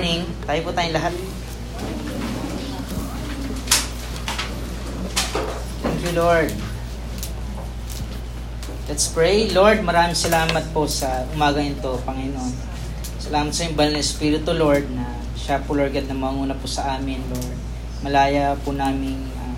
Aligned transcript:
Morning. 0.00 0.24
Tayo 0.48 0.60
po 0.64 0.72
tayong 0.72 0.96
lahat. 0.96 1.12
Thank 5.84 6.00
you, 6.08 6.12
Lord. 6.16 6.48
Let's 8.88 9.12
pray. 9.12 9.52
Lord, 9.52 9.84
maraming 9.84 10.16
salamat 10.16 10.72
po 10.72 10.88
sa 10.88 11.28
umaga 11.36 11.60
ito, 11.60 12.00
Panginoon. 12.08 12.48
Salamat 13.20 13.52
sa 13.52 13.68
iyong 13.68 13.76
banal 13.76 13.92
na 13.92 14.00
Espiritu, 14.00 14.56
Lord, 14.56 14.88
na 14.88 15.20
siya 15.36 15.60
po, 15.68 15.76
Lord 15.76 15.92
God, 15.92 16.08
na 16.08 16.16
manguna 16.16 16.56
po 16.56 16.64
sa 16.64 16.96
amin, 16.96 17.20
Lord. 17.28 17.60
Malaya 18.00 18.56
po 18.56 18.72
namin 18.72 19.20
uh, 19.36 19.52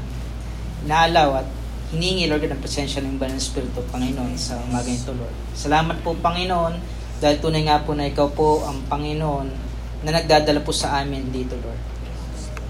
inaalaw 0.82 1.46
at 1.46 1.48
hiningi, 1.94 2.26
Lord 2.26 2.42
God, 2.42 2.58
ang 2.58 2.62
presensya 2.66 2.98
ng 2.98 3.14
banal 3.14 3.38
na 3.38 3.46
Espiritu, 3.46 3.78
Panginoon, 3.94 4.34
sa 4.34 4.58
umaga 4.58 4.90
ito, 4.90 5.14
Lord. 5.14 5.54
Salamat 5.54 6.02
po, 6.02 6.18
Panginoon, 6.18 6.82
dahil 7.22 7.38
tunay 7.38 7.62
nga 7.62 7.78
po 7.86 7.94
na 7.94 8.10
ikaw 8.10 8.26
po 8.34 8.66
ang 8.66 8.82
Panginoon 8.90 9.70
na 10.02 10.18
nagdadala 10.18 10.60
po 10.62 10.74
sa 10.74 10.98
amin 11.02 11.30
dito, 11.30 11.54
Lord. 11.62 11.80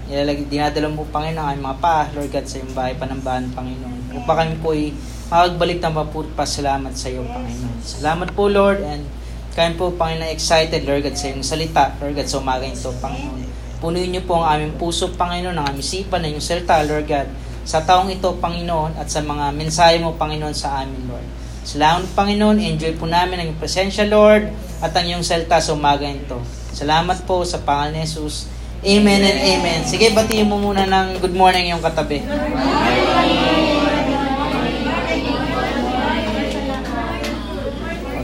Nilalag, 0.03 0.45
dinadala 0.51 0.91
mo, 0.91 1.07
Panginoon, 1.09 1.57
ang 1.57 1.63
mga 1.63 1.77
pa, 1.81 2.05
Lord 2.13 2.29
God, 2.29 2.45
sa 2.45 2.59
iyong 2.61 2.73
bahay, 2.75 2.93
panambahan, 2.93 3.49
Panginoon. 3.55 4.13
Upang 4.19 4.37
kami 4.45 4.55
po 4.61 4.75
ay 4.75 4.93
makagbalik 5.31 5.79
ng 5.81 5.93
maput 5.95 6.27
pasalamat 6.37 6.93
sa 6.93 7.09
iyo, 7.09 7.25
Panginoon. 7.25 7.77
Salamat 7.81 8.29
po, 8.37 8.51
Lord, 8.51 8.85
and 8.85 9.07
kami 9.57 9.73
po, 9.79 9.89
Panginoon, 9.95 10.29
excited, 10.29 10.85
Lord 10.85 11.07
God, 11.07 11.17
sa 11.17 11.25
iyong 11.31 11.45
salita, 11.45 11.95
Lord 11.97 12.13
God, 12.19 12.27
sa 12.29 12.37
umaga 12.43 12.67
ito, 12.67 12.91
Panginoon. 13.01 13.41
Punuin 13.81 14.11
niyo 14.13 14.21
po 14.27 14.43
ang 14.43 14.59
aming 14.59 14.75
puso, 14.77 15.09
Panginoon, 15.15 15.55
ang 15.57 15.65
aming 15.73 15.85
sipan, 15.87 16.21
ng 16.21 16.37
iyong 16.37 16.45
salita, 16.45 16.83
Lord 16.85 17.07
God, 17.09 17.27
sa 17.63 17.79
taong 17.81 18.11
ito, 18.11 18.29
Panginoon, 18.37 18.99
at 18.99 19.07
sa 19.09 19.23
mga 19.23 19.55
mensahe 19.55 19.97
mo, 19.97 20.13
Panginoon, 20.19 20.53
sa 20.53 20.83
amin, 20.83 20.99
Lord. 21.07 21.27
Salamat, 21.63 22.11
Panginoon, 22.11 22.59
enjoy 22.59 22.91
po 22.99 23.07
namin 23.07 23.39
ang 23.39 23.55
presensya, 23.55 24.03
Lord, 24.03 24.51
at 24.83 24.91
ang 24.91 25.07
iyong 25.07 25.23
salita 25.23 25.63
sa 25.63 25.71
umaga 25.71 26.03
ito. 26.03 26.62
Salamat 26.73 27.21
po 27.29 27.45
sa 27.45 27.61
pangalan 27.61 28.01
ni 28.01 28.01
Jesus. 28.01 28.49
Amen 28.81 29.21
and 29.21 29.39
amen. 29.45 29.85
Sige, 29.85 30.09
batiin 30.09 30.49
mo 30.49 30.57
muna 30.57 30.89
ng 30.89 31.21
good 31.21 31.37
morning 31.37 31.69
yung 31.69 31.79
katabi. 31.79 32.25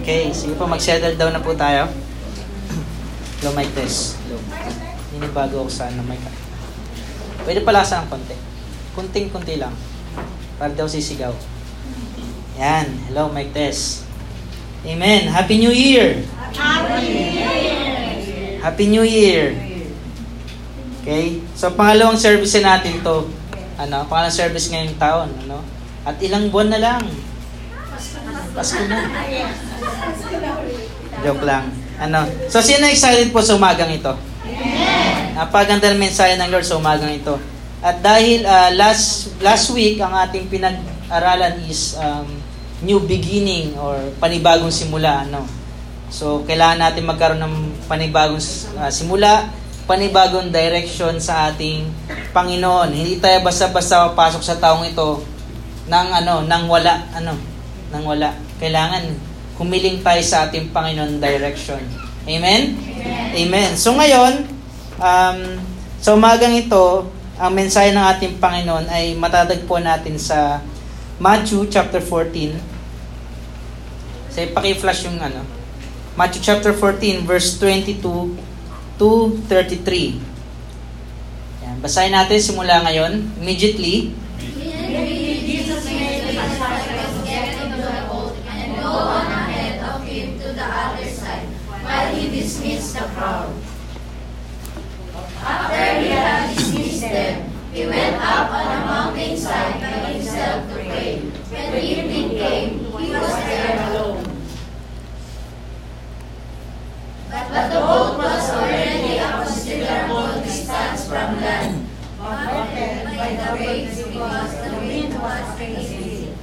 Okay, 0.02 0.34
sige 0.34 0.58
po, 0.58 0.66
mag-settle 0.66 1.14
down 1.14 1.38
na 1.38 1.46
po 1.46 1.54
tayo. 1.54 1.94
Low 3.46 3.54
mic 3.54 3.70
test. 3.78 4.18
Low. 4.34 4.42
Ninibago 5.14 5.62
ako 5.64 5.70
sa 5.70 5.86
ano, 5.94 6.02
mic. 6.10 6.18
Pwede 7.46 7.62
palasa 7.62 8.02
ng 8.02 8.10
konti. 8.10 8.34
Kunting-kunti 8.98 9.62
lang. 9.62 9.78
Para 10.58 10.74
daw 10.74 10.90
sisigaw. 10.90 11.38
Yan. 12.58 12.90
Hello, 13.14 13.30
mic 13.30 13.54
test. 13.54 14.10
Amen. 14.82 15.30
Happy 15.30 15.62
New 15.62 15.72
Year! 15.72 16.26
Happy 16.58 17.14
New 17.14 17.30
Year! 17.30 18.19
Happy 18.60 18.92
New 18.92 19.08
Year! 19.08 19.56
Okay? 21.00 21.40
So, 21.56 21.72
pangalawang 21.72 22.20
service 22.20 22.60
natin 22.60 23.00
to. 23.00 23.32
Ano, 23.80 24.04
pangalawang 24.12 24.36
service 24.36 24.68
ngayong 24.68 25.00
taon. 25.00 25.32
Ano? 25.48 25.64
At 26.04 26.20
ilang 26.20 26.52
buwan 26.52 26.76
na 26.76 26.80
lang. 26.80 27.04
Pasko 28.52 28.84
na. 28.92 29.00
Joke 31.24 31.44
lang. 31.48 31.72
Ano? 32.00 32.28
So, 32.52 32.60
sino 32.60 32.88
excited 32.88 33.32
po 33.32 33.40
sa 33.40 33.56
umagang 33.56 33.92
ito? 33.96 34.12
Amen! 34.44 35.36
Napaganda 35.40 35.92
ng 35.96 36.00
mensahe 36.00 36.36
ng 36.36 36.52
Lord 36.52 36.68
sa 36.68 36.76
umagang 36.76 37.16
ito. 37.16 37.40
At 37.80 38.04
dahil 38.04 38.44
uh, 38.44 38.76
last 38.76 39.40
last 39.40 39.72
week, 39.72 40.04
ang 40.04 40.12
ating 40.12 40.52
pinag-aralan 40.52 41.64
is 41.64 41.96
um, 41.96 42.28
new 42.84 43.00
beginning 43.04 43.72
or 43.80 43.96
panibagong 44.20 44.72
simula. 44.72 45.24
Ano? 45.24 45.48
So, 46.12 46.44
kailangan 46.44 46.80
natin 46.84 47.08
magkaroon 47.08 47.40
ng 47.40 47.56
panibagong 47.90 48.40
uh, 48.78 48.92
simula, 48.94 49.50
panibagong 49.90 50.54
direction 50.54 51.18
sa 51.18 51.50
ating 51.50 51.90
Panginoon. 52.30 52.94
Hindi 52.94 53.18
tayo 53.18 53.42
basta-basta 53.42 54.14
papasok 54.14 54.44
sa 54.46 54.62
taong 54.62 54.86
ito 54.86 55.26
nang 55.90 56.14
ano, 56.14 56.46
nang 56.46 56.70
wala, 56.70 57.10
ano, 57.18 57.34
nang 57.90 58.06
wala. 58.06 58.30
Kailangan 58.62 59.10
humiling 59.58 60.06
tayo 60.06 60.22
sa 60.22 60.46
ating 60.46 60.70
Panginoon 60.70 61.18
direction. 61.18 61.82
Amen? 62.30 62.78
Amen? 62.78 63.34
Amen. 63.34 63.70
So 63.74 63.98
ngayon, 63.98 64.46
um, 65.02 65.40
sa 65.98 66.14
umagang 66.14 66.54
ito, 66.54 67.10
ang 67.40 67.52
mensahe 67.58 67.90
ng 67.90 68.06
ating 68.16 68.38
Panginoon 68.38 68.86
ay 68.92 69.18
matatagpuan 69.18 69.90
natin 69.90 70.22
sa 70.22 70.62
Matthew 71.20 71.68
chapter 71.68 72.00
14. 72.00 72.56
So, 74.32 74.40
paki-flash 74.56 75.04
yung 75.10 75.20
ano. 75.20 75.59
Matthew 76.20 76.44
chapter 76.44 76.76
14 76.76 77.24
verse 77.24 77.56
22 77.56 78.04
to 79.00 79.08
33. 79.48 80.20
Yan, 81.64 81.80
basahin 81.80 82.12
natin 82.12 82.44
simula 82.44 82.84
ngayon. 82.84 83.24
Immediately. 83.40 84.20
dismissed 92.50 92.94
the 92.94 93.06
crowd. 93.14 93.54
After 95.44 96.02
he 96.02 96.08
had 96.10 96.56
dismissed 96.56 97.02
them, 97.02 97.52
he 97.74 97.86
went 97.86 98.16
up 98.16 98.50
on 98.52 98.66
a 98.66 98.80
mountainside 98.86 99.80
by 99.80 100.12
himself 100.12 100.68
to 100.68 100.76
pray. 100.76 101.20
When 101.52 101.84
evening 101.84 102.30
came, 102.32 102.80
he 102.80 103.12
was 103.12 103.36
there 103.46 103.92
alone. 103.92 104.26
But, 107.30 107.46
but 107.50 107.68
the 107.70 107.80
boat 107.80 108.18
was 108.18 108.50
already 108.50 109.18
a 109.18 109.44
considerable 109.44 110.42
distance 110.42 111.08
from 111.08 111.40
land, 111.40 111.88
buffeted 112.18 113.06
by 113.06 113.30
the 113.38 113.50
waves 113.56 114.04
because 114.04 114.52
the 114.58 114.78
wind 114.80 115.14
was 115.14 115.56
crazy. 115.56 116.34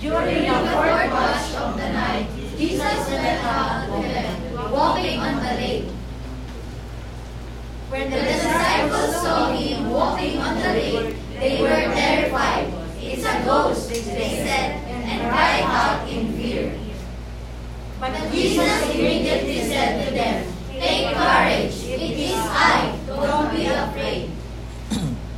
During 0.00 0.42
the 0.46 0.58
fourth 0.70 1.10
watch 1.10 1.54
of 1.54 1.76
the 1.76 1.88
night, 1.90 2.28
Jesus 2.56 3.08
went 3.08 3.42
out 3.42 3.86
to 3.86 4.02
them, 4.02 4.72
walking 4.72 5.18
on 5.18 5.36
the 5.36 5.54
lake. 5.58 5.84
When 7.90 8.10
the 8.10 8.18
disciples 8.18 9.14
saw 9.22 9.52
him 9.54 9.90
walking 9.90 10.38
on 10.38 10.54
the 10.54 10.68
lake, 10.68 11.16
they 11.38 11.62
were 11.62 11.68
terrified. 11.68 12.72
It's 13.00 13.24
a 13.24 13.44
ghost, 13.44 13.88
they 13.88 14.02
said, 14.02 14.86
and 14.86 15.30
cried 15.30 15.62
out 15.62 16.08
in 16.08 16.32
fear. 16.34 16.78
But 18.00 18.14
Jesus 18.30 18.94
immediately 18.94 19.62
said 19.66 20.04
to 20.06 20.14
them, 20.14 20.52
Take 20.70 21.14
courage, 21.14 21.74
it 21.86 22.18
is 22.18 22.38
I, 22.38 22.98
don't 23.06 23.54
be 23.54 23.66
afraid. 23.66 24.30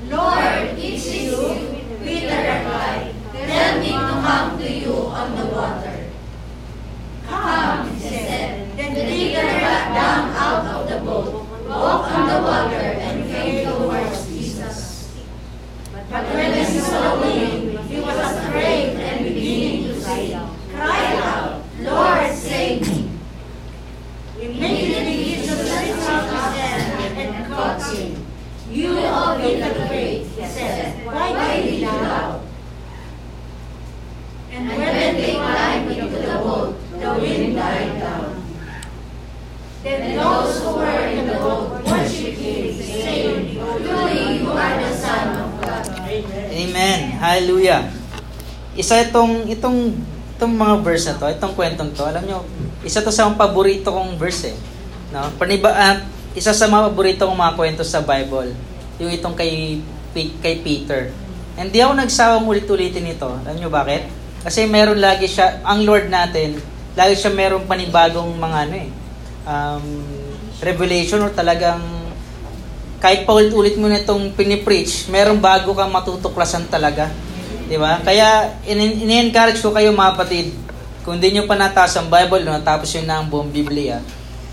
Lord, 0.09 0.69
it 0.73 0.79
is 0.79 1.15
you, 1.15 1.37
Peter 2.05 2.37
replied. 2.37 3.15
Tell 3.33 3.81
me 3.81 3.89
to 3.89 4.15
come 4.23 4.59
to 4.59 4.71
you 4.71 4.95
on 4.95 5.37
the 5.37 5.47
water. 5.47 6.07
Come, 7.27 7.91
he 7.95 8.01
said. 8.01 8.77
Then 8.77 8.95
Peter 8.95 9.43
got 9.43 9.95
down 9.95 10.31
out 10.37 10.67
of 10.67 10.89
the 10.89 10.99
boat, 11.05 11.47
walked 11.67 12.13
on 12.13 12.29
the 12.29 12.43
water, 12.47 12.77
and 12.77 13.27
came 13.29 13.67
towards 13.67 14.29
Jesus. 14.29 15.19
But 16.11 16.25
when 16.35 16.55
he 16.55 16.79
saw 16.79 17.23
him, 17.23 17.79
he 17.89 18.01
was 18.01 18.19
afraid 18.39 18.97
and 19.01 19.25
beginning 19.25 19.85
to 19.85 20.01
say, 20.01 20.39
cried 20.71 21.17
out, 21.17 21.63
Lord, 21.81 22.33
save 22.33 22.83
me. 22.87 23.11
Immediately 24.39 25.25
Jesus 25.25 25.59
reached 25.59 26.09
out 26.09 26.29
his 26.31 26.55
hand 26.55 27.19
and 27.19 27.53
caught 27.53 27.83
him. 27.95 28.27
You 28.71 28.99
of 28.99 29.41
little 29.41 29.89
faith, 29.89 30.37
he 30.37 30.47
said, 30.47 31.07
why 31.07 31.63
did 31.63 31.81
you 31.81 31.87
doubt? 31.87 32.43
And 34.61 34.67
when 34.67 35.17
they 35.17 35.41
climbed 35.41 35.89
into 35.89 36.21
the 36.21 36.37
boat, 36.43 36.77
the 37.01 37.11
wind 37.17 37.57
died 37.57 37.97
down. 37.97 38.45
Then 39.81 40.21
those 40.21 40.61
who 40.61 40.77
were 40.77 41.07
in 41.09 41.25
the 41.25 41.41
boat 41.41 41.81
worshiped 41.81 42.37
him, 42.37 42.77
saying, 42.77 43.57
Truly 43.57 44.45
you 44.45 44.53
are 44.53 44.77
the 44.77 44.93
Son 44.93 45.33
of 45.33 45.49
God. 45.65 45.89
Amen. 46.53 46.99
Hallelujah. 47.17 47.89
Isa 48.77 49.09
itong, 49.09 49.49
itong, 49.49 49.97
itong 50.37 50.53
mga 50.53 50.77
verse 50.91 51.07
na 51.07 51.15
to, 51.15 51.31
itong 51.31 51.55
kwentong 51.55 51.95
to, 51.95 52.03
alam 52.03 52.27
nyo, 52.27 52.43
isa 52.83 52.99
to 52.99 53.15
sa 53.15 53.31
mga 53.31 53.39
paborito 53.39 53.95
kong 53.95 54.19
verse 54.19 54.51
eh. 54.51 54.57
No? 55.15 55.31
Paniba, 55.39 55.71
uh, 55.71 56.03
isa 56.35 56.51
sa 56.51 56.67
mga 56.67 56.91
paborito 56.91 57.31
kong 57.31 57.39
mga 57.39 57.55
kwento 57.55 57.83
sa 57.87 58.03
Bible, 58.03 58.59
yung 58.99 59.15
itong 59.15 59.39
kay, 59.39 59.79
kay 60.43 60.55
Peter. 60.59 61.15
Hindi 61.55 61.79
ako 61.79 61.93
nagsawang 61.95 62.47
ulit-ulitin 62.51 63.15
ito. 63.15 63.31
Alam 63.31 63.55
nyo 63.55 63.71
bakit? 63.71 64.11
Kasi 64.43 64.67
meron 64.67 64.99
lagi 64.99 65.31
siya, 65.31 65.63
ang 65.63 65.87
Lord 65.87 66.11
natin, 66.11 66.59
lagi 66.99 67.15
siya 67.15 67.31
meron 67.31 67.71
panibagong 67.71 68.35
mga 68.35 68.59
ano 68.67 68.75
eh, 68.75 68.91
um, 69.47 69.85
revelation 70.59 71.23
or 71.23 71.31
talagang 71.31 71.79
kahit 73.01 73.25
paulit-ulit 73.25 73.81
mo 73.81 73.89
na 73.89 74.01
itong 74.03 74.37
pinipreach, 74.37 75.09
meron 75.09 75.41
bago 75.41 75.73
kang 75.73 75.89
matutuklasan 75.89 76.69
talaga. 76.69 77.09
Di 77.65 77.81
ba? 77.81 78.03
Kaya 78.05 78.61
ini-encourage 78.69 79.65
ko 79.65 79.73
kayo 79.73 79.95
mga 79.95 80.19
kapatid, 80.19 80.53
kung 81.03 81.17
hindi 81.17 81.37
nyo 81.37 81.49
pa 81.49 81.57
nataas 81.57 81.97
ang 81.97 82.09
Bible, 82.13 82.45
no, 82.45 82.57
tapos 82.61 82.93
yun 82.93 83.09
na 83.09 83.21
ang 83.21 83.27
buong 83.27 83.49
Biblia, 83.49 84.01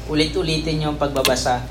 ulit-ulitin 0.08 0.88
yung 0.88 0.96
pagbabasa. 0.96 1.64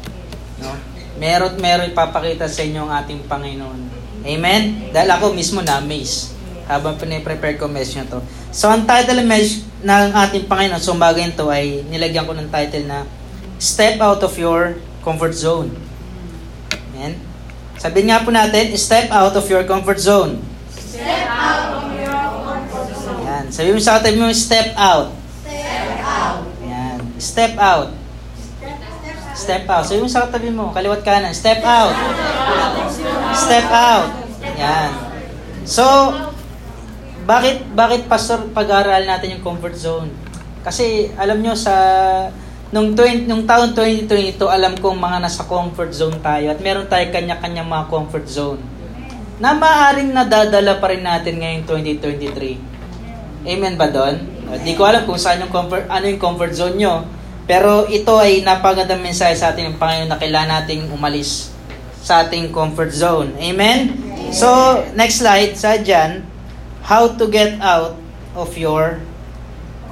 No? 0.60 0.72
Meron 1.16 1.56
meron 1.56 1.88
ipapakita 1.88 2.44
sa 2.44 2.60
inyo 2.60 2.84
ang 2.84 2.92
ating 3.00 3.24
Panginoon. 3.24 3.80
Amen? 4.26 4.92
Dahil 4.92 5.08
ako 5.08 5.32
mismo 5.32 5.64
na-amaze 5.64 6.36
habang 6.68 6.98
piniprepare 7.00 7.56
ko 7.56 7.70
message 7.70 8.02
na 8.02 8.10
to. 8.10 8.20
So, 8.50 8.68
ang 8.68 8.84
title 8.84 9.22
message 9.24 9.64
ng 9.80 10.12
ating 10.12 10.44
Panginoon 10.50 10.82
sa 10.82 10.92
so, 10.92 11.32
to 11.38 11.46
ay 11.48 11.86
nilagyan 11.88 12.28
ko 12.28 12.36
ng 12.36 12.52
title 12.52 12.84
na 12.84 13.08
Step 13.56 13.96
Out 14.02 14.20
of 14.20 14.34
Your 14.36 14.76
Comfort 15.00 15.32
Zone. 15.32 15.72
Amen? 16.92 17.36
Sabihin 17.76 18.08
nga 18.08 18.24
po 18.24 18.32
natin, 18.32 18.72
step 18.80 19.12
out 19.12 19.36
of 19.36 19.44
your 19.52 19.62
comfort 19.68 20.00
zone. 20.00 20.40
Step 20.72 21.28
out 21.28 21.84
of. 21.84 21.95
Yan. 23.46 23.54
Sabi 23.54 23.70
mo 23.70 23.78
sa 23.78 24.02
katabi 24.02 24.18
mo, 24.18 24.26
step 24.34 24.74
out. 24.74 25.14
Step 25.46 26.02
out. 26.02 26.42
Yan. 26.66 26.98
Step 27.22 27.54
out. 27.54 27.88
Step 29.38 29.64
out. 29.70 29.84
Sabi 29.86 30.00
mo 30.02 30.08
sa 30.10 30.26
katabi 30.26 30.50
mo, 30.50 30.74
kaliwat 30.74 31.06
kanan, 31.06 31.30
step 31.30 31.62
out. 31.62 31.94
Step 33.38 33.70
out. 33.70 34.10
Yan. 34.58 34.90
So, 35.62 35.86
bakit 37.26 37.62
bakit 37.74 38.10
pastor 38.10 38.50
pag-aaral 38.50 39.06
natin 39.06 39.38
yung 39.38 39.44
comfort 39.46 39.78
zone? 39.78 40.10
Kasi 40.66 41.14
alam 41.14 41.38
nyo 41.38 41.54
sa 41.54 41.74
Nung, 42.66 42.98
20, 42.98 43.30
nung 43.30 43.46
taon 43.46 43.78
2022, 43.78 44.42
alam 44.42 44.74
kong 44.74 44.98
mga 44.98 45.22
nasa 45.22 45.46
comfort 45.46 45.94
zone 45.94 46.18
tayo 46.18 46.50
at 46.50 46.58
meron 46.58 46.90
tayo 46.90 47.06
kanya-kanya 47.14 47.62
mga 47.62 47.86
comfort 47.86 48.26
zone 48.26 48.58
na 49.38 49.54
maaaring 49.54 50.10
nadadala 50.10 50.74
pa 50.82 50.90
rin 50.90 51.06
natin 51.06 51.38
ngayong 51.38 51.62
2023. 51.62 52.75
Amen 53.46 53.78
ba 53.78 53.86
doon? 53.86 54.18
Di 54.66 54.74
ko 54.74 54.82
alam 54.82 55.06
kung 55.06 55.14
saan 55.14 55.38
yung 55.38 55.54
comfort, 55.54 55.86
ano 55.86 56.10
yung 56.10 56.18
comfort 56.18 56.50
zone 56.50 56.82
nyo. 56.82 57.06
Pero 57.46 57.86
ito 57.86 58.18
ay 58.18 58.42
napagandang 58.42 58.98
mensahe 58.98 59.38
sa 59.38 59.54
ating 59.54 59.78
Panginoon 59.78 60.10
na 60.10 60.18
kailangan 60.18 60.66
nating 60.66 60.90
umalis 60.90 61.54
sa 62.02 62.26
ating 62.26 62.50
comfort 62.50 62.90
zone. 62.90 63.38
Amen? 63.38 63.94
So, 64.34 64.46
next 64.98 65.22
slide, 65.22 65.54
sa 65.54 65.78
dyan, 65.78 66.26
how 66.82 67.14
to 67.14 67.24
get 67.30 67.54
out 67.62 67.94
of 68.34 68.50
your 68.58 68.98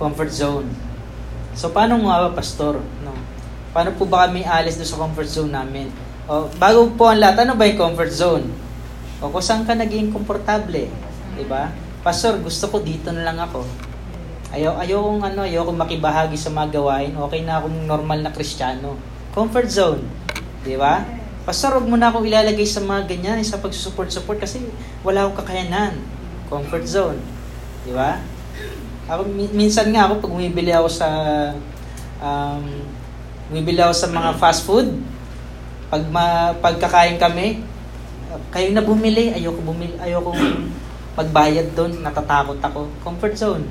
comfort 0.03 0.35
zone. 0.35 0.67
So, 1.55 1.71
paano 1.71 2.03
nga 2.03 2.27
ba, 2.27 2.31
Pastor? 2.35 2.83
No? 3.06 3.15
Paano 3.71 3.95
po 3.95 4.03
ba 4.06 4.27
kami 4.27 4.43
alis 4.43 4.75
doon 4.75 4.91
sa 4.91 4.99
comfort 4.99 5.31
zone 5.31 5.55
namin? 5.55 5.87
O, 6.27 6.51
bago 6.59 6.91
po 6.99 7.06
ang 7.06 7.23
lahat, 7.23 7.47
ano 7.47 7.55
ba 7.55 7.71
yung 7.71 7.79
comfort 7.79 8.11
zone? 8.11 8.47
O 9.23 9.31
kung 9.31 9.43
saan 9.43 9.62
ka 9.62 9.79
naging 9.79 10.11
komportable? 10.11 10.91
Diba? 11.39 11.71
Pastor, 12.05 12.37
gusto 12.45 12.69
ko 12.69 12.85
dito 12.85 13.09
na 13.17 13.25
lang 13.25 13.41
ako. 13.41 13.65
Ayaw, 14.53 14.77
ayaw 14.77 15.09
kong 15.09 15.25
ano, 15.25 15.41
ayaw 15.49 15.65
kong 15.65 15.81
makibahagi 15.89 16.37
sa 16.37 16.53
mga 16.53 16.77
gawain. 16.77 17.17
Okay 17.17 17.41
na 17.41 17.56
akong 17.56 17.89
normal 17.89 18.21
na 18.21 18.29
kristyano. 18.29 19.01
Comfort 19.33 19.73
zone. 19.73 20.05
Di 20.69 20.77
ba? 20.77 21.01
Pastor, 21.49 21.81
huwag 21.81 21.89
mo 21.89 21.97
na 21.97 22.12
akong 22.12 22.29
ilalagay 22.29 22.69
sa 22.69 22.85
mga 22.85 23.09
ganyan, 23.09 23.41
sa 23.41 23.56
pagsusupport-support 23.56 24.37
kasi 24.37 24.69
wala 25.01 25.25
akong 25.25 25.49
kakayanan. 25.49 25.97
Comfort 26.53 26.85
zone. 26.85 27.17
Di 27.89 27.97
ba? 27.97 28.21
Ako, 29.09 29.25
minsan 29.56 29.89
nga 29.89 30.05
ako, 30.05 30.29
pag 30.29 30.33
bumibili 30.37 30.77
ako 30.77 30.93
sa, 30.93 31.09
um, 32.21 32.85
bumibili 33.49 33.81
ako 33.81 33.97
sa 33.97 34.12
mga 34.12 34.31
fast 34.37 34.69
food, 34.69 34.93
pag 35.89 36.05
ma, 36.12 36.53
pagkakain 36.61 37.17
kami, 37.17 37.65
kayo 38.53 38.69
na 38.77 38.85
bumili, 38.85 39.33
ayoko 39.33 39.65
bumili, 39.65 39.97
ayoko 40.05 40.37
magbayad 41.15 41.73
doon, 41.79 42.03
natatakot 42.03 42.59
ako. 42.59 42.91
Comfort 43.03 43.35
zone. 43.39 43.65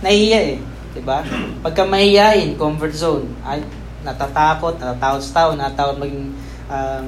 Nahiya 0.00 0.56
eh. 0.56 0.58
'di 0.96 1.04
ba? 1.04 1.20
Pagka 1.60 1.84
mahihain, 1.84 2.56
comfort 2.56 2.96
zone. 2.96 3.28
Ay, 3.44 3.60
natatakot, 4.00 4.80
natatakot 4.80 5.20
sa 5.20 5.32
tao, 5.36 5.48
natatakot 5.52 6.00
maging 6.00 6.32
um, 6.72 7.06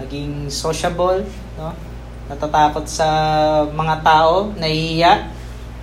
maging 0.00 0.32
sociable, 0.48 1.20
no? 1.60 1.76
Natatakot 2.32 2.88
sa 2.88 3.08
mga 3.68 4.00
tao, 4.00 4.48
nahihiya, 4.56 5.28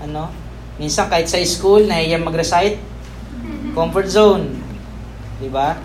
ano? 0.01 0.33
Minsan 0.81 1.05
kahit 1.05 1.29
sa 1.29 1.37
school, 1.45 1.85
nahiya 1.85 2.17
mag-recite. 2.17 2.81
Comfort 3.77 4.09
zone. 4.09 4.57
Di 5.37 5.45
ba? 5.53 5.77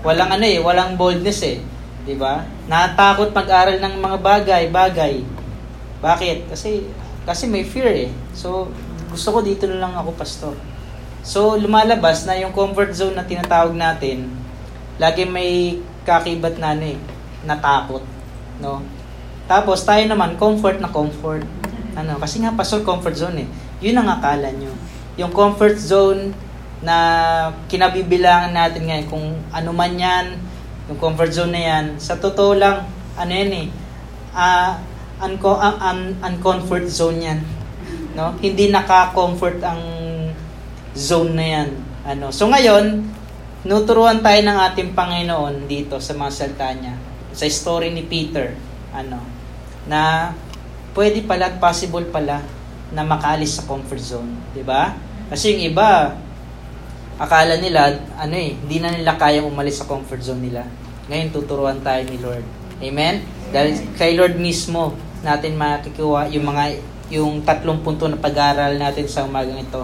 Walang 0.00 0.40
ano 0.40 0.44
eh, 0.48 0.56
walang 0.56 0.96
boldness 0.96 1.44
eh. 1.44 1.60
Di 2.08 2.16
ba? 2.16 2.40
Natakot 2.64 3.36
mag-aral 3.36 3.76
ng 3.76 3.94
mga 4.00 4.18
bagay, 4.24 4.64
bagay. 4.72 5.20
Bakit? 5.98 6.50
Kasi 6.50 6.86
kasi 7.28 7.44
may 7.44 7.60
fear 7.60 7.92
eh. 7.92 8.10
So, 8.32 8.72
gusto 9.12 9.28
ko 9.36 9.38
dito 9.44 9.68
na 9.68 9.84
lang 9.84 9.92
ako 9.92 10.16
pastor. 10.16 10.56
So, 11.20 11.60
lumalabas 11.60 12.24
na 12.24 12.40
yung 12.40 12.56
comfort 12.56 12.96
zone 12.96 13.12
na 13.12 13.28
tinatawag 13.28 13.76
natin, 13.76 14.32
lagi 14.96 15.28
may 15.28 15.76
kakibat 16.08 16.56
na 16.56 16.72
ano 16.72 16.88
eh, 16.88 16.98
natakot. 17.44 18.00
No? 18.64 18.80
Tapos, 19.44 19.84
tayo 19.84 20.00
naman, 20.08 20.40
comfort 20.40 20.80
na 20.80 20.88
comfort. 20.88 21.44
Ano, 21.92 22.16
kasi 22.16 22.40
nga 22.40 22.56
pastor, 22.56 22.80
comfort 22.80 23.16
zone 23.16 23.44
eh. 23.44 23.48
Yun 23.84 24.00
ang 24.00 24.08
akala 24.08 24.48
nyo. 24.56 24.72
Yung 25.20 25.32
comfort 25.36 25.76
zone 25.76 26.32
na 26.80 26.96
kinabibilangan 27.68 28.56
natin 28.56 28.88
ngayon, 28.88 29.06
kung 29.10 29.26
ano 29.52 29.70
man 29.76 29.92
yan, 30.00 30.32
yung 30.88 30.96
comfort 30.96 31.28
zone 31.28 31.52
na 31.52 31.62
yan, 31.62 31.84
sa 32.00 32.16
totoo 32.16 32.56
lang, 32.56 32.88
ano 33.20 33.32
yan 33.36 33.52
eh, 33.52 33.66
uh, 34.32 34.80
unco- 35.22 35.58
uh, 35.58 35.76
un- 35.92 36.16
uncomfort 36.22 36.86
zone 36.86 37.18
yan. 37.22 37.40
No? 38.14 38.34
Hindi 38.38 38.70
naka-comfort 38.70 39.62
ang 39.62 39.82
zone 40.94 41.32
na 41.34 41.46
yan. 41.46 41.70
Ano? 42.08 42.34
So 42.34 42.50
ngayon, 42.50 43.06
nuturuan 43.66 44.22
tayo 44.22 44.40
ng 44.42 44.58
ating 44.70 44.94
Panginoon 44.94 45.66
dito 45.66 45.98
sa 45.98 46.14
mga 46.14 46.30
salta 46.30 46.70
niya. 46.74 46.94
Sa 47.34 47.46
story 47.46 47.90
ni 47.94 48.06
Peter, 48.06 48.54
ano, 48.94 49.18
na 49.86 50.32
pwede 50.94 51.22
pala 51.22 51.54
at 51.54 51.56
possible 51.62 52.06
pala 52.10 52.42
na 52.90 53.02
makaalis 53.04 53.60
sa 53.60 53.66
comfort 53.68 54.00
zone, 54.00 54.32
'di 54.56 54.64
ba? 54.64 54.96
Kasi 55.28 55.54
yung 55.54 55.62
iba 55.74 56.16
akala 57.20 57.60
nila 57.60 57.98
ano 58.16 58.34
eh, 58.34 58.56
hindi 58.56 58.78
na 58.80 58.94
nila 58.94 59.18
kayang 59.20 59.46
umalis 59.46 59.82
sa 59.82 59.86
comfort 59.86 60.22
zone 60.24 60.48
nila. 60.48 60.64
Ngayon 61.12 61.28
tuturuan 61.34 61.78
tayo 61.84 62.02
ni 62.08 62.16
Lord. 62.20 62.44
Amen? 62.78 63.26
Dahil 63.50 63.80
kay 63.98 64.14
Lord 64.14 64.38
mismo 64.38 64.94
natin 65.24 65.58
makikuha 65.58 66.30
yung 66.30 66.46
mga 66.46 66.78
yung 67.08 67.40
tatlong 67.40 67.80
punto 67.80 68.04
na 68.04 68.20
pag-aaral 68.20 68.76
natin 68.76 69.08
sa 69.08 69.24
umagang 69.24 69.56
ito. 69.56 69.82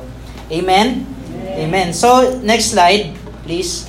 Amen? 0.53 1.09
Amen. 1.57 1.89
So, 1.97 2.41
next 2.45 2.77
slide, 2.77 3.17
please. 3.49 3.89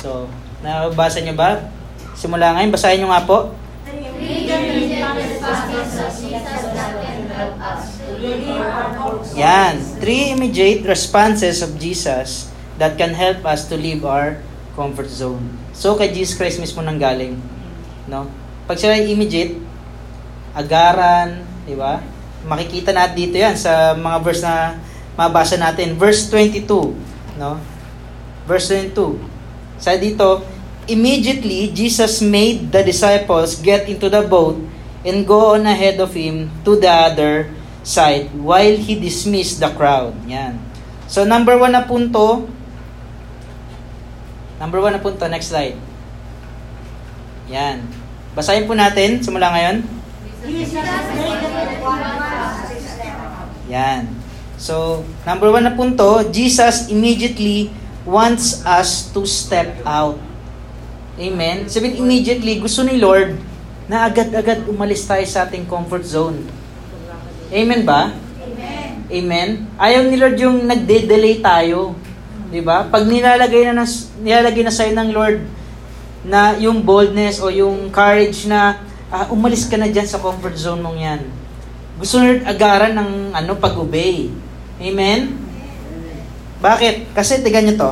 So, 0.00 0.30
nabasa 0.64 1.20
niyo 1.20 1.36
ba? 1.36 1.68
Simula 2.16 2.56
ngayon, 2.56 2.72
basahin 2.72 3.04
niyo 3.04 3.12
nga 3.12 3.28
po. 3.28 3.52
Yan. 9.36 9.74
Three 10.00 10.32
immediate 10.32 10.88
responses 10.88 11.60
of 11.60 11.76
Jesus 11.76 12.48
that 12.80 12.96
can 12.96 13.12
help 13.12 13.44
us 13.44 13.68
to 13.68 13.76
leave 13.76 14.00
our 14.08 14.40
comfort 14.72 15.12
zone. 15.12 15.52
So, 15.76 15.96
kay 16.00 16.12
Jesus 16.16 16.36
Christ 16.40 16.56
mismo 16.60 16.80
nang 16.80 16.96
galing. 16.96 17.36
No? 18.08 18.28
Pag 18.64 18.80
sila 18.80 18.96
immediate, 18.96 19.65
agaran, 20.56 21.44
di 21.68 21.76
ba? 21.76 22.00
Makikita 22.48 22.96
natin 22.96 23.28
dito 23.28 23.36
yan 23.36 23.52
sa 23.52 23.92
mga 23.92 24.18
verse 24.24 24.40
na 24.40 24.80
mabasa 25.12 25.60
natin. 25.60 26.00
Verse 26.00 26.32
22, 26.32 26.96
no? 27.36 27.60
Verse 28.48 28.72
22. 28.72 29.20
Sa 29.76 29.92
dito, 30.00 30.40
immediately 30.88 31.68
Jesus 31.76 32.24
made 32.24 32.72
the 32.72 32.80
disciples 32.80 33.60
get 33.60 33.84
into 33.84 34.08
the 34.08 34.24
boat 34.24 34.56
and 35.04 35.28
go 35.28 35.52
on 35.52 35.68
ahead 35.68 36.00
of 36.00 36.16
him 36.16 36.48
to 36.64 36.80
the 36.80 36.88
other 36.88 37.52
side 37.84 38.32
while 38.34 38.74
he 38.74 38.96
dismissed 38.96 39.60
the 39.60 39.68
crowd. 39.76 40.16
Yan. 40.24 40.56
So, 41.06 41.22
number 41.22 41.54
one 41.54 41.76
na 41.76 41.86
punto. 41.86 42.50
Number 44.58 44.82
one 44.82 44.96
na 44.96 45.02
punto. 45.02 45.22
Next 45.30 45.54
slide. 45.54 45.78
Yan. 47.46 47.86
Basahin 48.34 48.66
po 48.66 48.74
natin. 48.74 49.22
Simula 49.22 49.54
ngayon. 49.54 49.95
Yan. 53.66 54.02
So, 54.56 55.04
number 55.26 55.52
one 55.52 55.66
na 55.66 55.74
punto, 55.74 56.22
Jesus 56.32 56.88
immediately 56.88 57.68
wants 58.06 58.62
us 58.64 59.10
to 59.12 59.26
step 59.26 59.82
out. 59.84 60.16
Amen? 61.18 61.66
Sabihin, 61.66 62.00
immediately, 62.00 62.62
gusto 62.62 62.86
ni 62.86 62.96
Lord 62.96 63.36
na 63.86 64.06
agad-agad 64.06 64.66
umalis 64.66 65.04
tayo 65.06 65.22
sa 65.26 65.46
ating 65.46 65.66
comfort 65.66 66.02
zone. 66.06 66.46
Amen 67.50 67.86
ba? 67.86 68.10
Amen. 68.42 68.90
Amen. 69.06 69.50
Ayaw 69.78 70.02
ni 70.10 70.16
Lord 70.18 70.36
yung 70.38 70.66
nagde-delay 70.66 71.38
tayo. 71.38 71.94
'Di 72.50 72.62
ba? 72.62 72.86
Pag 72.86 73.06
nilalagay 73.06 73.70
na 73.70 73.86
nilalagay 74.22 74.62
na 74.66 74.74
sa 74.74 74.86
ng 74.86 75.10
Lord 75.10 75.42
na 76.26 76.58
yung 76.58 76.82
boldness 76.82 77.38
o 77.38 77.50
yung 77.50 77.90
courage 77.94 78.50
na 78.50 78.82
uh, 79.10 79.26
umalis 79.30 79.66
ka 79.70 79.76
na 79.78 79.90
diyan 79.90 80.08
sa 80.08 80.22
comfort 80.22 80.56
zone 80.58 80.82
mong 80.82 80.98
'yan. 80.98 81.20
Gusto 81.96 82.20
Lord 82.20 82.44
agaran 82.44 82.92
ng 82.96 83.32
ano 83.32 83.56
pag-obey. 83.56 84.28
Amen. 84.76 85.32
Bakit? 86.60 87.16
Kasi 87.16 87.40
tigan 87.40 87.64
niyo 87.64 87.76
to. 87.80 87.90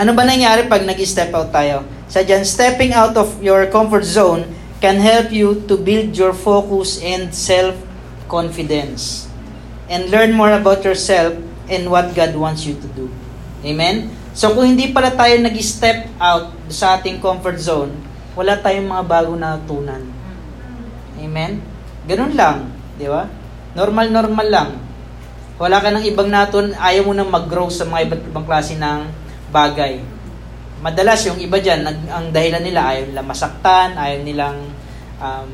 Ano 0.00 0.16
ba 0.16 0.24
nangyari 0.24 0.68
pag 0.68 0.84
nag-step 0.84 1.32
out 1.32 1.52
tayo? 1.52 1.84
Sa 2.08 2.24
dyan, 2.24 2.44
stepping 2.44 2.92
out 2.96 3.16
of 3.16 3.36
your 3.40 3.68
comfort 3.68 4.04
zone 4.04 4.44
can 4.80 4.96
help 4.96 5.28
you 5.28 5.60
to 5.68 5.76
build 5.76 6.16
your 6.16 6.32
focus 6.32 6.98
and 7.04 7.32
self-confidence 7.36 9.28
and 9.92 10.08
learn 10.08 10.32
more 10.32 10.56
about 10.56 10.80
yourself 10.84 11.36
and 11.68 11.92
what 11.92 12.16
God 12.16 12.32
wants 12.32 12.64
you 12.64 12.74
to 12.80 12.88
do. 12.96 13.06
Amen? 13.60 14.08
So 14.32 14.56
kung 14.56 14.72
hindi 14.72 14.88
pala 14.88 15.12
tayo 15.12 15.36
nag-step 15.36 16.08
out 16.16 16.52
sa 16.72 16.96
ating 16.96 17.20
comfort 17.20 17.60
zone, 17.60 17.92
wala 18.40 18.56
tayong 18.56 18.88
mga 18.88 19.04
bago 19.04 19.36
na 19.36 19.60
tunan. 19.68 20.00
Amen? 21.20 21.60
Ganun 22.08 22.32
lang, 22.32 22.72
di 22.96 23.04
ba? 23.04 23.28
Normal-normal 23.76 24.48
lang. 24.48 24.70
Wala 25.60 25.76
ka 25.76 25.92
ng 25.92 26.08
ibang 26.08 26.32
natun, 26.32 26.72
ayaw 26.72 27.04
mo 27.04 27.12
nang 27.12 27.28
mag-grow 27.28 27.68
sa 27.68 27.84
mga 27.84 28.08
iba't 28.08 28.22
ibang 28.32 28.48
klase 28.48 28.80
ng 28.80 29.12
bagay. 29.52 30.00
Madalas 30.80 31.20
yung 31.28 31.36
iba 31.36 31.60
dyan, 31.60 31.84
nag, 31.84 31.98
ang 32.08 32.26
dahilan 32.32 32.64
nila 32.64 32.80
ayaw 32.88 33.12
nilang 33.12 33.28
masaktan, 33.28 33.92
ayaw 34.00 34.24
nilang 34.24 34.56
um, 35.20 35.50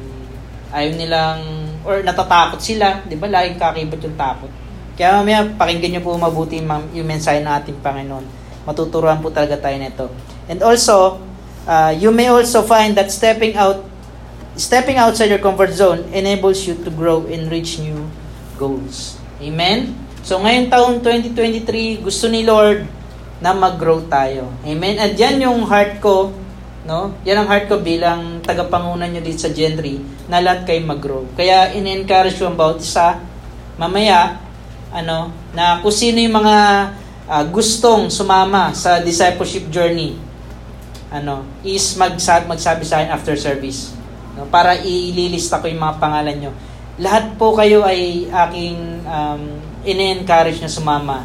ayaw 0.70 0.90
nilang 0.94 1.40
or 1.82 2.06
natatakot 2.06 2.62
sila, 2.62 3.02
'di 3.02 3.18
ba? 3.18 3.26
Laging 3.26 3.58
kakibot 3.58 3.98
yung 3.98 4.14
takot. 4.14 4.52
Kaya 4.94 5.18
mamaya 5.18 5.42
pakinggan 5.58 5.98
niyo 5.98 6.02
po 6.06 6.14
mabuti 6.14 6.62
yung 6.62 7.08
mensahe 7.10 7.42
ng 7.42 7.50
ating 7.50 7.82
Panginoon. 7.82 8.22
Matuturuan 8.62 9.18
po 9.18 9.34
talaga 9.34 9.58
tayo 9.58 9.74
nito. 9.74 10.06
And 10.46 10.62
also, 10.62 11.18
uh, 11.66 11.92
you 11.92 12.14
may 12.14 12.30
also 12.30 12.62
find 12.62 12.96
that 12.96 13.10
stepping 13.10 13.58
out 13.58 13.84
stepping 14.56 14.96
outside 14.96 15.28
your 15.28 15.42
comfort 15.42 15.74
zone 15.76 16.08
enables 16.16 16.64
you 16.64 16.74
to 16.80 16.88
grow 16.88 17.28
and 17.28 17.52
reach 17.52 17.76
new 17.76 18.08
goals. 18.56 19.20
Amen? 19.36 19.92
So 20.24 20.40
ngayon 20.40 20.72
taon 20.72 21.04
2023, 21.04 22.00
gusto 22.00 22.26
ni 22.32 22.42
Lord 22.42 22.88
na 23.38 23.52
mag-grow 23.52 24.08
tayo. 24.08 24.48
Amen? 24.64 24.96
At 24.96 25.12
yan 25.14 25.44
yung 25.44 25.68
heart 25.68 26.00
ko, 26.00 26.32
no? 26.88 27.12
Yan 27.28 27.44
ang 27.44 27.48
heart 27.52 27.68
ko 27.68 27.84
bilang 27.84 28.40
tagapangunan 28.40 29.12
nyo 29.12 29.20
dito 29.20 29.44
sa 29.44 29.52
Gentry, 29.52 30.00
na 30.26 30.40
lahat 30.40 30.64
kayo 30.64 30.80
mag-grow. 30.88 31.28
Kaya 31.36 31.76
in-encourage 31.76 32.40
ko 32.40 32.48
about 32.48 32.80
isa, 32.80 33.20
mamaya, 33.76 34.40
ano, 34.88 35.28
na 35.52 35.84
kung 35.84 35.92
sino 35.92 36.16
yung 36.16 36.40
mga 36.40 36.56
uh, 37.28 37.44
gustong 37.52 38.08
sumama 38.08 38.72
sa 38.72 39.04
discipleship 39.04 39.68
journey, 39.68 40.16
ano, 41.10 41.46
is 41.62 41.94
magsabi, 41.94 42.50
magsabi 42.50 42.82
sa 42.82 43.02
akin 43.02 43.10
after 43.14 43.34
service. 43.38 43.94
No, 44.36 44.44
para 44.50 44.76
ililista 44.80 45.62
ko 45.62 45.70
yung 45.70 45.80
mga 45.80 45.96
pangalan 45.96 46.36
nyo. 46.36 46.52
Lahat 47.00 47.36
po 47.36 47.56
kayo 47.56 47.84
ay 47.84 48.28
aking 48.28 49.04
um, 49.04 49.42
in-encourage 49.84 50.60
na 50.60 50.68
sumama 50.68 51.24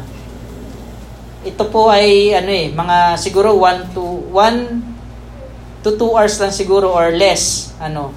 ito 1.42 1.66
po 1.66 1.90
ay 1.90 2.38
ano 2.38 2.50
eh, 2.54 2.70
mga 2.70 3.18
siguro 3.18 3.50
1 3.58 3.90
to 3.90 4.02
1 4.30 5.82
to 5.82 5.98
2 5.98 6.14
hours 6.14 6.38
lang 6.38 6.54
siguro 6.54 6.94
or 6.94 7.10
less. 7.10 7.74
Ano, 7.82 8.14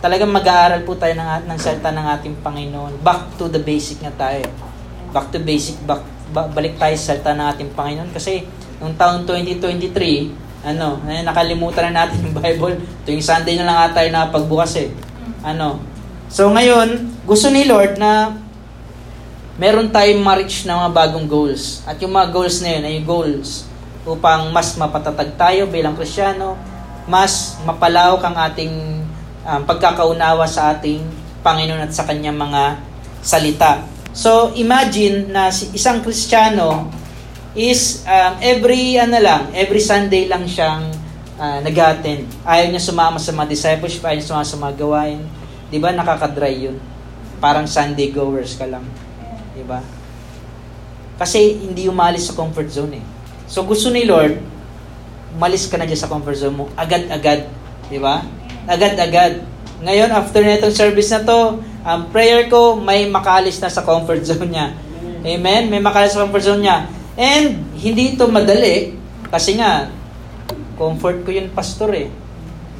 talagang 0.00 0.32
mag-aaral 0.32 0.80
po 0.88 0.96
tayo 0.96 1.12
ng, 1.12 1.44
ng 1.44 1.58
salita 1.60 1.92
ng 1.92 2.06
ating 2.16 2.34
Panginoon. 2.40 3.04
Back 3.04 3.36
to 3.36 3.52
the 3.52 3.60
basic 3.60 4.00
nga 4.00 4.12
tayo. 4.16 4.48
Back 5.12 5.28
to 5.28 5.38
basic, 5.44 5.76
back, 5.84 6.00
ba, 6.32 6.48
balik 6.48 6.80
tayo 6.80 6.96
sa 6.96 7.12
salita 7.12 7.36
ng 7.36 7.46
ating 7.52 7.70
Panginoon. 7.76 8.10
Kasi, 8.16 8.48
nung 8.80 8.96
taong 8.96 9.28
2023, 9.28 10.32
ano, 10.62 11.02
eh, 11.10 11.26
nakalimutan 11.26 11.90
na 11.90 12.06
natin 12.06 12.22
yung 12.22 12.38
Bible. 12.38 12.78
Tuwing 13.02 13.22
Sunday 13.22 13.58
na 13.58 13.66
lang 13.66 13.78
ata 13.82 13.98
tayo 13.98 14.08
nakapagbukas 14.14 14.78
eh. 14.78 14.94
Ano. 15.42 15.82
So 16.30 16.48
ngayon, 16.54 17.18
gusto 17.26 17.50
ni 17.50 17.66
Lord 17.66 17.98
na 17.98 18.38
meron 19.58 19.90
tayong 19.90 20.22
ma-reach 20.22 20.64
na 20.64 20.86
mga 20.86 20.92
bagong 20.94 21.26
goals. 21.26 21.82
At 21.84 21.98
yung 21.98 22.14
mga 22.14 22.30
goals 22.30 22.62
na 22.62 22.78
yun 22.78 22.84
ay 22.86 22.96
goals 23.02 23.66
upang 24.06 24.54
mas 24.54 24.74
mapatatag 24.78 25.34
tayo 25.34 25.66
bilang 25.66 25.98
Krisyano, 25.98 26.54
mas 27.10 27.58
mapalawak 27.66 28.22
ang 28.22 28.36
ating 28.38 28.72
um, 29.42 29.60
pagkakaunawa 29.66 30.46
sa 30.46 30.74
ating 30.74 31.02
Panginoon 31.42 31.82
at 31.82 31.92
sa 31.92 32.06
kanyang 32.06 32.38
mga 32.38 32.78
salita. 33.18 33.82
So, 34.14 34.54
imagine 34.54 35.30
na 35.30 35.50
si 35.50 35.74
isang 35.74 36.04
Kristiyano 36.04 37.01
is 37.52 38.04
um, 38.08 38.40
every 38.40 38.96
ano 38.96 39.20
lang, 39.20 39.52
every 39.52 39.80
Sunday 39.80 40.24
lang 40.24 40.48
siyang 40.48 40.88
uh, 41.36 41.58
nag-attend. 41.60 42.24
Ayaw 42.48 42.72
niya 42.72 42.82
sumama 42.82 43.20
sa 43.20 43.32
mga 43.36 43.48
discipleship, 43.52 44.00
ayaw 44.04 44.16
niya 44.16 44.28
sumama 44.28 44.46
sa 44.48 44.58
mga 44.60 44.74
gawain. 44.80 45.20
Di 45.68 45.76
ba 45.76 45.92
nakakadry 45.92 46.68
yun? 46.68 46.76
Parang 47.40 47.68
Sunday 47.68 48.08
goers 48.08 48.56
ka 48.56 48.64
lang. 48.64 48.84
Di 49.52 49.64
ba? 49.64 49.84
Kasi 51.20 51.60
hindi 51.60 51.86
umalis 51.88 52.32
sa 52.32 52.36
comfort 52.36 52.72
zone 52.72 53.00
eh. 53.00 53.04
So 53.44 53.68
gusto 53.68 53.92
ni 53.92 54.08
Lord, 54.08 54.40
umalis 55.36 55.68
ka 55.68 55.76
na 55.76 55.84
dyan 55.84 56.00
sa 56.00 56.08
comfort 56.08 56.40
zone 56.40 56.56
mo, 56.56 56.64
agad-agad. 56.72 57.52
Di 57.92 58.00
ba? 58.00 58.24
Agad-agad. 58.64 59.44
Ngayon, 59.82 60.08
after 60.14 60.40
na 60.40 60.56
itong 60.56 60.72
service 60.72 61.10
na 61.10 61.26
to, 61.26 61.58
ang 61.82 62.06
um, 62.06 62.10
prayer 62.14 62.46
ko, 62.46 62.78
may 62.78 63.10
makalis 63.10 63.58
na 63.58 63.66
sa 63.66 63.82
comfort 63.82 64.22
zone 64.22 64.46
niya. 64.46 64.70
Amen? 65.26 65.66
May 65.66 65.82
makalis 65.82 66.14
sa 66.14 66.22
comfort 66.22 66.46
zone 66.46 66.62
niya. 66.62 66.86
And, 67.18 67.68
hindi 67.76 68.16
ito 68.16 68.24
madali, 68.28 68.96
kasi 69.28 69.60
nga, 69.60 69.92
comfort 70.80 71.24
ko 71.24 71.30
yun, 71.32 71.52
pastor 71.52 71.92
eh. 71.92 72.08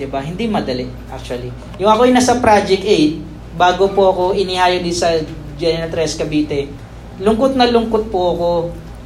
Di 0.01 0.09
ba? 0.09 0.25
Hindi 0.25 0.49
madali, 0.49 0.89
actually. 1.13 1.53
Yung 1.77 1.93
ako 1.93 2.09
yung 2.09 2.17
nasa 2.17 2.41
Project 2.41 2.85
8, 2.85 3.57
bago 3.61 3.93
po 3.93 4.09
ako 4.09 4.25
inihayo 4.33 4.81
din 4.81 4.97
sa 4.97 5.13
General 5.61 5.93
Tres 5.93 6.17
Cavite. 6.17 6.73
Lungkot 7.21 7.53
na 7.55 7.69
lungkot 7.69 8.09
po 8.09 8.21
ako. 8.35 8.51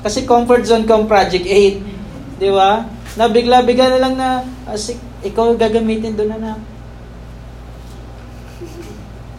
Kasi 0.06 0.22
comfort 0.22 0.62
zone 0.62 0.86
ko 0.86 1.02
ang 1.02 1.06
Project 1.10 1.42
8. 1.42 2.38
Di 2.38 2.50
ba? 2.54 2.86
Nabigla-bigla 3.18 3.96
na 3.96 3.98
lang 3.98 4.14
na, 4.14 4.28
asik, 4.70 4.96
ikaw 5.26 5.58
gagamitin 5.58 6.14
doon 6.14 6.30
na 6.36 6.38
na. 6.38 6.52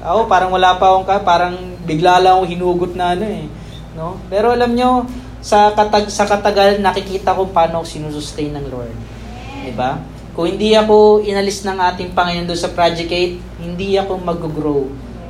Ako, 0.03 0.27
parang 0.27 0.51
wala 0.51 0.75
pa 0.75 0.91
akong 0.91 1.08
ka, 1.08 1.15
parang 1.24 1.56
bigla 1.88 2.20
lang 2.20 2.38
akong 2.38 2.51
hinugot 2.51 2.94
na 2.94 3.15
ano 3.15 3.25
eh. 3.25 3.48
No? 3.96 4.20
Pero 4.27 4.51
alam 4.53 4.75
nyo, 4.75 5.08
sa, 5.41 5.72
katag, 5.74 6.10
sa 6.10 6.25
katagal, 6.25 6.82
nakikita 6.82 7.38
ko 7.38 7.50
paano 7.53 7.86
sinusustain 7.86 8.53
ng 8.58 8.65
Lord. 8.67 8.94
Di 9.63 9.74
ba? 9.75 10.01
Kung 10.38 10.53
hindi 10.53 10.77
ako 10.77 11.25
inalis 11.25 11.65
ng 11.65 11.82
ating 11.82 12.13
Panginoon 12.13 12.46
doon 12.46 12.62
sa 12.62 12.70
Project 12.70 13.10
8, 13.10 13.65
hindi 13.65 13.98
ako 13.98 14.22
mag-grow 14.22 14.86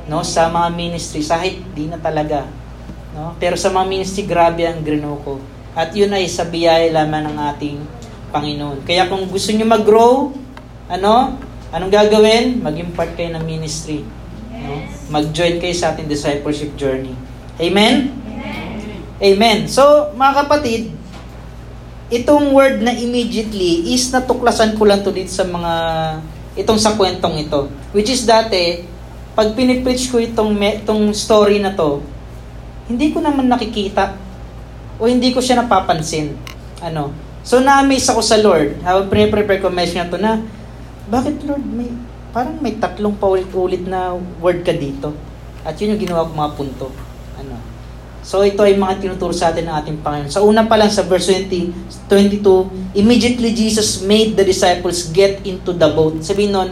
no 0.08 0.24
sa 0.24 0.48
mga 0.48 0.68
ministry 0.72 1.20
kahit 1.20 1.60
di 1.76 1.84
na 1.84 2.00
talaga 2.00 2.44
no? 3.12 3.36
Pero 3.40 3.56
sa 3.56 3.72
mga 3.72 3.88
ministry 3.88 4.28
grabe 4.28 4.68
ang 4.68 4.84
grino 4.84 5.16
ko. 5.24 5.40
At 5.72 5.96
yun 5.96 6.12
ay 6.12 6.28
sa 6.28 6.44
biyaya 6.48 6.92
lamang 6.92 7.28
ng 7.28 7.38
ating 7.56 7.76
Panginoon. 8.32 8.84
Kaya 8.84 9.08
kung 9.08 9.24
gusto 9.32 9.48
niyo 9.52 9.64
mag-grow 9.64 10.32
ano 10.92 11.40
anong 11.72 11.92
gagawin? 11.92 12.60
Maging 12.60 12.92
part 12.92 13.16
kayo 13.16 13.32
ng 13.32 13.44
ministry 13.48 14.04
no? 14.60 14.76
Mag-join 15.08 15.56
kayo 15.56 15.72
sa 15.72 15.96
ating 15.96 16.04
discipleship 16.04 16.76
journey. 16.76 17.16
Amen 17.56 18.27
amen 19.18 19.66
so 19.66 20.14
mga 20.14 20.32
kapatid 20.46 20.82
itong 22.08 22.54
word 22.56 22.80
na 22.80 22.94
immediately 22.94 23.92
is 23.92 24.08
natuklasan 24.08 24.78
ko 24.78 24.88
lang 24.88 25.04
to 25.04 25.12
dito 25.12 25.30
sa 25.30 25.44
mga 25.44 25.72
itong 26.58 26.80
sa 26.80 26.96
kwentong 26.96 27.36
ito 27.38 27.68
which 27.92 28.08
is 28.08 28.24
dati 28.24 28.96
pag 29.38 29.54
pinipreach 29.54 30.10
ko 30.10 30.18
itong, 30.18 30.58
itong 30.82 31.14
story 31.14 31.62
na 31.62 31.70
to, 31.70 32.02
hindi 32.90 33.14
ko 33.14 33.22
naman 33.22 33.46
nakikita 33.46 34.18
o 34.98 35.06
hindi 35.06 35.30
ko 35.30 35.38
siya 35.38 35.62
napapansin. 35.62 36.34
Ano? 36.82 37.14
So 37.46 37.62
na-amaze 37.62 38.10
ako 38.10 38.18
sa 38.18 38.34
Lord. 38.42 38.82
Habang 38.82 39.06
pre-prepare 39.06 39.62
ko 39.62 39.70
message 39.70 39.94
na 39.94 40.10
to 40.10 40.18
na, 40.18 40.42
bakit 41.06 41.38
Lord, 41.46 41.62
may, 41.62 41.86
parang 42.34 42.58
may 42.58 42.82
tatlong 42.82 43.14
paulit-ulit 43.14 43.86
na 43.86 44.18
word 44.42 44.66
ka 44.66 44.74
dito. 44.74 45.14
At 45.62 45.78
yun 45.78 45.94
yung 45.94 46.02
ginawa 46.02 46.26
ko 46.26 46.34
mga 46.34 46.54
punto. 46.58 46.86
So 48.28 48.44
ito 48.44 48.60
ay 48.60 48.76
mga 48.76 49.00
tinuturo 49.00 49.32
sa 49.32 49.48
atin 49.48 49.64
ng 49.64 49.72
ating 49.80 49.98
Panginoon. 50.04 50.28
Sa 50.28 50.44
una 50.44 50.68
pa 50.68 50.76
lang 50.76 50.92
sa 50.92 51.00
verse 51.00 51.32
20, 51.32 52.04
22, 52.12 52.92
immediately 52.92 53.56
Jesus 53.56 54.04
made 54.04 54.36
the 54.36 54.44
disciples 54.44 55.08
get 55.16 55.40
into 55.48 55.72
the 55.72 55.88
boat. 55.88 56.20
Sabihin 56.20 56.52
nun, 56.52 56.68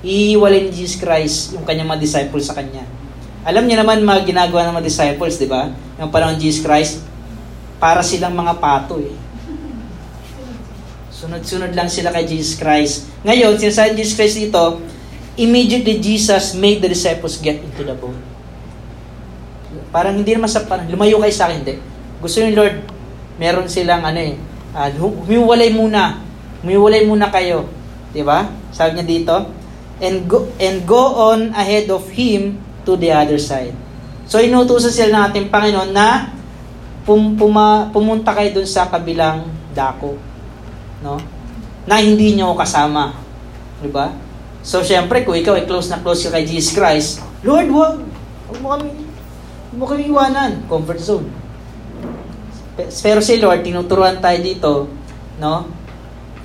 iiwalay 0.00 0.64
ni 0.64 0.72
Jesus 0.72 0.96
Christ 0.96 1.52
yung 1.52 1.68
kanyang 1.68 1.92
mga 1.92 2.00
disciples 2.00 2.48
sa 2.48 2.56
kanya. 2.56 2.80
Alam 3.44 3.68
niyo 3.68 3.76
naman 3.76 4.08
mga 4.08 4.24
ginagawa 4.24 4.64
ng 4.64 4.80
mga 4.80 4.88
disciples, 4.88 5.36
di 5.36 5.44
ba? 5.44 5.68
Yung 6.00 6.08
panahon 6.08 6.40
Jesus 6.40 6.64
Christ, 6.64 7.04
para 7.76 8.00
silang 8.00 8.32
mga 8.32 8.56
pato 8.56 8.96
eh. 8.96 9.12
Sunod-sunod 11.12 11.76
lang 11.76 11.92
sila 11.92 12.08
kay 12.08 12.24
Jesus 12.24 12.56
Christ. 12.56 13.12
Ngayon, 13.20 13.60
sinasabi 13.60 14.00
Jesus 14.00 14.16
Christ 14.16 14.40
dito, 14.40 14.80
immediately 15.36 16.00
Jesus 16.00 16.56
made 16.56 16.80
the 16.80 16.88
disciples 16.88 17.36
get 17.36 17.60
into 17.60 17.84
the 17.84 17.92
boat. 17.92 18.33
Parang 19.94 20.18
hindi 20.18 20.34
naman 20.34 20.50
sa 20.50 20.66
parang, 20.66 20.90
lumayo 20.90 21.22
kayo 21.22 21.30
sa 21.30 21.46
akin, 21.46 21.62
hindi. 21.62 21.78
Gusto 22.18 22.42
ni 22.42 22.50
Lord, 22.50 22.82
meron 23.38 23.70
silang 23.70 24.02
ano 24.02 24.18
eh, 24.18 24.34
uh, 24.74 24.90
humiwalay 24.98 25.70
muna. 25.70 26.18
Humiwalay 26.66 27.06
muna 27.06 27.30
kayo. 27.30 27.70
Di 28.10 28.26
ba? 28.26 28.50
Sabi 28.74 28.98
niya 28.98 29.06
dito, 29.06 29.36
and 30.02 30.26
go, 30.26 30.50
and 30.58 30.82
go 30.82 31.30
on 31.30 31.54
ahead 31.54 31.86
of 31.94 32.02
him 32.10 32.58
to 32.82 32.98
the 32.98 33.14
other 33.14 33.38
side. 33.38 33.70
So 34.26 34.42
inutusan 34.42 34.90
sila 34.90 35.10
ng 35.14 35.24
ating 35.30 35.46
Panginoon 35.54 35.94
na 35.94 36.34
pum, 37.06 37.38
puma, 37.38 37.92
pumunta 37.94 38.34
kayo 38.34 38.50
dun 38.50 38.66
sa 38.66 38.90
kabilang 38.90 39.46
dako. 39.76 40.18
No? 41.04 41.20
Na 41.86 42.02
hindi 42.02 42.34
nyo 42.34 42.58
kasama. 42.58 43.14
Di 43.78 43.92
ba? 43.92 44.10
So, 44.64 44.80
syempre, 44.80 45.28
kung 45.28 45.36
ikaw 45.36 45.60
ay 45.60 45.68
close 45.68 45.92
na 45.92 46.00
close 46.00 46.24
ka 46.24 46.40
kay 46.40 46.48
Jesus 46.48 46.72
Christ, 46.72 47.20
Lord, 47.44 47.68
wag. 47.68 48.00
Huwag 48.48 48.58
mo 48.64 48.68
kami, 48.72 48.88
mo 49.74 49.84
kami 49.84 50.08
iwanan. 50.08 50.64
Comfort 50.70 51.00
zone. 51.02 51.28
Pero 52.76 53.22
si 53.22 53.38
Lord, 53.38 53.62
tinuturuan 53.62 54.18
tayo 54.18 54.38
dito, 54.42 54.70
no? 55.38 55.70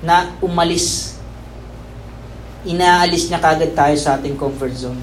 Na 0.06 0.34
umalis. 0.38 1.18
Inaalis 2.62 3.26
niya 3.26 3.42
kagad 3.42 3.74
tayo 3.74 3.96
sa 3.98 4.20
ating 4.20 4.38
comfort 4.38 4.74
zone. 4.74 5.00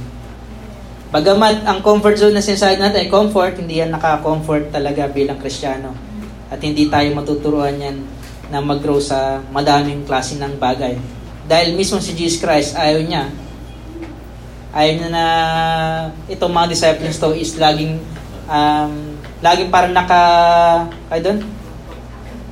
Bagamat 1.07 1.63
ang 1.63 1.79
comfort 1.79 2.19
zone 2.19 2.36
na 2.36 2.43
sinasabi 2.43 2.79
natin 2.79 3.07
ay 3.07 3.10
comfort, 3.12 3.55
hindi 3.60 3.79
yan 3.79 3.96
naka-comfort 3.96 4.75
talaga 4.75 5.07
bilang 5.07 5.39
Kristiyano. 5.39 5.96
At 6.51 6.60
hindi 6.60 6.88
tayo 6.91 7.07
matuturuan 7.15 7.79
yan 7.79 8.03
na 8.51 8.60
mag-grow 8.63 9.00
sa 9.00 9.43
madaming 9.51 10.07
klase 10.07 10.39
ng 10.39 10.60
bagay. 10.60 10.96
Dahil 11.48 11.79
mismo 11.79 12.00
si 12.03 12.12
Jesus 12.12 12.43
Christ, 12.43 12.75
ayaw 12.75 13.03
niya. 13.03 13.31
Ayaw 14.77 14.93
niya 14.93 15.10
na 15.10 15.25
itong 16.29 16.53
mga 16.53 16.69
disciples 16.69 17.17
to 17.17 17.34
is 17.34 17.57
laging 17.57 17.98
um, 18.46 19.17
laging 19.41 19.74
parang 19.74 19.98
naka 19.98 20.22
ay 21.10 21.25
doon 21.25 21.41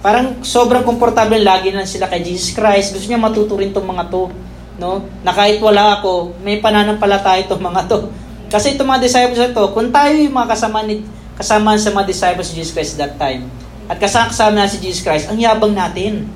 parang 0.01 0.41
sobrang 0.41 0.82
komportable 0.82 1.41
lagi 1.41 1.70
na 1.70 1.86
sila 1.86 2.10
kay 2.10 2.25
Jesus 2.25 2.58
Christ 2.58 2.98
gusto 2.98 3.10
niya 3.10 3.22
matuturin 3.22 3.74
tong 3.74 3.86
mga 3.86 4.10
to 4.10 4.34
no 4.82 5.05
na 5.22 5.34
kahit 5.34 5.62
wala 5.62 6.01
ako 6.01 6.34
may 6.41 6.62
pananampalataya 6.62 7.46
itong 7.46 7.62
mga 7.62 7.86
to 7.89 8.10
kasi 8.55 8.77
itong 8.77 8.88
mga 8.88 9.03
disciples 9.03 9.41
na 9.41 9.51
to, 9.51 9.74
kung 9.74 9.89
tayo 9.89 10.13
yung 10.15 10.32
mga 10.32 10.53
kasama, 10.53 10.86
ni, 10.86 11.01
kasama 11.36 11.74
sa 11.75 11.91
mga 11.91 12.08
disciples 12.08 12.48
ni 12.53 12.62
Jesus 12.62 12.72
Christ 12.72 12.95
that 13.02 13.17
time, 13.17 13.50
at 13.89 13.97
kasama, 13.97 14.32
kasama 14.32 14.54
na 14.62 14.69
si 14.69 14.80
Jesus 14.82 15.02
Christ, 15.02 15.30
ang 15.30 15.36
yabang 15.36 15.73
natin. 15.73 16.30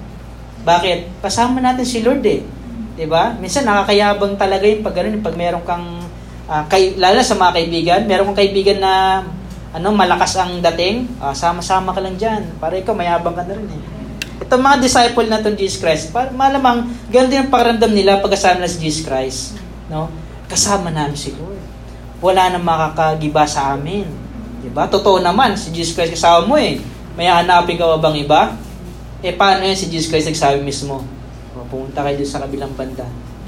Bakit? 0.65 1.23
Kasama 1.23 1.63
natin 1.63 1.85
si 1.85 2.03
Lord 2.03 2.19
eh. 2.25 2.43
Ba? 3.05 3.35
Diba? 3.35 3.39
Minsan 3.39 3.63
nakakayabang 3.63 4.35
talaga 4.35 4.65
yung 4.67 4.83
pag 4.83 4.95
ganun, 4.97 5.21
pag 5.23 5.35
meron 5.38 5.63
kang, 5.63 5.85
uh, 6.49 6.63
kay, 6.67 6.97
lalo 6.99 7.21
sa 7.23 7.38
mga 7.38 7.51
kaibigan, 7.55 7.99
meron 8.09 8.25
kang 8.33 8.39
kaibigan 8.43 8.79
na 8.81 9.23
ano, 9.69 9.93
malakas 9.93 10.33
ang 10.41 10.59
dating, 10.59 11.05
uh, 11.21 11.31
sama-sama 11.31 11.93
ka 11.93 12.01
lang 12.01 12.17
dyan. 12.17 12.41
Para 12.57 12.75
ikaw, 12.75 12.97
mayabang 12.97 13.38
ka 13.38 13.45
na 13.45 13.53
rin 13.53 13.69
eh. 13.69 13.83
Itong 14.39 14.63
mga 14.63 14.81
disciple 14.81 15.29
na 15.29 15.39
itong 15.43 15.55
Jesus 15.59 15.77
Christ, 15.77 16.09
para, 16.09 16.33
malamang, 16.33 16.89
ganun 17.13 17.29
din 17.29 17.45
ang 17.45 17.51
pakiramdam 17.53 17.91
nila 17.93 18.19
pag 18.19 18.33
kasama 18.33 18.65
na 18.65 18.71
si 18.71 18.81
Jesus 18.81 19.05
Christ. 19.05 19.59
No? 19.88 20.09
Kasama 20.49 20.89
namin 20.89 21.13
si 21.13 21.31
Lord 21.38 21.59
wala 22.19 22.51
nang 22.51 22.63
makakagiba 22.63 23.47
sa 23.47 23.75
amin. 23.75 24.07
Diba? 24.59 24.88
Totoo 24.91 25.23
naman, 25.23 25.55
si 25.55 25.71
Jesus 25.71 25.95
Christ 25.95 26.19
kasama 26.19 26.43
mo 26.43 26.55
eh. 26.59 26.79
May 27.15 27.31
hanapin 27.31 27.79
ka 27.79 27.95
bang 27.99 28.23
iba? 28.23 28.55
Eh 29.23 29.35
paano 29.35 29.63
yan 29.63 29.75
si 29.75 29.88
Jesus 29.91 30.12
Christ 30.12 30.31
nagsabi 30.31 30.63
mismo? 30.63 31.03
O, 31.57 31.65
pumunta 31.65 32.05
kayo 32.05 32.21
sa 32.25 32.45
kabilang 32.45 32.73
banda. 32.77 33.05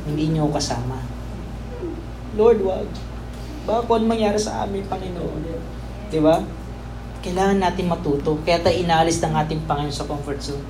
Hindi 0.08 0.34
niyo 0.34 0.50
kasama. 0.50 0.98
Lord, 2.34 2.64
wag. 2.66 2.90
Baka 3.68 3.86
kung 3.86 4.10
mangyari 4.10 4.40
sa 4.42 4.66
amin, 4.66 4.82
Panginoon. 4.90 5.42
Diba? 6.10 6.42
Kailangan 7.22 7.62
natin 7.62 7.86
matuto. 7.86 8.42
Kaya 8.42 8.64
tayo 8.66 8.74
inalis 8.74 9.22
ng 9.22 9.34
ating 9.38 9.62
Panginoon 9.70 9.94
sa 9.94 10.10
comfort 10.10 10.42
zone. 10.42 10.66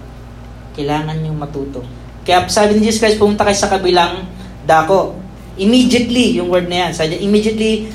Kailangan 0.75 1.15
niyong 1.23 1.39
matuto. 1.39 1.79
Kaya 2.27 2.45
sabi 2.51 2.77
ni 2.77 2.85
Jesus 2.85 2.99
Christ, 2.99 3.17
pumunta 3.17 3.47
kayo 3.47 3.57
sa 3.57 3.71
kabilang 3.71 4.27
dako. 4.67 5.15
Immediately, 5.55 6.37
yung 6.37 6.51
word 6.51 6.67
na 6.67 6.87
yan. 6.87 6.91
So, 6.91 7.07
immediately, 7.07 7.89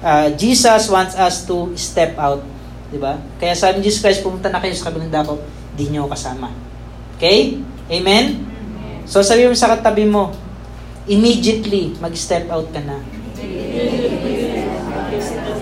uh, 0.00 0.30
Jesus 0.38 0.86
wants 0.88 1.18
us 1.18 1.42
to 1.50 1.74
step 1.74 2.14
out. 2.16 2.40
Di 2.88 2.96
ba? 2.96 3.18
Kaya 3.36 3.52
sabi 3.52 3.82
ni 3.82 3.90
Jesus 3.90 4.00
Christ, 4.00 4.24
pumunta 4.24 4.48
na 4.48 4.62
kayo 4.62 4.72
sa 4.72 4.88
kabilang 4.88 5.10
dako, 5.10 5.42
di 5.74 5.90
nyo 5.90 6.08
kasama. 6.08 6.48
Okay? 7.18 7.60
Amen? 7.90 8.47
So 9.08 9.24
sabi 9.24 9.48
mo 9.48 9.56
sa 9.56 9.72
katabi 9.72 10.04
mo, 10.04 10.36
immediately, 11.08 11.96
mag-step 11.96 12.44
out 12.52 12.68
ka 12.68 12.84
na. 12.84 13.00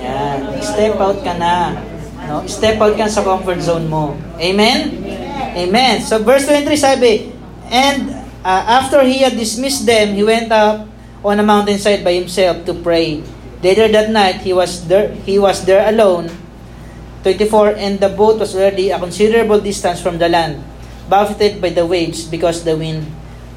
Yan. 0.02 0.58
Step 0.58 0.98
out 0.98 1.22
ka 1.22 1.38
na. 1.38 1.78
No? 2.26 2.42
Step 2.50 2.82
out 2.82 2.98
ka 2.98 3.06
sa 3.06 3.22
comfort 3.22 3.62
zone 3.62 3.86
mo. 3.86 4.18
Amen? 4.42 4.98
Amen. 5.54 6.02
So 6.02 6.18
verse 6.26 6.50
23 6.50 6.74
sabi, 6.74 7.30
And 7.70 8.18
uh, 8.42 8.82
after 8.82 9.06
he 9.06 9.22
had 9.22 9.38
dismissed 9.38 9.86
them, 9.86 10.18
he 10.18 10.26
went 10.26 10.50
up 10.50 10.82
on 11.22 11.38
a 11.38 11.46
mountainside 11.46 12.02
by 12.02 12.18
himself 12.18 12.66
to 12.66 12.74
pray. 12.74 13.22
Later 13.62 13.86
that 13.94 14.10
night, 14.10 14.42
he 14.42 14.50
was 14.50 14.90
there, 14.90 15.14
he 15.22 15.38
was 15.38 15.62
there 15.62 15.86
alone. 15.86 16.34
24, 17.22 17.78
and 17.78 18.02
the 18.02 18.10
boat 18.10 18.42
was 18.42 18.58
already 18.58 18.90
a 18.90 18.98
considerable 18.98 19.62
distance 19.62 20.02
from 20.02 20.18
the 20.18 20.26
land, 20.26 20.62
buffeted 21.06 21.62
by 21.62 21.70
the 21.70 21.86
waves 21.86 22.26
because 22.26 22.62
the 22.66 22.74
wind 22.74 23.06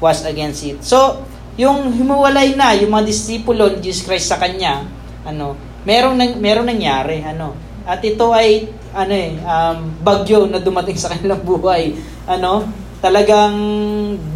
was 0.00 0.24
against 0.24 0.64
it. 0.64 0.80
So, 0.82 1.22
yung 1.60 1.92
himuwalay 1.92 2.56
na, 2.56 2.72
yung 2.72 2.90
mga 2.90 3.04
disipulo 3.06 3.68
ni 3.68 3.84
Jesus 3.84 4.08
Christ 4.08 4.32
sa 4.32 4.40
kanya, 4.40 4.88
ano, 5.22 5.54
merong, 5.84 6.16
nang, 6.16 6.40
merong 6.40 6.66
nangyari, 6.66 7.20
ano, 7.20 7.52
at 7.84 8.00
ito 8.00 8.32
ay, 8.32 8.68
ano 8.90 9.12
eh, 9.12 9.36
um, 9.44 9.78
bagyo 10.02 10.48
na 10.48 10.58
dumating 10.58 10.96
sa 10.96 11.10
kanilang 11.12 11.44
buhay. 11.44 11.94
Ano, 12.24 12.64
talagang 13.00 13.56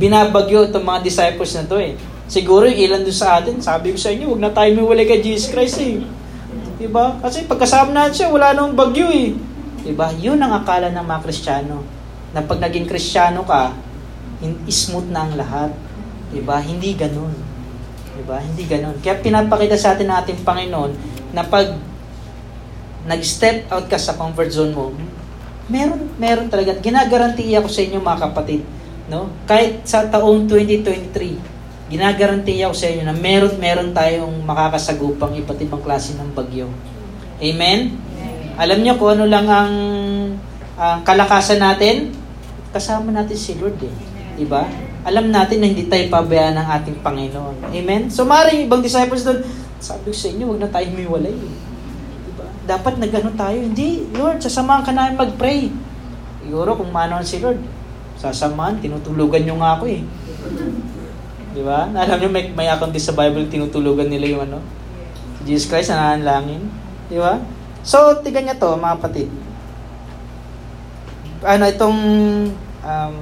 binabagyo 0.00 0.68
itong 0.68 0.84
mga 0.84 1.00
disciples 1.04 1.52
na 1.56 1.64
to 1.68 1.76
eh. 1.80 1.96
Siguro 2.24 2.64
yung 2.64 2.80
ilan 2.80 3.00
doon 3.04 3.16
sa 3.16 3.40
atin, 3.40 3.60
sabi 3.60 3.92
ko 3.92 3.98
sa 4.00 4.08
inyo, 4.08 4.32
huwag 4.32 4.40
na 4.40 4.52
tayo 4.52 4.72
miwalay 4.72 5.04
kay 5.04 5.20
Jesus 5.20 5.52
Christ 5.52 5.80
eh. 5.84 6.00
Diba? 6.80 7.20
Kasi 7.20 7.44
pagkasama 7.44 7.92
natin 7.92 8.24
siya, 8.24 8.28
wala 8.32 8.56
nang 8.56 8.72
bagyo 8.72 9.12
eh. 9.12 9.36
Diba? 9.84 10.08
Yun 10.16 10.40
ang 10.40 10.64
akala 10.64 10.88
ng 10.88 11.04
mga 11.04 11.20
Kristiyano. 11.20 11.84
Na 12.32 12.40
pag 12.40 12.58
naging 12.64 12.88
Kristiyano 12.88 13.44
ka, 13.44 13.76
smooth 14.68 15.08
na 15.10 15.26
ang 15.28 15.34
lahat. 15.38 15.70
Diba? 16.34 16.58
Hindi 16.60 16.98
ganun. 16.98 17.34
Diba? 18.14 18.38
Hindi 18.42 18.64
ganun. 18.66 18.96
Kaya 18.98 19.18
pinapakita 19.22 19.78
sa 19.78 19.94
atin 19.94 20.10
ng 20.10 20.18
ating 20.22 20.40
Panginoon 20.42 20.92
na 21.34 21.42
pag 21.46 21.74
nag-step 23.04 23.68
out 23.68 23.86
ka 23.90 24.00
sa 24.00 24.16
comfort 24.16 24.48
zone 24.48 24.72
mo, 24.72 24.90
meron, 25.68 26.08
meron 26.16 26.48
talaga. 26.48 26.76
Ginagarantiya 26.80 27.60
ko 27.60 27.68
sa 27.68 27.80
inyo 27.84 27.98
mga 28.00 28.22
kapatid. 28.30 28.62
No? 29.08 29.28
Kahit 29.44 29.84
sa 29.84 30.08
taong 30.08 30.48
2023, 30.48 31.92
ginagarantiya 31.92 32.72
ko 32.72 32.76
sa 32.76 32.88
inyo 32.88 33.04
na 33.04 33.12
meron 33.12 33.54
meron 33.60 33.92
tayong 33.92 34.40
makakasagupang 34.48 35.36
iba't 35.36 35.60
ibang 35.60 35.82
klase 35.84 36.16
ng 36.16 36.32
bagyo. 36.32 36.72
Amen? 37.42 37.92
Amen. 37.92 38.56
Alam 38.56 38.78
niyo 38.80 38.96
kung 38.96 39.20
ano 39.20 39.28
lang 39.28 39.46
ang 39.50 39.74
uh, 40.80 40.98
kalakasan 41.04 41.60
natin? 41.60 42.14
Kasama 42.72 43.12
natin 43.12 43.36
si 43.36 43.54
Lord 43.60 43.76
eh. 43.84 44.13
Diba? 44.34 44.66
Alam 45.04 45.30
natin 45.30 45.62
na 45.62 45.68
hindi 45.70 45.86
tayo 45.86 46.08
pabayaan 46.10 46.58
ng 46.58 46.68
ating 46.80 46.96
Panginoon. 47.04 47.70
Amen? 47.70 48.08
So 48.10 48.26
maaaring 48.26 48.66
ibang 48.66 48.82
disciples 48.82 49.22
doon, 49.22 49.44
sabi 49.78 50.10
ko 50.10 50.16
sa 50.16 50.28
inyo, 50.32 50.44
huwag 50.48 50.60
na 50.64 50.70
tayo 50.72 50.86
humiwalay. 50.90 51.36
Diba? 52.24 52.46
Dapat 52.64 52.98
nagano 52.98 53.30
tayo. 53.36 53.58
Hindi, 53.60 54.08
Lord, 54.16 54.40
sasamahan 54.40 54.82
ka 54.82 54.92
namin 54.96 55.20
mag-pray. 55.20 55.68
Siguro 56.40 56.76
kung 56.76 56.90
manon 56.90 57.24
si 57.24 57.40
Lord, 57.40 57.60
sasamahan, 58.16 58.80
tinutulugan 58.80 59.44
nyo 59.44 59.60
nga 59.60 59.76
ako 59.76 59.84
eh. 59.92 60.00
Di 61.54 61.62
ba? 61.62 61.86
Alam 61.92 62.16
niyo, 62.18 62.30
may, 62.32 62.50
may 62.50 62.66
account 62.66 62.96
sa 62.98 63.14
Bible, 63.14 63.46
tinutulugan 63.46 64.10
nila 64.10 64.26
yung 64.26 64.42
ano? 64.50 64.58
Jesus 65.44 65.70
Christ, 65.70 65.92
nananalangin. 65.92 66.66
Di 67.06 67.20
ba? 67.20 67.38
So, 67.84 68.24
tigan 68.24 68.48
niya 68.48 68.58
to, 68.58 68.74
mga 68.74 68.96
kapatid. 68.98 69.28
Ano, 71.44 71.64
itong, 71.68 72.00
um, 72.82 73.14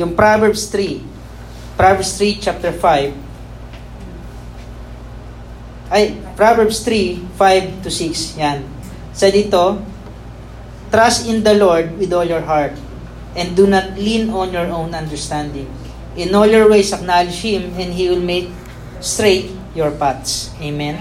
yung 0.00 0.16
Proverbs 0.16 0.72
3. 0.72 1.76
Proverbs 1.76 2.16
3, 2.16 2.40
chapter 2.40 2.72
5. 2.72 3.12
Ay, 5.92 6.16
Proverbs 6.34 6.80
3, 6.82 7.20
5 7.36 7.84
to 7.84 7.90
6. 7.92 8.40
Yan. 8.40 8.64
Sa 9.12 9.28
dito, 9.28 9.76
Trust 10.90 11.30
in 11.30 11.46
the 11.46 11.54
Lord 11.54 11.94
with 12.02 12.10
all 12.10 12.26
your 12.26 12.42
heart, 12.42 12.74
and 13.38 13.54
do 13.54 13.70
not 13.70 13.94
lean 13.94 14.26
on 14.34 14.50
your 14.50 14.66
own 14.66 14.90
understanding 14.90 15.70
In 16.18 16.34
all 16.34 16.46
your 16.50 16.66
ways, 16.66 16.90
acknowledge 16.90 17.38
Him 17.38 17.70
and 17.78 17.94
He 17.94 18.10
will 18.10 18.22
make 18.22 18.50
straight 18.98 19.54
your 19.78 19.94
paths. 19.94 20.50
Amen? 20.58 20.98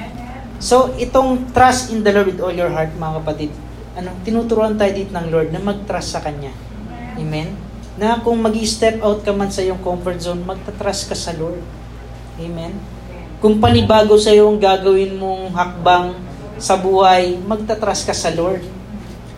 So, 0.62 0.94
itong 1.02 1.50
trust 1.50 1.90
in 1.90 2.06
the 2.06 2.14
Lord 2.14 2.30
with 2.30 2.40
all 2.46 2.54
your 2.54 2.70
heart, 2.70 2.94
mga 2.94 3.14
kapatid, 3.24 3.52
ano, 3.98 4.14
tinuturuan 4.22 4.78
tayo 4.78 4.94
dito 4.94 5.10
ng 5.10 5.28
Lord 5.34 5.50
na 5.50 5.58
mag-trust 5.58 6.14
sa 6.14 6.22
Kanya. 6.22 6.54
Amen? 7.18 7.58
Na 8.00 8.16
kung 8.24 8.40
mag 8.40 8.56
step 8.64 9.04
out 9.04 9.20
ka 9.28 9.36
man 9.36 9.52
sa 9.52 9.60
iyong 9.60 9.84
comfort 9.84 10.24
zone, 10.24 10.40
magta-trust 10.48 11.12
ka 11.12 11.16
sa 11.20 11.36
Lord. 11.36 11.60
Amen? 12.40 12.80
Kung 13.44 13.60
panibago 13.60 14.16
sa 14.16 14.32
iyo 14.32 14.48
ang 14.48 14.56
gagawin 14.56 15.20
mong 15.20 15.52
hakbang 15.52 16.16
sa 16.56 16.80
buhay, 16.80 17.36
magta-trust 17.44 18.08
ka 18.08 18.16
sa 18.16 18.32
Lord. 18.32 18.64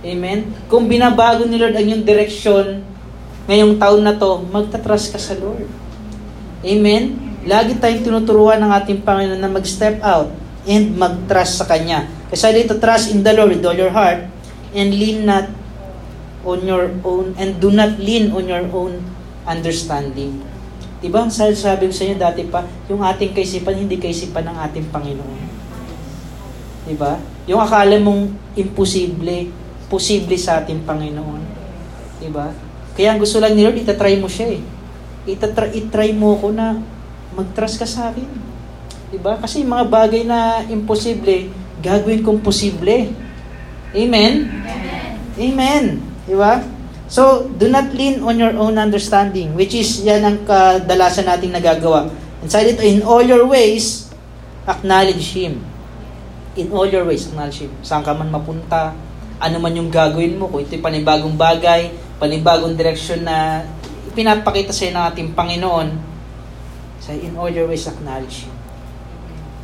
Amen? 0.05 0.53
Kung 0.69 0.85
binabago 0.85 1.49
ni 1.49 1.57
Lord 1.57 1.73
ang 1.73 1.85
iyong 1.89 2.05
direksyon 2.05 2.85
ngayong 3.49 3.81
taon 3.81 4.05
na 4.05 4.13
to, 4.13 4.45
magta-trust 4.53 5.09
ka 5.09 5.17
sa 5.17 5.33
Lord. 5.37 5.65
Amen? 6.61 7.17
Lagi 7.45 7.77
tayong 7.81 8.05
tinuturuan 8.05 8.61
ng 8.61 8.69
ating 8.77 9.01
Panginoon 9.01 9.41
na 9.41 9.49
mag-step 9.49 9.97
out 10.05 10.29
and 10.69 10.93
mag-trust 10.93 11.57
sa 11.57 11.65
Kanya. 11.65 12.05
Kasi 12.29 12.53
dito, 12.53 12.77
trust 12.77 13.09
in 13.09 13.25
the 13.25 13.33
Lord 13.33 13.57
with 13.57 13.65
all 13.65 13.73
your 13.73 13.89
heart 13.89 14.29
and 14.77 14.93
lean 14.93 15.25
not 15.25 15.49
on 16.41 16.65
your 16.65 16.89
own 17.05 17.33
and 17.37 17.61
do 17.61 17.69
not 17.69 17.97
lean 18.01 18.33
on 18.33 18.49
your 18.49 18.65
own 18.73 19.01
understanding. 19.45 20.41
Diba? 21.01 21.25
Sabi, 21.33 21.57
sabi 21.57 21.89
ko 21.89 21.93
sa 21.93 22.05
inyo 22.05 22.17
dati 22.17 22.45
pa, 22.45 22.61
yung 22.85 23.01
ating 23.01 23.33
kaisipan, 23.33 23.73
hindi 23.73 23.97
kaisipan 23.97 24.45
ng 24.45 24.57
ating 24.69 24.85
Panginoon. 24.93 25.39
Diba? 26.85 27.17
Yung 27.49 27.57
akala 27.57 27.97
mong 27.97 28.53
imposible, 28.53 29.49
posible 29.89 30.37
sa 30.37 30.61
ating 30.61 30.85
Panginoon. 30.85 31.41
Diba? 32.21 32.53
Kaya 32.93 33.17
ang 33.17 33.19
gusto 33.21 33.41
lang 33.41 33.57
ni 33.57 33.65
Lord, 33.65 33.81
itatry 33.81 34.21
mo 34.21 34.29
siya 34.29 34.57
eh. 34.57 34.61
Itatry, 35.25 35.73
itry 35.81 36.13
mo 36.13 36.37
ko 36.37 36.53
na 36.53 36.77
mag-trust 37.33 37.81
ka 37.81 37.87
sa 37.89 38.13
akin. 38.13 38.29
Diba? 39.09 39.41
Kasi 39.41 39.65
mga 39.65 39.89
bagay 39.89 40.21
na 40.21 40.61
imposible, 40.69 41.49
gagawin 41.81 42.21
kong 42.21 42.45
posible. 42.45 43.09
Amen? 43.97 44.33
Amen. 44.45 45.17
Amen. 45.41 46.10
Diba? 46.25 46.61
So, 47.11 47.51
do 47.59 47.67
not 47.67 47.91
lean 47.91 48.23
on 48.23 48.39
your 48.39 48.55
own 48.55 48.79
understanding, 48.79 49.51
which 49.51 49.75
is 49.75 49.99
yan 49.99 50.23
ang 50.23 50.47
kadalasan 50.47 51.27
nating 51.27 51.51
nagagawa. 51.51 52.07
Inside 52.39 52.71
it, 52.71 52.79
in 52.79 53.03
all 53.03 53.19
your 53.19 53.43
ways, 53.43 54.07
acknowledge 54.63 55.35
Him. 55.35 55.59
In 56.55 56.71
all 56.71 56.87
your 56.87 57.03
ways, 57.03 57.27
acknowledge 57.27 57.67
Him. 57.67 57.71
Saan 57.83 57.99
ka 58.07 58.15
man 58.15 58.31
mapunta, 58.31 58.95
ano 59.43 59.55
man 59.59 59.75
yung 59.75 59.91
gagawin 59.91 60.39
mo, 60.39 60.47
kung 60.47 60.63
ito'y 60.63 60.79
panibagong 60.79 61.35
bagay, 61.35 61.91
panibagong 62.15 62.79
direksyon 62.79 63.27
na 63.27 63.67
pinapakita 64.15 64.71
sa 64.71 64.87
ng 64.87 65.05
ating 65.11 65.29
Panginoon, 65.35 65.99
say, 67.03 67.19
in 67.27 67.35
all 67.35 67.51
your 67.51 67.67
ways, 67.67 67.83
acknowledge 67.91 68.47
Him. 68.47 68.55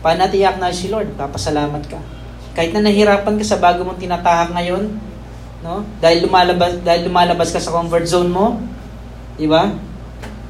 Paano 0.04 0.28
natin 0.28 0.44
i-acknowledge 0.44 0.84
si 0.84 0.92
Lord? 0.92 1.16
Papasalamat 1.16 1.84
ka. 1.88 2.00
Kahit 2.52 2.76
na 2.76 2.84
nahirapan 2.84 3.40
ka 3.40 3.46
sa 3.48 3.56
bago 3.56 3.88
mong 3.88 4.04
tinatahak 4.04 4.52
ngayon, 4.52 5.00
no? 5.68 5.84
Dahil 6.00 6.24
lumalabas 6.24 6.80
dahil 6.80 7.12
lumalabas 7.12 7.52
ka 7.52 7.60
sa 7.60 7.76
comfort 7.76 8.08
zone 8.08 8.32
mo, 8.32 8.56
'di 9.36 9.52
ba? 9.52 9.76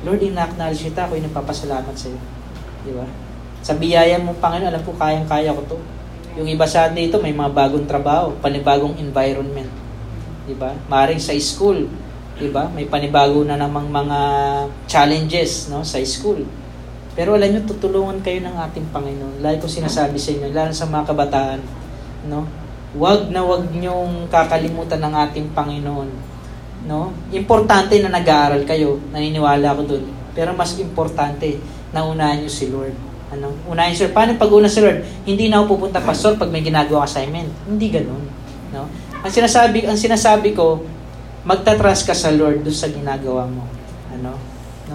Lord, 0.05 0.21
ina-acknowledge 0.21 0.85
kita, 0.93 1.09
ako 1.09 1.17
nagpapasalamat 1.17 1.95
sa 1.97 2.07
iyo. 2.13 2.21
'Di 2.85 2.93
ba? 2.93 3.05
Sa 3.65 3.73
biyaya 3.73 4.21
mo, 4.21 4.37
Panginoon, 4.37 4.69
alam 4.69 4.81
ko 4.85 4.93
kayang-kaya 4.93 5.57
ko 5.57 5.61
'to. 5.65 5.77
Yung 6.37 6.45
iba 6.45 6.69
sa 6.69 6.85
atin 6.85 7.09
dito 7.09 7.17
may 7.17 7.33
mga 7.33 7.49
bagong 7.49 7.89
trabaho, 7.89 8.37
panibagong 8.37 8.93
environment. 9.01 9.73
'Di 10.45 10.53
ba? 10.53 10.77
Maring 10.85 11.17
sa 11.17 11.33
school, 11.41 11.89
'di 12.37 12.53
ba? 12.53 12.69
May 12.69 12.85
panibago 12.85 13.41
na 13.41 13.57
namang 13.57 13.89
mga 13.89 14.19
challenges, 14.85 15.73
no, 15.73 15.81
sa 15.81 15.97
school. 16.05 16.45
Pero 17.17 17.33
alam 17.33 17.49
niyo, 17.49 17.65
tutulungan 17.65 18.21
kayo 18.21 18.45
ng 18.45 18.53
ating 18.69 18.93
Panginoon. 18.93 19.41
Lagi 19.41 19.57
ko 19.57 19.65
sinasabi 19.65 20.21
sa 20.21 20.37
inyo, 20.37 20.53
lalo 20.53 20.69
sa 20.69 20.85
mga 20.85 21.09
kabataan, 21.09 21.59
no? 22.29 22.45
Wag 22.95 23.27
na 23.27 23.43
wag 23.43 23.67
niyong 23.73 24.31
kakalimutan 24.31 25.03
ng 25.03 25.13
ating 25.27 25.47
Panginoon. 25.51 26.09
No? 26.87 27.11
Importante 27.35 27.99
na 27.99 28.13
nag-aaral 28.13 28.63
kayo, 28.63 29.01
naniniwala 29.11 29.75
ako 29.75 29.81
doon. 29.83 30.05
Pero 30.31 30.55
mas 30.55 30.77
importante 30.79 31.59
na 31.91 32.07
unahin 32.07 32.47
niyo 32.47 32.51
si 32.53 32.71
Lord. 32.71 32.95
Ano? 33.33 33.51
Unahin 33.67 33.91
si 33.91 34.07
Lord. 34.07 34.15
Paano 34.15 34.39
pag 34.39 34.53
una 34.53 34.71
si 34.71 34.79
Lord? 34.79 35.03
Hindi 35.27 35.51
na 35.51 35.59
ako 35.59 35.75
pupunta 35.75 35.99
pastor 35.99 36.39
pag 36.39 36.47
may 36.47 36.63
ginagawa 36.63 37.03
assignment. 37.03 37.51
Hindi 37.67 37.91
ganoon. 37.91 38.23
No? 38.71 38.87
Ang 39.19 39.33
sinasabi, 39.33 39.83
ang 39.83 39.99
sinasabi 39.99 40.55
ko, 40.55 40.85
magta-trust 41.43 42.07
ka 42.07 42.15
sa 42.15 42.31
Lord 42.31 42.63
doon 42.63 42.77
sa 42.77 42.87
ginagawa 42.87 43.43
mo. 43.49 43.67
Ano? 44.15 44.35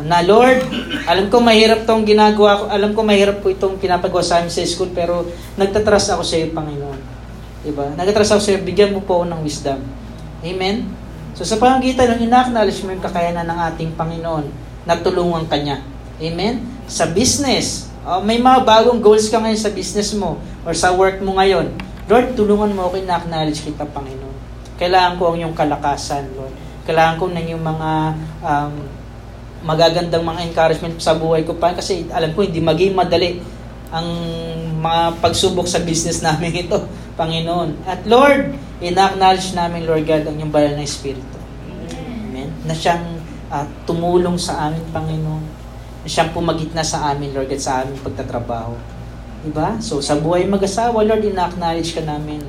Na 0.08 0.24
Lord, 0.24 0.64
alam 1.04 1.28
ko 1.28 1.44
mahirap 1.44 1.84
tong 1.84 2.08
ginagawa 2.08 2.56
ko, 2.56 2.64
alam 2.72 2.96
ko 2.96 3.04
mahirap 3.04 3.44
po 3.44 3.52
itong 3.52 3.76
pinapagawa 3.76 4.24
sa 4.24 4.40
amin 4.40 4.48
sa 4.48 4.64
school, 4.64 4.88
pero 4.96 5.28
nagtatrust 5.60 6.16
ako 6.16 6.24
sa 6.24 6.40
iyo, 6.40 6.48
Panginoon. 6.56 7.00
Diba? 7.62 7.94
Nagatrust 7.94 8.34
ako 8.34 8.42
sa'yo, 8.42 8.58
bigyan 8.66 8.90
mo 8.90 9.00
po 9.02 9.22
ng 9.22 9.40
wisdom. 9.42 9.78
Amen? 10.42 10.90
So 11.38 11.46
sa 11.46 11.56
pamagitan 11.56 12.18
ng 12.18 12.26
ina-acknowledge 12.26 12.82
mo 12.82 12.92
yung 12.92 13.04
kakayanan 13.04 13.46
ng 13.46 13.58
ating 13.72 13.90
Panginoon, 13.94 14.50
natulungan 14.84 15.46
ka 15.46 15.56
niya. 15.56 15.78
Amen? 16.18 16.66
Sa 16.90 17.06
business, 17.06 17.88
uh, 18.02 18.18
may 18.18 18.42
mga 18.42 18.66
bagong 18.66 18.98
goals 18.98 19.30
ka 19.30 19.38
ngayon 19.38 19.58
sa 19.58 19.70
business 19.70 20.12
mo 20.12 20.42
or 20.66 20.74
sa 20.74 20.90
work 20.92 21.22
mo 21.22 21.38
ngayon. 21.38 21.70
Lord, 22.10 22.34
tulungan 22.34 22.74
mo 22.74 22.90
ako, 22.90 22.98
ina-acknowledge 22.98 23.62
kita, 23.62 23.86
Panginoon. 23.86 24.36
Kailangan 24.76 25.14
ko 25.16 25.30
ang 25.30 25.36
iyong 25.38 25.54
kalakasan, 25.54 26.26
Lord. 26.34 26.52
Kailangan 26.82 27.14
ko 27.22 27.30
ng 27.30 27.46
yung 27.54 27.62
mga 27.62 27.90
um, 28.42 28.74
magagandang 29.62 30.26
mga 30.26 30.40
encouragement 30.50 30.98
sa 30.98 31.14
buhay 31.14 31.46
ko 31.46 31.54
pa 31.54 31.70
kasi 31.70 32.10
alam 32.10 32.34
ko 32.34 32.42
hindi 32.42 32.58
maging 32.58 32.98
madali 32.98 33.38
ang 33.94 34.08
mga 34.82 35.22
pagsubok 35.22 35.70
sa 35.70 35.78
business 35.78 36.18
namin 36.26 36.66
ito. 36.66 36.82
Panginoon. 37.14 37.86
At 37.86 38.02
Lord, 38.08 38.58
in-acknowledge 38.82 39.54
namin, 39.54 39.86
Lord 39.86 40.02
God, 40.02 40.26
ang 40.26 40.36
iyong 40.42 40.50
banal 40.50 40.74
na 40.74 40.82
Espiritu. 40.82 41.38
Amen. 41.70 42.50
Na 42.66 42.74
siyang 42.74 43.22
uh, 43.52 43.66
tumulong 43.86 44.34
sa 44.34 44.66
amin, 44.66 44.82
Panginoon. 44.90 45.44
Na 46.02 46.08
siyang 46.08 46.34
pumagitna 46.34 46.82
sa 46.82 47.14
amin, 47.14 47.30
Lord 47.30 47.46
God, 47.46 47.62
sa 47.62 47.86
aming 47.86 48.02
pagtatrabaho. 48.02 48.74
Diba? 49.46 49.78
So, 49.78 50.02
sa 50.02 50.18
buhay 50.18 50.48
mag-asawa, 50.50 51.06
Lord, 51.06 51.22
in-acknowledge 51.22 51.94
ka 51.94 52.02
namin. 52.02 52.42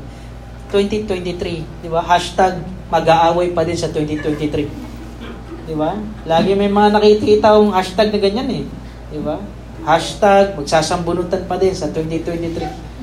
2023, 0.74 1.86
di 1.86 1.90
ba? 1.92 2.02
Hashtag 2.02 2.66
mag-aaway 2.90 3.54
pa 3.54 3.62
din 3.62 3.78
sa 3.78 3.94
2023. 3.94 5.70
Di 5.70 5.76
ba? 5.78 5.94
Lagi 6.26 6.58
may 6.58 6.72
mga 6.72 6.98
nakikita 6.98 7.54
akong 7.54 7.78
hashtag 7.78 8.10
na 8.10 8.20
ganyan 8.20 8.50
eh. 8.50 8.66
Di 9.14 9.22
ba? 9.22 9.38
Hashtag 9.84 10.56
magsasambunutan 10.56 11.44
pa 11.44 11.60
din 11.60 11.76
sa 11.76 11.92
2023. 11.92 12.94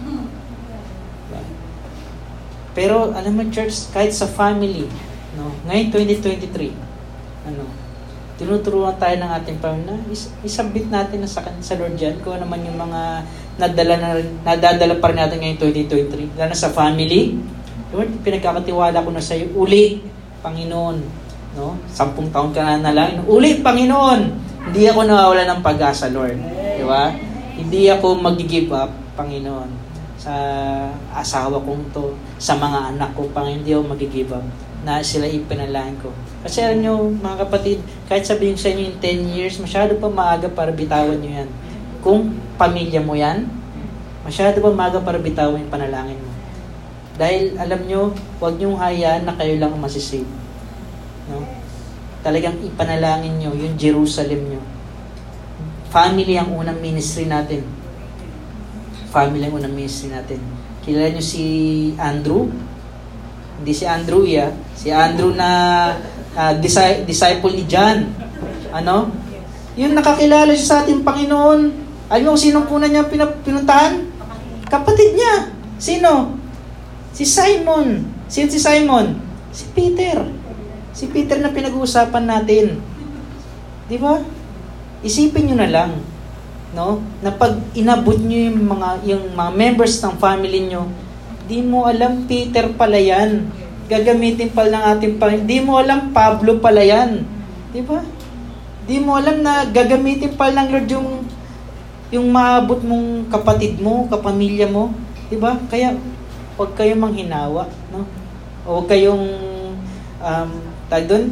Pero 2.72 3.12
alam 3.12 3.32
mo 3.34 3.44
church, 3.52 3.92
kahit 3.92 4.14
sa 4.16 4.24
family, 4.24 4.88
no, 5.36 5.52
ngayon 5.68 5.92
2023, 5.92 6.72
ano, 7.50 7.68
tinuturuan 8.40 8.96
tayo 8.96 9.20
ng 9.20 9.30
ating 9.36 9.58
Panginoon 9.60 10.00
na 10.00 10.08
is, 10.08 10.32
isabit 10.40 10.88
natin 10.88 11.20
na 11.20 11.28
sa, 11.28 11.44
sa 11.60 11.76
Lord 11.76 12.00
yan 12.00 12.16
kung 12.24 12.40
ano 12.40 12.48
naman 12.48 12.64
yung 12.64 12.78
mga 12.80 13.00
nadala 13.60 13.94
na, 14.00 14.10
nadadala 14.46 14.96
pa 14.96 15.12
rin 15.12 15.20
natin 15.20 15.36
ngayon 15.44 15.58
2023. 15.60 16.40
Lalo 16.40 16.54
sa 16.56 16.72
family, 16.72 17.36
Lord, 17.92 18.08
pinagkakatiwala 18.24 19.04
ko 19.04 19.10
na 19.12 19.20
sa 19.20 19.36
iyo, 19.36 19.52
uli, 19.52 20.00
Panginoon. 20.40 20.96
No? 21.58 21.76
Sampung 21.90 22.30
taon 22.30 22.54
ka 22.54 22.62
na 22.62 22.80
na 22.80 22.94
lang. 22.94 23.26
Uli, 23.26 23.60
Panginoon! 23.60 24.48
Hindi 24.70 24.86
ako 24.86 25.00
nawawala 25.04 25.44
ng 25.50 25.60
pag-asa, 25.60 26.08
Lord. 26.08 26.59
Di 26.80 26.84
ba? 26.88 27.12
Hindi 27.60 27.92
ako 27.92 28.16
mag-give 28.16 28.72
up, 28.72 28.88
Panginoon 29.20 29.90
sa 30.20 30.36
asawa 31.16 31.56
kong 31.64 31.96
to, 31.96 32.12
sa 32.36 32.52
mga 32.52 32.92
anak 32.92 33.16
ko, 33.16 33.24
pang 33.32 33.48
hindi 33.48 33.72
ako 33.72 33.96
magigive 33.96 34.36
up 34.36 34.44
na 34.84 35.00
sila 35.00 35.24
ipinalain 35.24 35.96
ko. 35.96 36.12
Kasi 36.44 36.60
alam 36.60 36.84
nyo, 36.84 37.08
mga 37.08 37.48
kapatid, 37.48 37.80
kahit 38.04 38.28
sabihin 38.28 38.52
sa 38.52 38.68
inyo 38.68 38.92
in 38.92 38.96
10 39.00 39.36
years, 39.36 39.56
masyado 39.56 39.96
pa 39.96 40.12
maaga 40.12 40.52
para 40.52 40.68
bitawan 40.76 41.16
nyo 41.16 41.40
yan. 41.40 41.48
Kung 42.04 42.36
pamilya 42.60 43.00
mo 43.00 43.16
yan, 43.16 43.48
masyado 44.20 44.60
pa 44.60 44.68
maaga 44.68 45.00
para 45.00 45.16
bitawan 45.16 45.56
yung 45.56 45.72
panalangin 45.72 46.20
mo. 46.20 46.32
Dahil 47.16 47.56
alam 47.56 47.80
nyo, 47.88 48.12
huwag 48.40 48.60
nyo 48.60 48.76
hayaan 48.76 49.24
na 49.24 49.32
kayo 49.32 49.56
lang 49.56 49.72
masisave. 49.80 50.28
No? 51.32 51.48
Talagang 52.20 52.60
ipanalangin 52.60 53.40
nyo 53.40 53.56
yung 53.56 53.72
Jerusalem 53.80 54.52
nyo. 54.52 54.60
Family 55.90 56.38
ang 56.38 56.54
unang 56.54 56.78
ministry 56.78 57.26
natin 57.26 57.80
family 59.10 59.50
ang 59.50 59.58
unang 59.58 59.74
ministry 59.74 60.14
natin. 60.14 60.38
Kilala 60.86 61.10
niyo 61.10 61.20
si 61.20 61.44
Andrew? 61.98 62.46
Hindi 63.60 63.72
si 63.74 63.84
Andrew, 63.84 64.22
ya. 64.24 64.54
Si 64.72 64.88
Andrew 64.88 65.34
na 65.34 65.50
uh, 66.32 66.52
disi- 66.56 67.04
disciple 67.04 67.52
ni 67.52 67.66
John. 67.66 68.08
Ano? 68.70 69.10
Yung 69.76 69.92
nakakilala 69.92 70.54
siya 70.54 70.68
sa 70.70 70.78
ating 70.86 71.02
Panginoon. 71.02 71.60
Alam 72.08 72.22
mo 72.24 72.30
kung 72.34 72.40
sinong 72.40 72.66
kuna 72.70 72.86
niya 72.88 73.04
pinap- 73.10 73.42
pinuntahan? 73.44 74.08
Kapatid 74.70 75.18
niya. 75.18 75.52
Sino? 75.76 76.38
Si 77.12 77.26
Simon. 77.26 78.06
Sino 78.30 78.46
si 78.48 78.62
Simon? 78.62 79.18
Si 79.50 79.66
Peter. 79.74 80.22
Si 80.94 81.10
Peter 81.10 81.42
na 81.42 81.52
pinag-uusapan 81.52 82.24
natin. 82.24 82.78
Di 83.90 83.98
ba? 83.98 84.22
Isipin 85.00 85.50
nyo 85.50 85.56
na 85.60 85.70
lang 85.70 85.92
no? 86.74 87.02
Na 87.22 87.34
pag 87.34 87.58
inabot 87.74 88.16
niyo 88.16 88.50
yung 88.50 88.66
mga 88.66 88.88
yung 89.06 89.24
mga 89.34 89.52
members 89.54 89.98
ng 90.02 90.14
family 90.18 90.60
niyo, 90.66 90.86
di 91.50 91.62
mo 91.62 91.86
alam 91.86 92.26
Peter 92.26 92.70
pala 92.74 92.98
yan. 92.98 93.50
Gagamitin 93.90 94.54
pala 94.54 94.70
ng 94.70 94.84
ating 94.94 95.14
Panginoon. 95.18 95.50
Di 95.50 95.58
mo 95.58 95.72
alam 95.82 96.14
Pablo 96.14 96.62
pala 96.62 96.82
yan. 96.86 97.26
Di 97.74 97.82
ba? 97.82 97.98
Di 98.86 99.02
mo 99.02 99.18
alam 99.18 99.42
na 99.42 99.66
gagamitin 99.66 100.38
pala 100.38 100.62
ng 100.62 100.70
Lord 100.70 100.88
yung 100.90 101.10
yung 102.10 102.26
maabot 102.30 102.82
mong 102.82 103.30
kapatid 103.30 103.78
mo, 103.78 104.06
kapamilya 104.10 104.66
mo, 104.66 104.94
'di 105.30 105.38
ba? 105.38 105.58
Kaya 105.70 105.94
huwag 106.58 106.74
kayong 106.74 107.02
manghinawa, 107.02 107.70
no? 107.90 108.06
O 108.66 108.82
huwag 108.82 108.90
kayong 108.90 109.24
um, 110.18 110.50
tag 110.90 111.06
doon, 111.06 111.30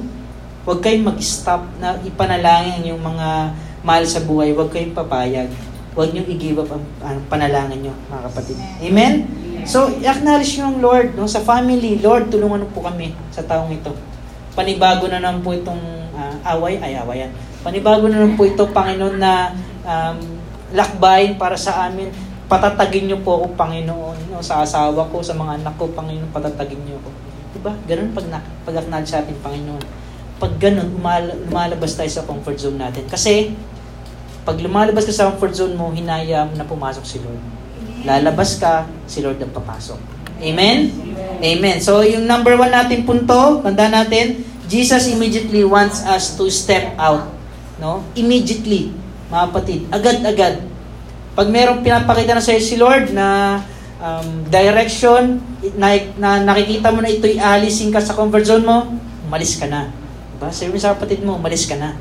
huwag 0.69 0.85
kayong 0.85 1.09
mag-stop 1.09 1.65
na 1.81 1.97
ipanalangin 2.05 2.93
yung 2.93 3.01
mga 3.01 3.57
mahal 3.81 4.05
sa 4.05 4.21
buhay, 4.21 4.53
huwag 4.53 4.69
kayong 4.69 4.93
papayag. 4.93 5.49
Huwag 5.97 6.13
niyong 6.13 6.29
i-give 6.29 6.61
up 6.61 6.69
ang, 6.69 6.85
ang 7.01 7.19
panalangin 7.33 7.89
niyo, 7.89 7.95
mga 8.13 8.23
kapatid. 8.29 8.61
Amen? 8.85 9.25
So, 9.65 9.89
acknowledge 10.05 10.61
niyo 10.61 10.69
ang 10.69 10.79
Lord 10.85 11.17
no, 11.17 11.25
sa 11.25 11.41
family. 11.41 11.97
Lord, 12.05 12.29
tulungan 12.29 12.69
po 12.77 12.85
kami 12.85 13.17
sa 13.33 13.41
taong 13.49 13.73
ito. 13.73 13.97
panibago 14.53 15.09
na 15.09 15.25
naman 15.25 15.41
po 15.41 15.57
itong 15.57 15.81
uh, 16.13 16.37
away, 16.53 16.77
ay 16.85 17.01
awayan. 17.01 17.33
Panibago 17.65 18.05
na 18.13 18.21
naman 18.21 18.37
po 18.37 18.45
ito, 18.45 18.69
Panginoon, 18.69 19.17
na 19.17 19.57
um, 19.89 20.19
lakbayin 20.77 21.41
para 21.41 21.57
sa 21.57 21.89
amin. 21.89 22.13
Patatagin 22.45 23.09
niyo 23.09 23.25
po 23.25 23.41
ako, 23.41 23.57
Panginoon, 23.57 24.37
no, 24.37 24.45
sa 24.45 24.61
asawa 24.61 25.09
ko, 25.09 25.25
sa 25.25 25.33
mga 25.33 25.65
anak 25.65 25.75
ko, 25.81 25.89
Panginoon, 25.97 26.29
patatagin 26.29 26.85
niyo 26.85 27.01
ako. 27.01 27.11
Diba? 27.57 27.73
Ganun 27.89 28.13
pag, 28.13 28.27
pag 28.69 28.77
acknowledge 28.85 29.09
sa 29.09 29.25
ating 29.25 29.41
Panginoon. 29.41 30.08
Pag 30.39 30.55
ganun, 30.63 30.95
umal, 30.95 31.35
lumalabas 31.51 31.99
tayo 31.99 32.07
sa 32.07 32.23
comfort 32.23 32.59
zone 32.59 32.79
natin. 32.79 33.05
Kasi, 33.11 33.53
pag 34.47 34.57
lumalabas 34.63 35.05
ka 35.05 35.13
sa 35.13 35.29
comfort 35.35 35.55
zone 35.55 35.75
mo, 35.75 35.91
hinaya 35.91 36.47
mo 36.47 36.55
na 36.55 36.65
pumasok 36.65 37.05
si 37.05 37.19
Lord. 37.19 37.43
Lalabas 38.07 38.57
ka, 38.63 38.87
si 39.11 39.19
Lord 39.21 39.43
ang 39.43 39.51
papasok. 39.51 39.99
Amen? 40.39 40.95
Amen. 41.43 41.83
So, 41.83 42.07
yung 42.07 42.25
number 42.25 42.55
one 42.55 42.71
natin 42.71 43.03
punto, 43.03 43.61
tanda 43.67 43.91
natin, 43.91 44.47
Jesus 44.71 45.11
immediately 45.11 45.67
wants 45.67 46.07
us 46.07 46.39
to 46.39 46.47
step 46.49 46.95
out. 46.95 47.27
No? 47.83 48.07
Immediately, 48.15 48.95
mga 49.29 49.45
kapatid. 49.51 49.81
Agad-agad. 49.91 50.55
Pag 51.35 51.49
merong 51.51 51.83
pinapakita 51.83 52.39
na 52.39 52.43
sa'yo 52.43 52.63
si 52.63 52.79
Lord 52.79 53.11
na 53.11 53.59
um, 53.99 54.47
direction, 54.47 55.43
na, 55.75 55.99
na 56.19 56.43
nakikita 56.43 56.95
mo 56.95 57.03
na 57.03 57.11
ito'y 57.11 57.39
alisin 57.39 57.91
ka 57.91 57.99
sa 57.99 58.15
comfort 58.15 58.47
zone 58.47 58.63
mo, 58.63 58.87
umalis 59.27 59.59
ka 59.59 59.67
na. 59.67 59.91
Diba? 60.39 60.55
Sabi 60.55 60.71
mo 60.71 60.79
sa 60.79 60.95
kapatid 60.95 61.27
mo, 61.27 61.35
umalis 61.35 61.67
ka 61.67 61.75
na. 61.75 61.99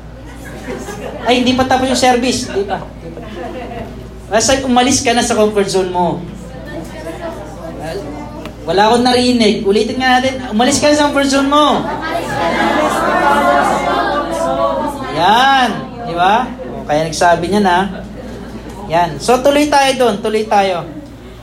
Ay, 1.26 1.42
hindi 1.42 1.58
pa 1.58 1.66
tapos 1.66 1.90
yung 1.90 1.98
service. 1.98 2.46
Hindi 2.46 2.70
pa. 2.70 2.78
Hindi 2.78 3.10
pa. 3.10 3.20
Basta 4.30 4.62
umalis 4.62 5.02
ka 5.02 5.10
na 5.10 5.26
sa 5.26 5.34
comfort 5.34 5.66
zone 5.66 5.90
mo. 5.90 6.22
Wala 8.62 8.94
akong 8.94 9.02
narinig. 9.02 9.66
Ulitin 9.66 9.98
nga 9.98 10.22
natin. 10.22 10.38
Umalis 10.54 10.78
ka 10.78 10.94
sa 10.94 11.10
comfort 11.10 11.26
zone 11.26 11.50
mo. 11.50 11.82
Yan. 15.18 15.70
Di 16.06 16.14
ba? 16.14 16.46
Kaya 16.86 17.10
nagsabi 17.10 17.50
niya 17.50 17.62
na. 17.66 17.78
Yan. 18.86 19.18
So, 19.18 19.42
tuloy 19.42 19.66
tayo 19.66 19.90
doon. 19.98 20.22
Tuloy 20.22 20.46
tayo. 20.46 20.86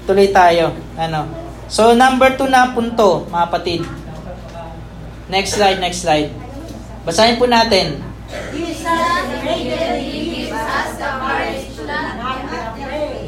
Tuloy 0.08 0.32
tayo. 0.32 0.72
Ano? 0.96 1.28
So, 1.68 1.98
number 1.98 2.38
two 2.38 2.48
na 2.48 2.72
punto, 2.72 3.26
mga 3.28 3.48
patid. 3.52 3.82
Next 5.28 5.58
slide, 5.58 5.82
next 5.82 6.06
slide. 6.06 6.45
Basahin 7.06 7.38
po 7.38 7.46
natin. 7.46 8.02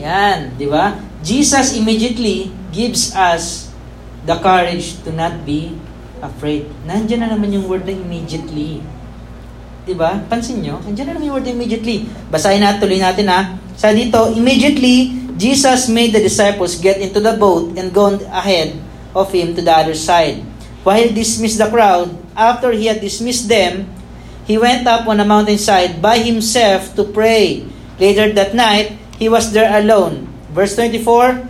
Yan, 0.02 0.38
di 0.58 0.66
ba? 0.66 0.98
Jesus 1.22 1.78
immediately 1.78 2.50
gives 2.74 3.13
us 3.13 3.70
the 4.26 4.34
courage 4.42 4.98
to 5.06 5.13
not 5.13 5.46
be 5.46 5.78
afraid. 6.26 6.66
Nandiyan 6.90 7.22
na 7.22 7.30
naman 7.38 7.54
yung 7.54 7.70
word 7.70 7.86
na 7.86 7.94
immediately. 7.94 8.82
Diba? 9.86 10.26
Pansin 10.26 10.66
nyo? 10.66 10.82
Nandiyan 10.82 11.13
na 11.13 11.13
naman 11.13 11.30
yung 11.30 11.36
word 11.38 11.46
na 11.46 11.54
immediately. 11.54 12.10
Basahin 12.34 12.66
natin, 12.66 12.82
tuloy 12.82 12.98
natin 12.98 13.30
ha. 13.30 13.62
Sa 13.78 13.94
dito, 13.94 14.34
immediately, 14.34 15.13
Jesus 15.38 15.86
made 15.94 16.18
the 16.18 16.24
disciples 16.26 16.82
get 16.82 16.98
into 16.98 17.22
the 17.22 17.38
boat 17.38 17.78
and 17.78 17.94
go 17.94 18.10
ahead 18.34 18.74
of 19.13 19.30
him 19.30 19.54
to 19.54 19.62
the 19.62 19.70
other 19.70 19.94
side. 19.94 20.42
While 20.82 20.98
he 20.98 21.13
dismissed 21.13 21.62
the 21.62 21.70
crowd, 21.70 22.10
after 22.38 22.71
he 22.71 22.86
had 22.86 23.02
dismissed 23.02 23.50
them, 23.50 23.89
he 24.45 24.56
went 24.56 24.86
up 24.86 25.10
on 25.10 25.19
a 25.19 25.26
mountainside 25.26 26.00
by 26.00 26.21
himself 26.21 26.95
to 26.95 27.04
pray. 27.04 27.65
Later 28.00 28.32
that 28.38 28.54
night, 28.54 28.93
he 29.17 29.28
was 29.28 29.52
there 29.52 29.67
alone. 29.73 30.30
Verse 30.54 30.78
24, 30.78 31.43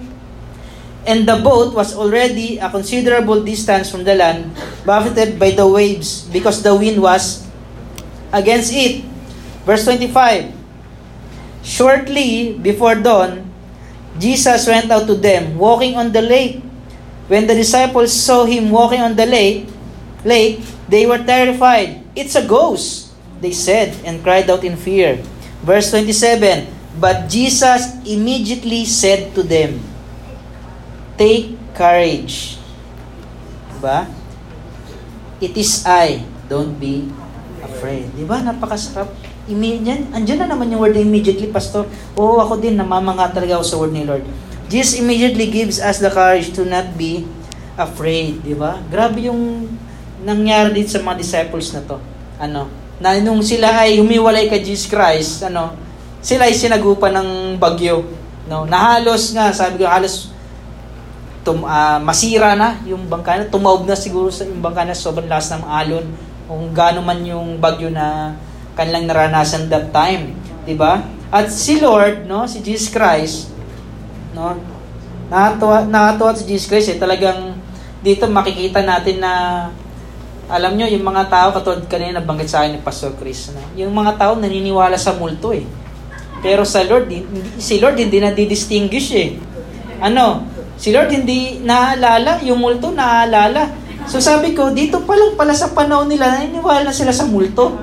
and 1.06 1.28
the 1.28 1.40
boat 1.44 1.76
was 1.76 1.96
already 1.96 2.58
a 2.58 2.72
considerable 2.72 3.44
distance 3.44 3.92
from 3.92 4.04
the 4.04 4.16
land, 4.16 4.52
buffeted 4.88 5.38
by 5.38 5.52
the 5.52 5.68
waves, 5.68 6.28
because 6.32 6.64
the 6.64 6.74
wind 6.74 7.04
was 7.04 7.48
against 8.32 8.72
it. 8.74 9.04
Verse 9.68 9.84
25 9.84 10.56
Shortly 11.64 12.56
before 12.60 12.96
dawn, 12.96 13.44
Jesus 14.20 14.66
went 14.68 14.90
out 14.90 15.06
to 15.08 15.16
them, 15.16 15.60
walking 15.60 15.96
on 15.96 16.12
the 16.12 16.24
lake. 16.24 16.64
When 17.28 17.46
the 17.46 17.56
disciples 17.56 18.16
saw 18.16 18.48
him 18.48 18.72
walking 18.72 19.04
on 19.04 19.16
the 19.20 19.28
lake, 19.28 19.68
lake, 20.24 20.64
they 20.88 21.06
were 21.06 21.22
terrified. 21.22 22.04
It's 22.16 22.36
a 22.36 22.44
ghost, 22.44 23.14
they 23.40 23.52
said, 23.54 23.96
and 24.04 24.24
cried 24.24 24.50
out 24.50 24.64
in 24.64 24.76
fear. 24.76 25.22
Verse 25.64 25.92
27 25.92 26.78
But 26.98 27.30
Jesus 27.30 27.94
immediately 28.10 28.90
said 28.90 29.38
to 29.38 29.46
them, 29.46 29.78
Take 31.14 31.54
courage. 31.78 32.58
Diba? 33.78 34.10
It 35.38 35.54
is 35.54 35.86
I. 35.86 36.26
Don't 36.50 36.74
be 36.82 37.06
afraid. 37.62 38.10
Diba? 38.18 38.42
Napakasarap. 38.42 39.14
Immediate, 39.48 40.12
andyan 40.12 40.44
na 40.44 40.58
naman 40.58 40.74
yung 40.74 40.82
word 40.82 40.98
immediately, 40.98 41.48
Pastor. 41.54 41.86
Oo, 42.18 42.42
ako 42.42 42.58
din, 42.58 42.76
namamanga 42.76 43.32
talaga 43.32 43.62
ako 43.62 43.66
sa 43.66 43.78
word 43.78 43.94
ni 43.94 44.04
Lord. 44.04 44.26
Jesus 44.68 45.00
immediately 45.00 45.48
gives 45.48 45.80
us 45.80 46.02
the 46.04 46.12
courage 46.12 46.52
to 46.58 46.68
not 46.68 46.98
be 47.00 47.24
afraid. 47.80 48.42
Diba? 48.44 48.82
Grabe 48.90 49.30
yung 49.30 49.72
nangyari 50.24 50.82
dito 50.82 50.96
sa 50.96 51.04
mga 51.04 51.18
disciples 51.20 51.74
na 51.74 51.82
to. 51.86 51.98
Ano? 52.42 52.70
Na 52.98 53.18
nung 53.22 53.42
sila 53.46 53.86
ay 53.86 54.02
humiwalay 54.02 54.50
kay 54.50 54.66
Jesus 54.66 54.90
Christ, 54.90 55.46
ano, 55.46 55.74
sila 56.22 56.50
ay 56.50 56.56
sinagupa 56.58 57.14
ng 57.14 57.60
bagyo. 57.62 58.06
No, 58.48 58.64
nahalos 58.64 59.36
nga, 59.36 59.52
sabi 59.52 59.84
ko, 59.84 59.86
halos 59.86 60.32
tum, 61.48 61.64
uh, 61.64 62.00
masira 62.04 62.60
na 62.60 62.76
yung 62.84 63.08
bangka 63.08 63.40
na, 63.40 63.48
tumaob 63.48 63.88
na 63.88 63.96
siguro 63.96 64.28
sa 64.28 64.44
yung 64.44 64.60
bangka 64.60 64.84
na 64.84 64.92
sobrang 64.92 65.32
lakas 65.32 65.56
ng 65.56 65.64
alon, 65.64 66.06
kung 66.48 66.76
gaano 66.76 67.00
man 67.00 67.24
yung 67.24 67.60
bagyo 67.64 67.88
na 67.88 68.36
kanilang 68.76 69.08
naranasan 69.08 69.72
that 69.72 69.92
time, 69.96 70.36
'di 70.68 70.76
ba? 70.76 71.08
At 71.32 71.48
si 71.48 71.80
Lord, 71.80 72.28
no, 72.28 72.44
si 72.48 72.60
Jesus 72.60 72.92
Christ, 72.92 73.52
no, 74.36 74.60
nakatuwa, 75.32 75.88
nakatuwa 75.88 76.36
si 76.36 76.44
Jesus 76.48 76.68
Christ 76.68 76.92
eh, 76.92 77.00
talagang 77.00 77.56
dito 78.04 78.28
makikita 78.28 78.84
natin 78.84 79.24
na 79.24 79.34
alam 80.48 80.80
nyo, 80.80 80.88
yung 80.88 81.04
mga 81.04 81.28
tao, 81.28 81.48
katulad 81.52 81.84
kanina 81.92 82.24
nabanggit 82.24 82.48
sa 82.48 82.64
akin 82.64 82.80
ni 82.80 82.80
Pastor 82.80 83.12
Chris, 83.20 83.52
no? 83.52 83.60
yung 83.76 83.92
mga 83.92 84.16
tao 84.16 84.40
naniniwala 84.40 84.96
sa 84.96 85.12
multo 85.12 85.52
eh. 85.52 85.68
Pero 86.40 86.64
sa 86.64 86.88
Lord, 86.88 87.12
si 87.60 87.84
Lord 87.84 88.00
hindi 88.00 88.24
na 88.24 88.32
di-distinguish 88.32 89.10
eh. 89.12 89.36
Ano? 90.00 90.48
Si 90.80 90.96
Lord 90.96 91.12
hindi 91.12 91.60
naaalala, 91.60 92.40
yung 92.48 92.64
multo 92.64 92.96
naaalala. 92.96 93.76
So 94.08 94.24
sabi 94.24 94.56
ko, 94.56 94.72
dito 94.72 95.04
pa 95.04 95.20
lang 95.20 95.36
pala 95.36 95.52
sa 95.52 95.76
panahon 95.76 96.08
nila, 96.08 96.32
naniniwala 96.32 96.88
na 96.88 96.96
sila 96.96 97.12
sa 97.12 97.28
multo. 97.28 97.76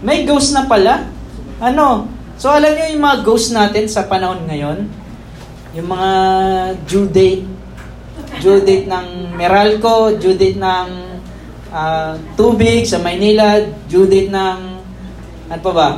May 0.00 0.24
ghost 0.24 0.56
na 0.56 0.64
pala. 0.64 1.12
Ano? 1.60 2.08
So 2.40 2.48
alam 2.48 2.72
niyo 2.72 2.96
yung 2.96 3.04
mga 3.04 3.20
ghost 3.20 3.52
natin 3.52 3.84
sa 3.84 4.08
panahon 4.08 4.48
ngayon? 4.48 4.88
Yung 5.76 5.88
mga 5.92 6.10
due 6.88 7.10
date. 7.12 7.44
Due 8.40 8.64
date 8.64 8.88
ng 8.88 9.36
Meralco, 9.36 10.16
due 10.16 10.40
date 10.40 10.56
ng 10.56 11.09
uh, 11.70 12.14
tubig 12.34 12.84
sa 12.84 12.98
Maynila, 13.00 13.62
due 13.86 14.06
date 14.06 14.30
ng 14.30 14.58
ano 15.50 15.60
pa 15.62 15.72
ba? 15.74 15.88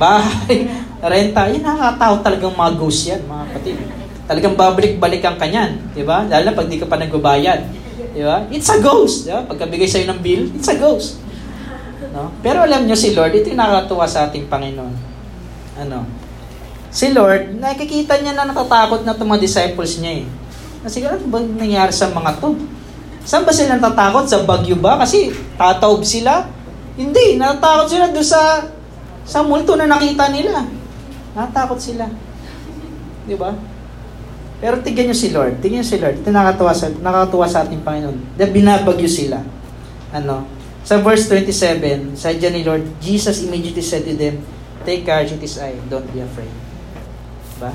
Bahay. 0.00 0.68
Renta. 1.04 1.52
Yan 1.52 1.60
nakakatawa 1.60 2.16
talagang 2.24 2.54
mga 2.56 2.72
ghost 2.80 3.00
yan, 3.04 3.20
mga 3.28 3.44
kapatid. 3.52 3.76
Talagang 4.24 4.54
babalik-balikan 4.56 5.36
ka 5.36 5.44
niyan, 5.44 5.92
di 5.92 6.00
ba? 6.00 6.24
Lalo 6.24 6.56
pag 6.56 6.68
di 6.68 6.80
ka 6.80 6.88
pa 6.88 6.96
nagbabayad. 6.96 7.60
Di 8.16 8.24
ba? 8.24 8.48
It's 8.48 8.72
a 8.72 8.80
ghost. 8.80 9.28
Di 9.28 9.36
ba? 9.36 9.44
Pagkabigay 9.44 9.84
sa'yo 9.84 10.08
ng 10.08 10.20
bill, 10.24 10.48
it's 10.56 10.70
a 10.72 10.80
ghost. 10.80 11.20
No? 12.14 12.32
Pero 12.40 12.64
alam 12.64 12.88
nyo 12.88 12.96
si 12.96 13.12
Lord, 13.12 13.36
ito 13.36 13.52
yung 13.52 13.60
nakakatuwa 13.60 14.08
sa 14.08 14.30
ating 14.30 14.48
Panginoon. 14.48 14.94
Ano? 15.84 16.08
Si 16.94 17.10
Lord, 17.12 17.58
nakikita 17.58 18.16
niya 18.22 18.32
na 18.32 18.48
natatakot 18.48 19.04
na 19.04 19.12
itong 19.12 19.28
mga 19.28 19.44
disciples 19.44 19.98
niya 20.00 20.22
eh. 20.22 20.26
Kasi 20.86 21.04
ano 21.04 21.20
ba 21.28 21.42
nangyari 21.42 21.92
sa 21.92 22.08
mga 22.08 22.38
to? 22.38 22.54
Saan 23.24 23.48
ba 23.48 23.52
sila 23.52 23.80
natatakot? 23.80 24.28
Sa 24.28 24.44
bagyo 24.44 24.76
ba? 24.76 25.00
Kasi 25.00 25.32
tataob 25.56 26.04
sila? 26.04 26.44
Hindi, 26.94 27.40
natatakot 27.40 27.88
sila 27.88 28.06
doon 28.12 28.28
sa 28.28 28.68
sa 29.24 29.40
multo 29.40 29.74
na 29.74 29.88
nakita 29.88 30.28
nila. 30.28 30.68
Natatakot 31.32 31.80
sila. 31.80 32.04
Di 33.24 33.34
ba? 33.34 33.56
Pero 34.60 34.80
tignan 34.84 35.10
nyo 35.10 35.16
si 35.16 35.32
Lord. 35.32 35.60
Tignan 35.64 35.80
nyo 35.80 35.88
si 35.88 35.96
Lord. 35.96 36.20
Ito 36.20 36.30
nakatuwa 36.30 36.72
sa, 36.76 36.92
nakatuwa 36.92 37.46
sa 37.48 37.64
ating 37.64 37.80
Panginoon. 37.80 38.36
Na 38.36 38.46
binabagyo 38.48 39.08
sila. 39.08 39.40
Ano? 40.12 40.44
Sa 40.84 41.00
verse 41.00 41.24
27, 41.32 42.12
sa 42.12 42.28
dyan 42.36 42.52
ni 42.52 42.62
Lord, 42.62 42.84
Jesus 43.00 43.40
immediately 43.40 43.80
said 43.80 44.04
to 44.04 44.12
them, 44.12 44.44
Take 44.84 45.08
courage, 45.08 45.32
it 45.32 45.40
is 45.40 45.56
I. 45.56 45.72
Don't 45.88 46.04
be 46.12 46.20
afraid. 46.20 46.52
Diba? 47.56 47.72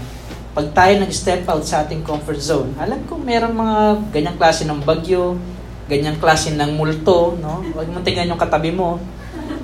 Pag 0.49 0.73
tayo 0.73 0.93
nag-step 0.97 1.45
out 1.45 1.61
sa 1.61 1.85
ating 1.85 2.01
comfort 2.01 2.41
zone, 2.41 2.73
alam 2.81 3.05
ko 3.05 3.21
meron 3.21 3.53
mga 3.53 4.09
ganyang 4.09 4.37
klase 4.41 4.65
ng 4.65 4.81
bagyo, 4.81 5.37
ganyang 5.85 6.17
klase 6.17 6.49
ng 6.57 6.73
multo, 6.73 7.37
no? 7.37 7.61
Huwag 7.69 7.85
mo 7.93 8.01
tingnan 8.01 8.33
yung 8.33 8.41
katabi 8.41 8.73
mo. 8.73 8.97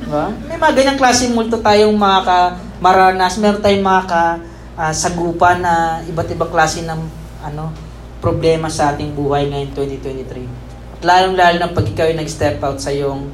Diba? 0.05 0.29
May 0.45 0.61
mga 0.61 0.73
ganyang 0.77 0.99
klase 1.01 1.25
ng 1.25 1.33
multo 1.33 1.57
tayong 1.57 1.97
makaka 1.97 2.61
maranas, 2.77 3.41
meron 3.41 3.65
tayong 3.65 3.81
makaka 3.81 4.45
uh, 4.77 4.93
sagupan 4.93 5.65
na 5.65 6.05
iba't 6.05 6.29
ibang 6.29 6.53
klase 6.53 6.85
ng 6.85 7.01
ano 7.41 7.73
problema 8.21 8.69
sa 8.69 8.93
ating 8.93 9.17
buhay 9.17 9.49
ngayon 9.49 9.73
2023. 9.73 11.01
At 11.01 11.01
lalong-lalo 11.01 11.55
na 11.65 11.73
pag 11.73 11.85
ikaw 11.89 12.13
ay 12.13 12.17
nag-step 12.17 12.61
out 12.61 12.77
sa 12.77 12.93
iyong 12.93 13.25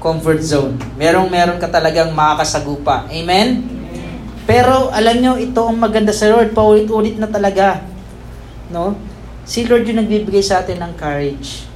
comfort 0.00 0.40
zone. 0.40 0.80
Merong 0.96 1.28
meron 1.28 1.60
ka 1.60 1.68
talagang 1.68 2.08
makakasagupa. 2.16 3.04
Amen? 3.12 3.75
Pero 4.46 4.94
alam 4.94 5.18
nyo, 5.18 5.32
ito 5.34 5.58
ang 5.58 5.74
maganda 5.74 6.14
sa 6.14 6.30
Lord. 6.30 6.54
Paulit-ulit 6.54 7.18
na 7.18 7.26
talaga. 7.26 7.82
No? 8.70 8.94
Si 9.42 9.66
Lord 9.66 9.90
yung 9.90 9.98
nagbibigay 10.06 10.42
sa 10.42 10.62
atin 10.62 10.78
ng 10.78 10.94
courage. 10.94 11.66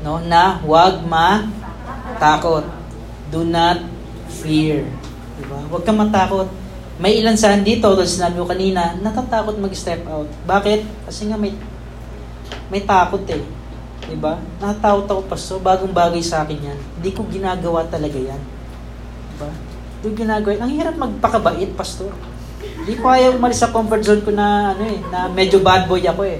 No? 0.00 0.24
Na 0.24 0.56
huwag 0.64 1.04
matakot. 1.04 2.64
Do 3.28 3.44
not 3.44 3.84
fear. 4.40 4.88
Diba? 5.36 5.60
Huwag 5.68 5.84
kang 5.84 6.00
matakot. 6.00 6.48
May 6.98 7.20
ilan 7.22 7.38
saan 7.38 7.62
dito, 7.62 7.86
tulad 7.94 8.10
sinabi 8.10 8.42
ko 8.42 8.48
kanina, 8.48 8.98
natatakot 8.98 9.54
mag-step 9.60 10.02
out. 10.10 10.26
Bakit? 10.48 10.82
Kasi 11.06 11.30
nga 11.30 11.38
may 11.38 11.54
may 12.72 12.82
takot 12.82 13.22
eh. 13.28 13.44
Diba? 14.08 14.40
Natatakot 14.58 15.06
ako, 15.06 15.20
pastor. 15.28 15.60
Bagong 15.60 15.92
bagay 15.92 16.24
sa 16.24 16.42
akin 16.42 16.72
yan. 16.72 16.78
Hindi 16.98 17.10
ko 17.12 17.22
ginagawa 17.28 17.84
talaga 17.86 18.16
yan. 18.16 18.40
Diba? 19.36 19.67
Ko 19.98 20.14
ginagawa. 20.14 20.62
Ang 20.62 20.72
hirap 20.78 20.94
magpakabait, 20.94 21.74
pastor. 21.74 22.14
Hindi 22.58 22.94
ko 22.98 23.10
ayaw 23.10 23.34
umalis 23.34 23.60
sa 23.60 23.74
comfort 23.74 24.02
zone 24.06 24.22
ko 24.22 24.30
na, 24.30 24.72
ano 24.72 24.82
eh, 24.86 24.98
na 25.10 25.26
medyo 25.26 25.58
bad 25.58 25.90
boy 25.90 26.00
ako 26.06 26.22
eh. 26.24 26.38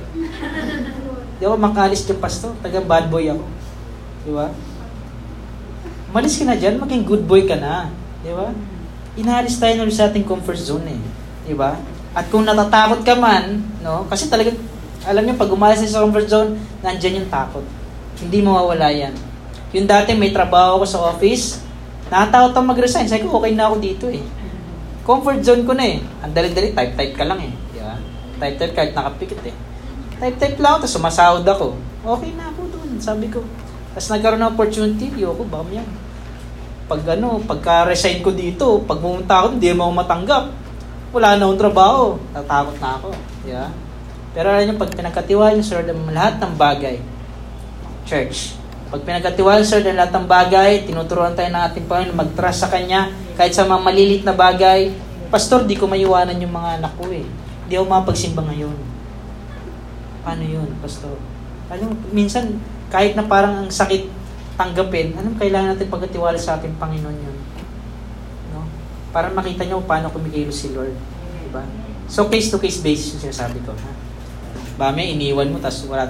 Di 1.38 1.42
ako 1.46 1.58
makalis 1.58 2.06
yung 2.06 2.22
pastor. 2.22 2.54
Taga 2.62 2.78
bad 2.82 3.10
boy 3.10 3.26
ako. 3.28 3.44
Di 4.26 4.30
ba? 4.32 4.48
Umalis 6.08 6.38
ka 6.40 6.44
na 6.48 6.56
dyan, 6.56 6.80
maging 6.80 7.04
good 7.04 7.24
boy 7.26 7.44
ka 7.44 7.58
na. 7.58 7.90
Di 8.22 8.32
ba? 8.32 8.54
Inahalis 9.18 9.58
tayo 9.58 9.76
na 9.76 9.90
sa 9.90 10.06
ating 10.06 10.24
comfort 10.24 10.58
zone 10.58 10.94
eh. 10.94 11.00
Di 11.44 11.54
ba? 11.54 11.76
At 12.14 12.30
kung 12.30 12.46
natatakot 12.46 13.04
ka 13.04 13.14
man, 13.18 13.60
no? 13.84 14.06
Kasi 14.08 14.30
talaga, 14.30 14.54
alam 15.04 15.22
niyo, 15.26 15.34
pag 15.34 15.50
umalis 15.50 15.84
sa 15.84 16.06
comfort 16.06 16.30
zone, 16.30 16.56
nandyan 16.80 17.22
yung 17.22 17.28
takot. 17.30 17.66
Hindi 18.18 18.38
mawawala 18.40 18.88
yan. 18.90 19.14
Yung 19.76 19.84
dati 19.84 20.16
may 20.16 20.32
trabaho 20.32 20.80
ako 20.80 20.84
sa 20.88 21.02
office, 21.12 21.60
natatakot 22.08 22.52
ako 22.56 22.64
mag-resign. 22.68 23.08
Sabi 23.08 23.24
ko, 23.24 23.40
okay 23.40 23.52
na 23.54 23.68
ako 23.70 23.76
dito 23.80 24.06
eh. 24.08 24.24
Comfort 25.04 25.40
zone 25.40 25.64
ko 25.64 25.72
na 25.72 25.84
eh. 25.84 26.04
Ang 26.24 26.32
dali-dali, 26.36 26.76
type-type 26.76 27.14
ka 27.16 27.24
lang 27.24 27.40
eh. 27.40 27.52
Di 27.72 27.80
ba? 27.80 27.96
Type-type 28.40 28.74
kahit 28.76 28.92
nakapikit 28.92 29.40
eh. 29.48 29.54
Type-type 30.18 30.58
lang 30.60 30.76
ako, 30.76 30.78
tapos 30.84 30.94
sumasahod 30.96 31.46
ako. 31.46 31.66
Okay 32.04 32.32
na 32.36 32.52
ako 32.52 32.60
doon, 32.72 32.88
sabi 33.00 33.26
ko. 33.32 33.40
Tapos 33.96 34.08
nagkaroon 34.12 34.40
ng 34.42 34.52
opportunity, 34.52 35.06
yoko, 35.16 35.44
bam 35.48 35.68
yan 35.72 35.86
pag 36.88 37.04
ano, 37.04 37.36
pagka-resign 37.44 38.24
ko 38.24 38.32
dito, 38.32 38.80
pag 38.88 38.96
pumunta 38.96 39.44
ako, 39.44 39.60
hindi 39.60 39.70
mo 39.76 39.92
matanggap. 39.92 40.48
Wala 41.12 41.36
na 41.36 41.44
akong 41.44 41.60
trabaho. 41.60 42.04
Tatakot 42.32 42.76
na 42.80 42.90
ako. 42.96 43.08
Yeah? 43.44 43.68
Pero 44.32 44.48
alam 44.48 44.64
niyo, 44.64 44.80
pag 44.80 44.92
pinagkatiwala 44.96 45.52
niyo, 45.52 45.64
Sir, 45.68 45.84
ang 45.84 46.08
lahat 46.08 46.40
ng 46.40 46.52
bagay, 46.56 46.96
church, 48.08 48.56
pag 48.88 49.04
pinagkatiwala 49.04 49.60
Sir, 49.60 49.84
ang 49.84 50.00
lahat 50.00 50.12
ng 50.16 50.26
bagay, 50.28 50.70
tinuturuan 50.88 51.36
tayo 51.36 51.52
ng 51.52 51.62
ating 51.68 51.84
Panginoon, 51.84 52.16
mag-trust 52.16 52.64
sa 52.64 52.72
Kanya, 52.72 53.12
kahit 53.36 53.52
sa 53.52 53.68
mga 53.68 53.80
malilit 53.84 54.22
na 54.24 54.32
bagay, 54.32 54.88
Pastor, 55.28 55.68
di 55.68 55.76
ko 55.76 55.84
maiwanan 55.84 56.40
yung 56.40 56.56
mga 56.56 56.80
anak 56.80 56.96
ko 56.96 57.12
eh. 57.12 57.24
Di 57.68 57.76
ako 57.76 57.84
mapagsimba 57.84 58.40
ngayon. 58.48 58.72
Paano 60.24 60.40
yun, 60.40 60.72
Pastor? 60.80 61.20
Alam, 61.68 61.92
minsan, 62.16 62.56
kahit 62.88 63.12
na 63.12 63.28
parang 63.28 63.60
ang 63.60 63.68
sakit 63.68 64.08
tanggapin, 64.56 65.12
anong 65.20 65.36
kailangan 65.36 65.76
natin 65.76 65.92
pagkatiwala 65.92 66.40
sa 66.40 66.56
ating 66.56 66.80
Panginoon 66.80 67.12
yun? 67.12 67.36
No? 68.56 68.64
Para 69.12 69.28
makita 69.28 69.68
nyo 69.68 69.84
paano 69.84 70.08
kumikilos 70.08 70.64
si 70.64 70.72
Lord. 70.72 70.96
Diba? 71.44 71.60
So, 72.08 72.32
case-to-case 72.32 72.80
basis 72.80 73.20
yung 73.20 73.28
sinasabi 73.28 73.60
ko. 73.68 73.76
Ha? 73.76 73.92
Bame, 74.80 75.12
iniwan 75.12 75.52
mo, 75.52 75.60
tapos 75.60 75.84
wala. 75.92 76.08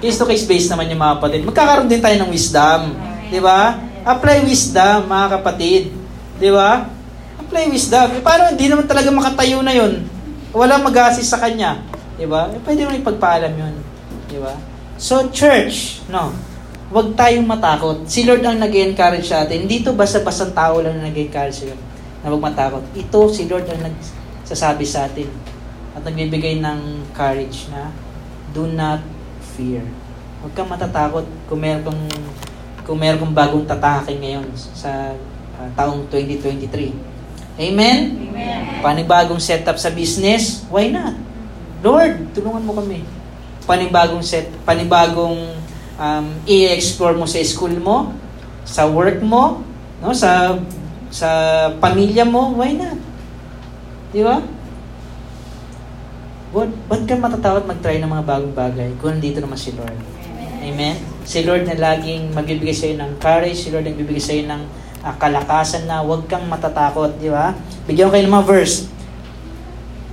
Case-to-case 0.00 0.46
basis 0.48 0.70
naman 0.70 0.90
yung 0.90 1.02
mga 1.02 1.20
kapatid. 1.20 1.40
Magkakaroon 1.46 1.88
din 1.90 2.02
tayo 2.02 2.16
ng 2.22 2.30
wisdom. 2.30 2.80
Di 3.28 3.40
ba? 3.42 3.78
Apply 4.04 4.44
wisdom, 4.44 5.08
mga 5.08 5.26
kapatid. 5.40 5.82
Di 6.38 6.50
ba? 6.50 6.86
Apply 7.40 7.64
wisdom. 7.70 8.06
E, 8.14 8.18
paano 8.20 8.52
hindi 8.52 8.66
naman 8.66 8.86
talaga 8.86 9.08
makatayo 9.10 9.58
na 9.64 9.74
yun? 9.74 10.04
Walang 10.54 10.84
mag-assist 10.84 11.30
sa 11.30 11.40
kanya. 11.40 11.80
Di 12.14 12.26
ba? 12.26 12.50
E, 12.52 12.58
pwede 12.62 12.86
mo 12.86 12.92
ipagpaalam 12.94 13.52
yun. 13.54 13.74
Di 14.30 14.38
ba? 14.38 14.54
So, 14.94 15.28
church, 15.34 16.04
no, 16.06 16.30
huwag 16.94 17.18
tayong 17.18 17.46
matakot. 17.48 18.06
Si 18.06 18.22
Lord 18.22 18.46
ang 18.46 18.62
nag-encourage 18.62 19.26
sa 19.26 19.42
atin. 19.42 19.66
Dito 19.66 19.90
basta-basta 19.96 20.50
tao 20.54 20.78
lang 20.78 21.00
na 21.00 21.10
nag-encourage 21.10 21.66
sa 21.66 21.74
na 22.24 22.32
huwag 22.32 22.54
matakot. 22.54 22.80
Ito, 22.96 23.28
si 23.28 23.44
Lord 23.44 23.68
ang 23.68 23.84
nagsasabi 23.84 24.84
sa 24.88 25.04
atin 25.04 25.28
at 25.94 26.02
nagbibigay 26.02 26.58
ng 26.58 27.10
courage 27.12 27.68
na 27.68 27.92
do 28.56 28.66
not 28.70 28.98
fear. 29.54 29.86
Huwag 30.42 30.52
kang 30.52 30.68
matatakot 30.68 31.24
kung 31.46 31.60
meron 31.62 31.82
kang, 31.86 32.00
kung 32.84 32.98
meron 32.98 33.22
kang 33.22 33.34
bagong 33.34 33.64
tatake 33.64 34.18
ngayon 34.18 34.44
sa 34.54 35.14
uh, 35.56 35.68
taong 35.78 36.10
2023. 36.10 36.92
Amen? 37.54 37.98
Amen? 38.34 38.60
Panibagong 38.82 39.38
setup 39.38 39.78
sa 39.78 39.94
business? 39.94 40.66
Why 40.68 40.90
not? 40.90 41.14
Lord, 41.80 42.34
tulungan 42.34 42.66
mo 42.66 42.74
kami 42.76 43.24
panibagong 43.64 44.24
set, 44.24 44.48
panibagong 44.64 45.56
um, 45.96 46.26
i-explore 46.44 47.16
mo 47.16 47.24
sa 47.24 47.40
school 47.44 47.72
mo, 47.80 48.12
sa 48.64 48.88
work 48.88 49.20
mo, 49.24 49.64
no, 50.00 50.12
sa 50.12 50.60
sa 51.08 51.28
pamilya 51.80 52.28
mo, 52.28 52.52
why 52.56 52.76
not? 52.76 52.96
Di 54.12 54.20
ba? 54.24 54.40
Ba't, 56.54 56.70
ba't 56.86 57.02
ka 57.02 57.18
matatawad 57.18 57.66
mag-try 57.66 57.98
ng 57.98 58.06
mga 58.06 58.24
bagong 58.30 58.54
bagay 58.54 58.94
kung 59.02 59.18
nandito 59.18 59.42
naman 59.42 59.58
si 59.58 59.74
Lord? 59.74 59.98
Amen? 60.62 60.94
Si 61.26 61.42
Lord 61.42 61.66
na 61.66 61.74
laging 61.74 62.30
magbibigay 62.30 62.70
sa 62.70 62.86
iyo 62.86 63.02
ng 63.02 63.18
courage, 63.18 63.58
si 63.58 63.74
Lord 63.74 63.82
na 63.82 63.90
magbibigay 63.90 64.22
sa 64.22 64.38
iyo 64.38 64.46
ng 64.46 64.62
uh, 65.02 65.14
kalakasan 65.18 65.90
na 65.90 66.06
huwag 66.06 66.30
kang 66.30 66.46
matatakot, 66.46 67.18
di 67.18 67.26
ba? 67.26 67.58
Bigyan 67.90 68.06
ko 68.06 68.14
kayo 68.14 68.24
ng 68.30 68.34
mga 68.38 68.46
verse. 68.46 68.86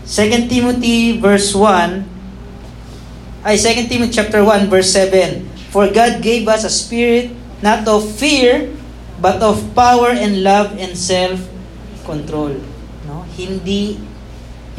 2 0.09 0.49
Timothy 0.49 1.21
verse 1.21 1.53
1, 1.53 3.45
ay 3.45 3.55
2 3.61 3.85
Timothy 3.85 4.09
chapter 4.09 4.41
1 4.41 4.65
verse 4.65 4.89
7. 4.97 5.45
For 5.69 5.93
God 5.93 6.25
gave 6.25 6.49
us 6.49 6.65
a 6.65 6.73
spirit 6.73 7.29
not 7.61 7.85
of 7.85 8.01
fear 8.17 8.73
but 9.21 9.37
of 9.45 9.61
power 9.77 10.09
and 10.09 10.41
love 10.41 10.73
and 10.81 10.97
self-control. 10.97 12.57
No? 13.05 13.29
Hindi 13.37 14.01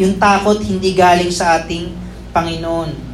yung 0.01 0.17
takot 0.17 0.57
hindi 0.65 0.97
galing 0.97 1.29
sa 1.29 1.61
ating 1.61 1.93
Panginoon. 2.33 3.13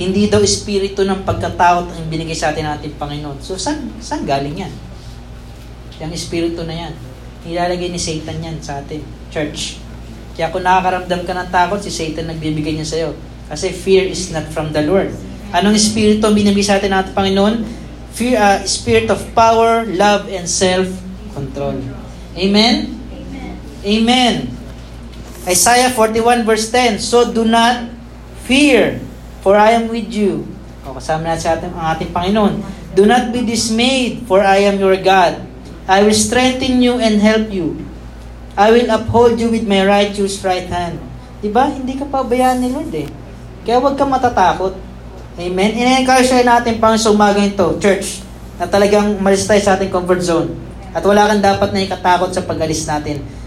Hindi 0.00 0.26
daw 0.26 0.40
espiritu 0.40 1.04
ng 1.04 1.22
pagkatakot 1.28 1.92
ang 1.92 2.06
binigay 2.08 2.34
sa 2.34 2.50
atin 2.50 2.66
ng 2.66 2.72
ating 2.80 2.94
Panginoon. 2.96 3.38
So, 3.44 3.54
saan, 3.60 3.94
saan 4.00 4.24
galing 4.24 4.56
yan? 4.56 4.72
Yung 6.00 6.10
espiritu 6.16 6.64
na 6.64 6.88
yan. 6.88 6.94
Nilalagay 7.44 7.92
ni 7.92 8.00
Satan 8.00 8.40
yan 8.40 8.56
sa 8.64 8.80
atin. 8.80 9.04
Church. 9.28 9.76
Kaya 10.34 10.48
kung 10.48 10.64
nakakaramdam 10.64 11.22
ka 11.28 11.32
ng 11.36 11.48
takot, 11.52 11.80
si 11.84 11.92
Satan 11.92 12.32
nagbibigay 12.32 12.74
niya 12.74 12.88
sa'yo. 12.88 13.10
Kasi 13.52 13.70
fear 13.70 14.08
is 14.08 14.32
not 14.32 14.48
from 14.48 14.72
the 14.72 14.80
Lord. 14.80 15.12
Anong 15.52 15.76
espiritu 15.76 16.24
ang 16.24 16.34
binibigay 16.34 16.64
sa 16.64 16.80
atin 16.80 16.96
ng 16.96 17.12
Panginoon? 17.12 17.54
Fear, 18.16 18.34
uh, 18.40 18.58
spirit 18.64 19.06
of 19.12 19.20
power, 19.36 19.86
love, 19.86 20.26
and 20.32 20.48
self-control. 20.48 21.76
Amen? 22.34 22.98
Amen? 23.14 23.52
Amen. 23.84 24.59
Isaiah 25.50 25.90
41 25.90 26.46
verse 26.46 26.70
10, 26.70 27.02
So 27.02 27.34
do 27.34 27.42
not 27.42 27.90
fear, 28.46 29.02
for 29.42 29.58
I 29.58 29.74
am 29.74 29.90
with 29.90 30.06
you. 30.14 30.46
O, 30.86 30.94
kasama 30.94 31.34
natin 31.34 31.42
sa 31.42 31.50
ating, 31.58 31.74
ang 31.74 31.86
ating 31.98 32.10
Panginoon. 32.14 32.54
Do 32.94 33.02
not 33.02 33.34
be 33.34 33.42
dismayed, 33.42 34.30
for 34.30 34.46
I 34.46 34.62
am 34.70 34.78
your 34.78 34.94
God. 35.02 35.42
I 35.90 36.06
will 36.06 36.14
strengthen 36.14 36.78
you 36.78 37.02
and 37.02 37.18
help 37.18 37.50
you. 37.50 37.82
I 38.54 38.70
will 38.70 38.86
uphold 38.94 39.42
you 39.42 39.50
with 39.50 39.66
my 39.66 39.82
righteous 39.82 40.38
right 40.46 40.70
hand. 40.70 41.02
Diba? 41.42 41.66
Hindi 41.66 41.98
ka 41.98 42.06
pabayaan 42.06 42.62
ni 42.62 42.70
Lord 42.70 42.94
eh. 42.94 43.10
Kaya 43.66 43.82
huwag 43.82 43.98
kang 43.98 44.10
matatakot. 44.10 44.78
Amen? 45.34 45.70
In-encourage 45.74 46.30
natin 46.46 46.78
pang 46.78 46.94
sa 46.94 47.10
umaga 47.10 47.42
ito, 47.42 47.74
church, 47.82 48.22
na 48.54 48.70
talagang 48.70 49.18
malis 49.18 49.50
tayo 49.50 49.58
sa 49.58 49.74
ating 49.74 49.90
comfort 49.90 50.22
zone. 50.22 50.54
At 50.94 51.02
wala 51.02 51.26
kang 51.26 51.42
dapat 51.42 51.74
na 51.74 51.82
ikatakot 51.82 52.30
sa 52.30 52.46
pag-alis 52.46 52.86
natin. 52.86 53.39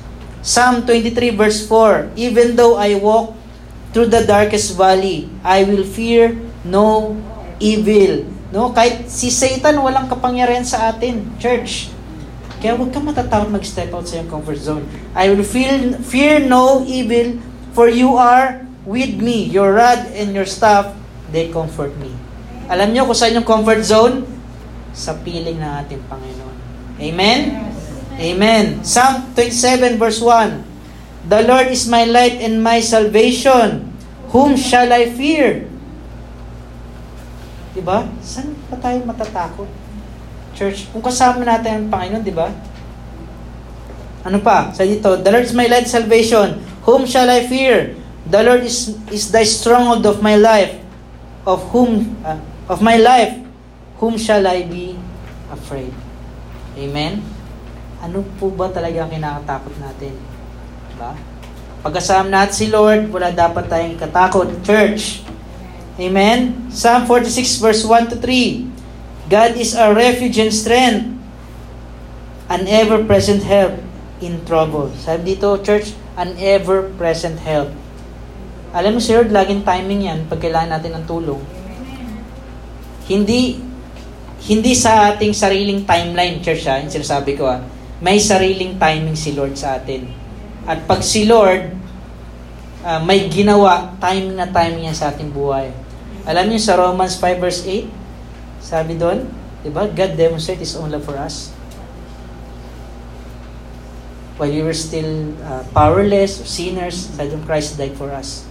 Psalm 0.43 0.83
23 0.83 1.39
verse 1.39 1.63
4, 1.71 2.19
Even 2.19 2.59
though 2.59 2.75
I 2.75 2.99
walk 2.99 3.31
through 3.95 4.11
the 4.11 4.27
darkest 4.27 4.75
valley, 4.75 5.31
I 5.39 5.63
will 5.63 5.87
fear 5.87 6.35
no 6.67 7.15
evil. 7.63 8.27
No, 8.51 8.75
kahit 8.75 9.07
si 9.07 9.31
Satan 9.31 9.79
walang 9.79 10.11
kapangyarihan 10.11 10.67
sa 10.67 10.91
atin, 10.91 11.23
church. 11.39 11.89
Kaya 12.59 12.75
huwag 12.75 12.91
kang 12.91 13.07
matatakot 13.07 13.49
mag-step 13.55 13.89
out 13.95 14.03
sa 14.03 14.19
iyong 14.19 14.27
comfort 14.27 14.59
zone. 14.59 14.83
I 15.15 15.31
will 15.31 15.47
feel, 15.47 15.95
fear 16.03 16.43
no 16.43 16.83
evil, 16.83 17.39
for 17.71 17.87
you 17.87 18.19
are 18.19 18.67
with 18.83 19.15
me, 19.15 19.47
your 19.47 19.71
rod 19.71 20.11
and 20.11 20.35
your 20.35 20.45
staff, 20.45 20.91
they 21.31 21.47
comfort 21.49 21.95
me. 22.03 22.11
Alam 22.67 22.91
niyo 22.91 23.07
kung 23.07 23.15
saan 23.15 23.31
yung 23.31 23.47
comfort 23.47 23.79
zone? 23.79 24.27
Sa 24.91 25.15
piling 25.23 25.57
ng 25.57 25.71
ating 25.87 26.03
Panginoon. 26.11 26.57
Amen? 26.99 27.72
Amen. 28.19 28.83
Psalm 28.85 29.33
27 29.33 29.97
verse 29.97 30.21
1. 30.21 31.29
The 31.29 31.41
Lord 31.47 31.71
is 31.71 31.87
my 31.87 32.03
light 32.03 32.43
and 32.43 32.59
my 32.59 32.83
salvation. 32.83 33.89
Whom 34.35 34.57
shall 34.57 34.91
I 34.91 35.09
fear? 35.09 35.69
Di 37.73 37.81
ba? 37.81 38.05
Saan 38.21 38.53
pa 38.69 38.77
tayo 38.77 39.01
matatakot? 39.07 39.69
Church, 40.53 40.85
kung 40.93 41.01
kasama 41.01 41.41
natin 41.41 41.71
ang 41.73 41.87
Panginoon, 41.89 42.21
di 42.21 42.33
ba? 42.33 42.53
Ano 44.21 44.37
pa? 44.39 44.69
Sa 44.75 44.85
dito, 44.85 45.17
The 45.17 45.29
Lord 45.33 45.45
is 45.49 45.55
my 45.57 45.65
light 45.65 45.89
salvation. 45.89 46.61
Whom 46.85 47.09
shall 47.09 47.27
I 47.31 47.47
fear? 47.49 47.97
The 48.29 48.39
Lord 48.45 48.63
is 48.63 48.95
is 49.11 49.33
the 49.33 49.43
stronghold 49.43 50.05
of 50.07 50.23
my 50.23 50.39
life. 50.39 50.79
Of 51.43 51.59
whom 51.75 52.15
uh, 52.23 52.39
of 52.71 52.79
my 52.79 52.95
life, 52.95 53.35
whom 53.99 54.15
shall 54.15 54.47
I 54.47 54.63
be 54.63 54.95
afraid? 55.51 55.91
Amen. 56.79 57.32
Ano 58.03 58.19
po 58.35 58.51
ba 58.51 58.67
talaga 58.67 59.07
ang 59.07 59.11
kinakatakot 59.15 59.79
natin? 59.79 60.11
Diba? 60.91 61.15
Pagkasama 61.79 62.27
natin 62.27 62.51
si 62.51 62.67
Lord, 62.67 63.07
wala 63.07 63.31
dapat 63.31 63.71
tayong 63.71 63.95
katakot. 63.95 64.51
Church. 64.67 65.23
Amen. 65.95 66.67
Psalm 66.67 67.07
46 67.07 67.63
verse 67.63 67.87
1 67.87 68.11
to 68.11 68.17
3. 68.19 69.31
God 69.31 69.55
is 69.55 69.71
our 69.71 69.95
refuge 69.95 70.35
and 70.35 70.51
strength, 70.51 71.15
an 72.51 72.67
ever-present 72.67 73.47
help 73.47 73.79
in 74.19 74.43
trouble. 74.43 74.91
Sabi 74.99 75.39
dito, 75.39 75.55
church, 75.63 75.95
an 76.19 76.35
ever-present 76.35 77.39
help. 77.39 77.71
Alam 78.75 78.97
mo, 78.97 78.99
sir, 78.99 79.23
laging 79.23 79.63
timing 79.63 80.11
yan 80.11 80.19
pag 80.27 80.43
kailangan 80.43 80.75
natin 80.75 80.91
ng 80.99 81.05
tulong. 81.07 81.39
Hindi 83.07 83.63
hindi 84.43 84.75
sa 84.75 85.15
ating 85.15 85.31
sariling 85.31 85.87
timeline, 85.87 86.43
church, 86.43 86.67
ha, 86.67 86.83
yung 86.83 86.91
sinasabi 86.91 87.39
ko, 87.39 87.47
ha, 87.47 87.63
may 88.03 88.19
sariling 88.19 88.75
timing 88.75 89.15
si 89.15 89.31
Lord 89.31 89.55
sa 89.55 89.79
atin. 89.79 90.11
At 90.67 90.83
pag 90.83 90.99
si 90.99 91.23
Lord, 91.23 91.71
uh, 92.83 92.99
may 92.99 93.31
ginawa, 93.31 93.95
timing 94.03 94.35
na 94.35 94.51
timing 94.51 94.91
yan 94.91 94.97
sa 94.97 95.15
ating 95.15 95.31
buhay. 95.31 95.71
Alam 96.27 96.51
niyo 96.51 96.59
sa 96.59 96.75
Romans 96.75 97.15
5 97.15 97.39
verse 97.39 97.63
8, 97.63 97.87
sabi 98.59 98.99
doon, 98.99 99.23
di 99.63 99.71
ba, 99.71 99.87
God 99.87 100.19
demonstrate 100.19 100.59
His 100.59 100.75
own 100.75 100.91
love 100.91 101.07
for 101.07 101.15
us. 101.15 101.55
While 104.35 104.51
we 104.51 104.59
were 104.59 104.75
still 104.75 105.31
uh, 105.47 105.63
powerless, 105.71 106.43
sinners, 106.43 107.15
sabi 107.15 107.39
Christ 107.47 107.79
died 107.79 107.95
for 107.95 108.11
us. 108.11 108.43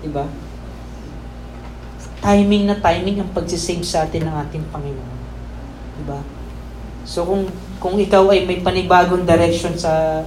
Di 0.00 0.08
ba? 0.08 0.24
Timing 2.24 2.72
na 2.72 2.80
timing 2.80 3.20
ang 3.20 3.28
pagsisave 3.36 3.84
sa 3.84 4.08
atin 4.08 4.24
ng 4.24 4.36
ating 4.48 4.64
Panginoon. 4.72 5.16
Di 6.00 6.04
ba? 6.08 6.24
So 7.04 7.28
kung 7.28 7.52
kung 7.84 8.00
ikaw 8.00 8.32
ay 8.32 8.48
may 8.48 8.64
panibagong 8.64 9.28
direction 9.28 9.76
sa 9.76 10.24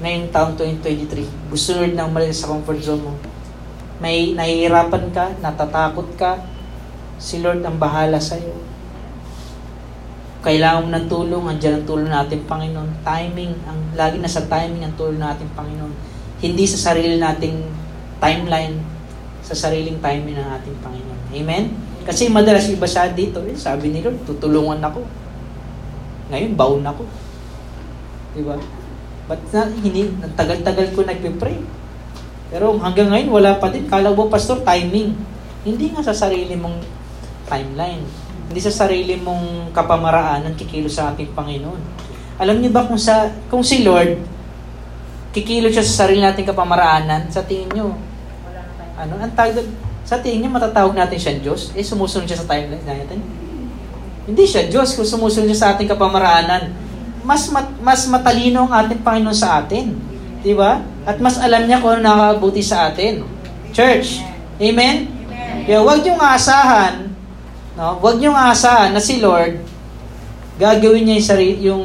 ngayong 0.00 0.32
taong 0.32 0.56
2023, 0.56 1.52
gusto 1.52 1.76
nyo 1.76 1.92
nang 1.92 2.08
umalis 2.08 2.40
sa 2.40 2.48
comfort 2.48 2.80
zone 2.80 3.04
mo, 3.04 3.12
may 4.00 4.32
nahihirapan 4.32 5.12
ka, 5.12 5.36
natatakot 5.44 6.08
ka, 6.16 6.40
si 7.20 7.44
Lord 7.44 7.60
ang 7.60 7.76
bahala 7.76 8.16
sa 8.16 8.40
iyo. 8.40 8.56
Kailangan 10.40 10.88
mo 10.88 10.88
ng 10.96 11.08
tulong, 11.12 11.44
andyan 11.44 11.84
ang 11.84 11.84
tulong 11.84 12.08
natin, 12.08 12.40
Panginoon. 12.48 13.04
Timing, 13.04 13.52
ang 13.68 13.78
lagi 13.92 14.16
nasa 14.16 14.48
timing 14.48 14.88
ang 14.88 14.96
tulong 14.96 15.20
natin, 15.20 15.52
Panginoon. 15.52 15.92
Hindi 16.40 16.64
sa 16.64 16.80
sarili 16.80 17.20
nating 17.20 17.60
timeline, 18.24 18.80
sa 19.44 19.52
sariling 19.52 20.00
timing 20.00 20.40
ng 20.40 20.48
ating 20.48 20.76
Panginoon. 20.80 21.20
Amen? 21.28 21.76
Kasi 22.08 22.32
madalas 22.32 22.72
iba 22.72 22.88
sa 22.88 23.12
dito, 23.12 23.44
eh, 23.44 23.52
sabi 23.52 23.92
ni 23.92 24.00
Lord, 24.00 24.24
tutulungan 24.24 24.80
ako. 24.80 25.25
Ngayon, 26.32 26.52
bound 26.58 26.84
ako. 26.86 27.02
Diba? 28.34 28.56
Ba't 29.26 29.42
na, 29.50 29.62
hindi, 29.70 30.10
tagal-tagal 30.34 30.86
ko 30.94 31.02
nagpe-pray. 31.02 31.58
Pero 32.50 32.78
hanggang 32.78 33.10
ngayon, 33.10 33.30
wala 33.30 33.58
pa 33.58 33.70
din. 33.70 33.90
Kala 33.90 34.14
mo, 34.14 34.30
pastor, 34.30 34.62
timing. 34.62 35.14
Hindi 35.66 35.90
nga 35.90 36.02
sa 36.02 36.14
sarili 36.14 36.54
mong 36.54 36.78
timeline. 37.50 38.02
Hindi 38.46 38.60
sa 38.62 38.70
sarili 38.70 39.18
mong 39.18 39.74
kapamaraanan 39.74 40.54
kikilo 40.54 40.86
sa 40.86 41.10
ating 41.10 41.34
Panginoon. 41.34 42.06
Alam 42.38 42.62
niyo 42.62 42.70
ba 42.70 42.86
kung 42.86 43.00
sa 43.00 43.32
kung 43.48 43.64
si 43.64 43.80
Lord 43.80 44.36
kikilo 45.36 45.68
siya 45.68 45.84
sa 45.84 46.04
sarili 46.04 46.24
nating 46.24 46.48
kapamaraanan, 46.48 47.28
sa 47.28 47.44
tingin 47.44 47.68
niyo, 47.68 47.92
ano, 48.96 49.12
ang 49.20 49.36
tawag 49.36 49.60
sa 50.00 50.16
tingin 50.16 50.48
niyo 50.48 50.50
matatawag 50.56 50.96
natin 50.96 51.20
siya 51.20 51.36
Diyos? 51.36 51.76
Eh, 51.76 51.84
sumusunod 51.84 52.24
siya 52.24 52.40
sa 52.40 52.48
timeline 52.48 52.80
natin. 52.80 53.20
Hindi 54.26 54.44
siya 54.44 54.66
Diyos 54.66 54.98
kung 54.98 55.06
sumusunod 55.06 55.54
sa 55.54 55.74
ating 55.74 55.86
kapamaraanan. 55.86 56.74
Mas 57.22 57.46
mat, 57.50 57.70
mas 57.82 58.06
matalino 58.10 58.66
ang 58.66 58.86
ating 58.86 59.02
Panginoon 59.02 59.34
sa 59.34 59.62
atin. 59.62 59.94
Di 60.42 60.54
ba? 60.54 60.82
At 61.06 61.22
mas 61.22 61.38
alam 61.38 61.66
niya 61.66 61.78
kung 61.78 61.98
ano 61.98 62.02
nakakabuti 62.02 62.62
sa 62.62 62.90
atin. 62.90 63.22
Church. 63.70 64.22
Amen? 64.58 65.10
Kaya 65.66 65.82
huwag 65.82 66.02
niyong 66.02 66.22
aasahan, 66.22 67.10
no? 67.74 67.98
Huwag 67.98 68.18
niyong 68.18 68.34
aasahan 68.34 68.94
na 68.94 69.02
si 69.02 69.18
Lord 69.18 69.76
gagawin 70.56 71.04
niya 71.04 71.16
yung 71.20 71.28
sarili, 71.28 71.54
yung 71.68 71.84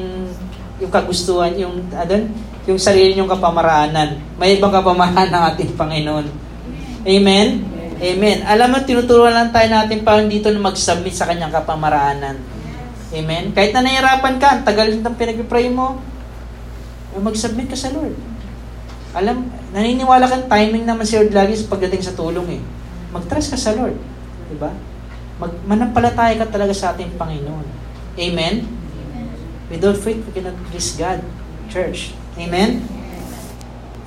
yung 0.81 0.91
kagustuhan, 0.91 1.53
yung 1.59 1.75
adon, 1.93 2.31
yung 2.65 2.79
sarili 2.79 3.13
niyong 3.13 3.29
kapamaraanan. 3.29 4.17
May 4.41 4.57
ibang 4.57 4.73
kapamaraanan 4.73 5.29
ng 5.29 5.43
ating 5.53 5.71
Panginoon. 5.77 6.25
Amen? 7.05 7.47
Amen. 7.61 7.80
Alam 8.01 8.67
mo, 8.73 8.77
tinuturuan 8.81 9.29
lang 9.29 9.53
tayo 9.53 9.69
natin 9.69 10.01
pa 10.01 10.17
dito 10.25 10.49
na 10.49 10.57
mag-submit 10.57 11.13
sa 11.13 11.29
kanyang 11.29 11.53
kapamaraanan. 11.53 12.41
Amen? 13.13 13.53
Kahit 13.53 13.77
na 13.77 13.85
nahihirapan 13.85 14.41
ka, 14.41 14.47
ang 14.57 14.63
tagal 14.65 14.89
ng 14.89 15.17
pinag-pray 15.19 15.69
mo, 15.69 16.01
mag-submit 17.13 17.69
ka 17.69 17.77
sa 17.77 17.93
Lord. 17.93 18.17
Alam, 19.13 19.53
naniniwala 19.69 20.25
kang 20.25 20.49
timing 20.49 20.89
naman 20.89 21.05
si 21.05 21.13
Lord 21.13 21.29
lagi 21.29 21.53
pagdating 21.69 22.01
sa 22.01 22.17
tulong 22.17 22.57
eh. 22.57 22.61
Mag-trust 23.13 23.53
ka 23.53 23.59
sa 23.59 23.77
Lord. 23.77 23.93
Diba? 24.49 24.73
Mag 25.37 25.53
manampalataya 25.69 26.41
ka 26.41 26.49
talaga 26.49 26.73
sa 26.73 26.97
ating 26.97 27.19
Panginoon. 27.21 27.67
Amen? 28.17 28.65
Without 29.69 30.01
faith, 30.01 30.25
we 30.25 30.31
cannot 30.33 30.57
please 30.73 30.97
God. 30.97 31.21
Church. 31.69 32.17
Amen? 32.39 32.81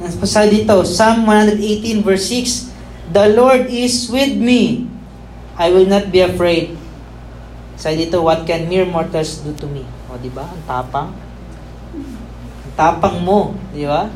Nasa 0.03 0.51
dito, 0.51 0.75
Psalm 0.83 1.23
118 1.31 2.03
verse 2.03 2.27
6, 2.27 2.74
The 3.15 3.31
Lord 3.31 3.71
is 3.71 4.11
with 4.11 4.35
me. 4.35 4.91
I 5.55 5.71
will 5.71 5.87
not 5.87 6.11
be 6.11 6.19
afraid. 6.19 6.75
Sa 7.79 7.95
dito, 7.95 8.27
what 8.27 8.43
can 8.43 8.67
mere 8.67 8.83
mortals 8.91 9.39
do 9.47 9.55
to 9.55 9.71
me? 9.71 9.87
O, 10.11 10.19
di 10.19 10.35
ba? 10.35 10.51
Ang 10.51 10.63
tapang. 10.67 11.15
Ang 11.95 12.75
tapang 12.75 13.23
mo. 13.23 13.55
Di 13.71 13.87
ba? 13.87 14.11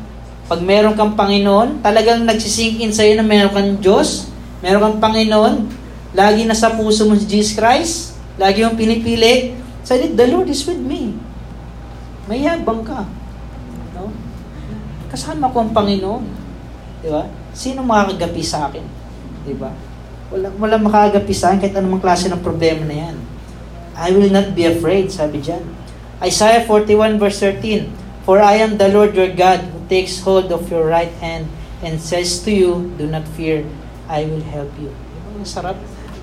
Pag 0.51 0.59
meron 0.59 0.99
kang 0.99 1.15
Panginoon, 1.15 1.79
talagang 1.79 2.27
nagsisink 2.27 2.83
in 2.83 2.91
sa'yo 2.91 3.15
na 3.15 3.23
meron 3.23 3.55
kang 3.55 3.71
Diyos, 3.79 4.27
meron 4.59 4.83
kang 4.83 4.99
Panginoon, 4.99 5.71
lagi 6.11 6.43
nasa 6.43 6.75
puso 6.75 7.07
mo 7.07 7.15
si 7.15 7.23
Jesus 7.23 7.55
Christ, 7.55 8.19
lagi 8.35 8.67
mong 8.67 8.75
pinipili, 8.75 9.55
sabi, 9.87 10.11
the 10.11 10.27
Lord 10.27 10.51
is 10.51 10.65
with 10.67 10.81
me. 10.81 11.15
Mayabang 12.27 12.83
ka. 12.83 13.07
No? 13.95 14.11
Kasama 15.07 15.53
ko 15.55 15.63
ang 15.63 15.71
Panginoon. 15.71 16.23
Di 16.99 17.09
ba? 17.13 17.23
Sino 17.59 17.83
makakagapi 17.83 18.39
sa 18.39 18.71
akin? 18.71 18.87
Di 19.43 19.51
ba? 19.51 19.75
Wala, 20.31 20.47
wala 20.55 20.79
makakagapi 20.79 21.35
sa 21.35 21.51
akin 21.51 21.59
kahit 21.59 21.75
anumang 21.75 21.99
klase 21.99 22.31
ng 22.31 22.39
problema 22.39 22.87
na 22.87 22.95
yan. 22.95 23.17
I 23.99 24.15
will 24.15 24.31
not 24.31 24.55
be 24.55 24.63
afraid, 24.63 25.11
sabi 25.11 25.43
dyan. 25.43 25.67
Isaiah 26.23 26.63
41 26.63 27.19
verse 27.19 27.43
13, 27.43 28.23
For 28.23 28.39
I 28.39 28.63
am 28.63 28.79
the 28.79 28.87
Lord 28.87 29.11
your 29.11 29.27
God 29.35 29.59
who 29.67 29.83
takes 29.91 30.23
hold 30.23 30.55
of 30.55 30.71
your 30.71 30.87
right 30.87 31.11
hand 31.19 31.51
and 31.83 31.99
says 31.99 32.39
to 32.47 32.51
you, 32.55 32.95
Do 32.95 33.11
not 33.11 33.27
fear, 33.35 33.67
I 34.07 34.23
will 34.23 34.45
help 34.55 34.71
you. 34.79 34.95
Ang 35.35 35.43
sarap. 35.43 35.75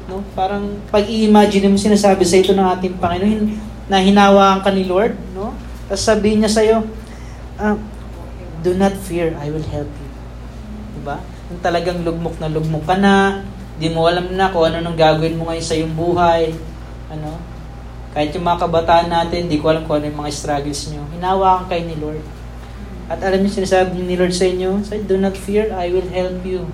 No? 0.08 0.24
Parang 0.32 0.80
pag 0.88 1.04
i-imagine 1.04 1.68
mo 1.68 1.76
sinasabi 1.76 2.24
sa 2.24 2.40
ito 2.40 2.56
ng 2.56 2.64
ating 2.64 2.96
Panginoon 2.96 3.44
na 3.92 4.00
hinawaan 4.00 4.64
ka 4.64 4.72
ni 4.72 4.88
Lord, 4.88 5.12
no? 5.36 5.52
Tapos 5.84 6.00
sabihin 6.00 6.40
niya 6.40 6.50
sa 6.50 6.64
iyo, 6.64 6.80
uh, 7.60 7.76
do 8.64 8.72
not 8.72 8.96
fear, 8.96 9.36
I 9.36 9.52
will 9.52 9.66
help 9.68 9.90
you. 9.90 10.05
Yung 11.50 11.60
talagang 11.62 12.02
lugmok 12.02 12.36
na 12.42 12.50
lugmok 12.50 12.84
ka 12.86 12.96
na, 12.98 13.46
di 13.76 13.92
mo 13.92 14.08
alam 14.08 14.32
na 14.34 14.50
kung 14.50 14.66
ano 14.66 14.82
nang 14.82 14.98
gagawin 14.98 15.38
mo 15.38 15.50
ngayon 15.50 15.66
sa 15.66 15.76
iyong 15.78 15.94
buhay. 15.94 16.50
Ano? 17.12 17.38
Kahit 18.16 18.32
yung 18.32 18.48
mga 18.48 18.64
kabataan 18.64 19.12
natin, 19.12 19.46
di 19.46 19.60
ko 19.60 19.70
alam 19.70 19.84
kung 19.84 20.00
ano 20.00 20.08
yung 20.08 20.20
mga 20.24 20.32
struggles 20.32 20.88
nyo. 20.88 21.04
Hinawakan 21.12 21.68
kayo 21.68 21.84
ni 21.84 21.96
Lord. 22.00 22.24
At 23.06 23.22
alam 23.22 23.44
niyo 23.44 23.52
sinasabi 23.54 24.02
ni 24.02 24.18
Lord 24.18 24.34
sa 24.34 24.48
inyo, 24.50 24.82
say, 24.82 25.04
do 25.04 25.14
not 25.14 25.38
fear, 25.38 25.70
I 25.70 25.92
will 25.94 26.10
help 26.10 26.42
you. 26.42 26.66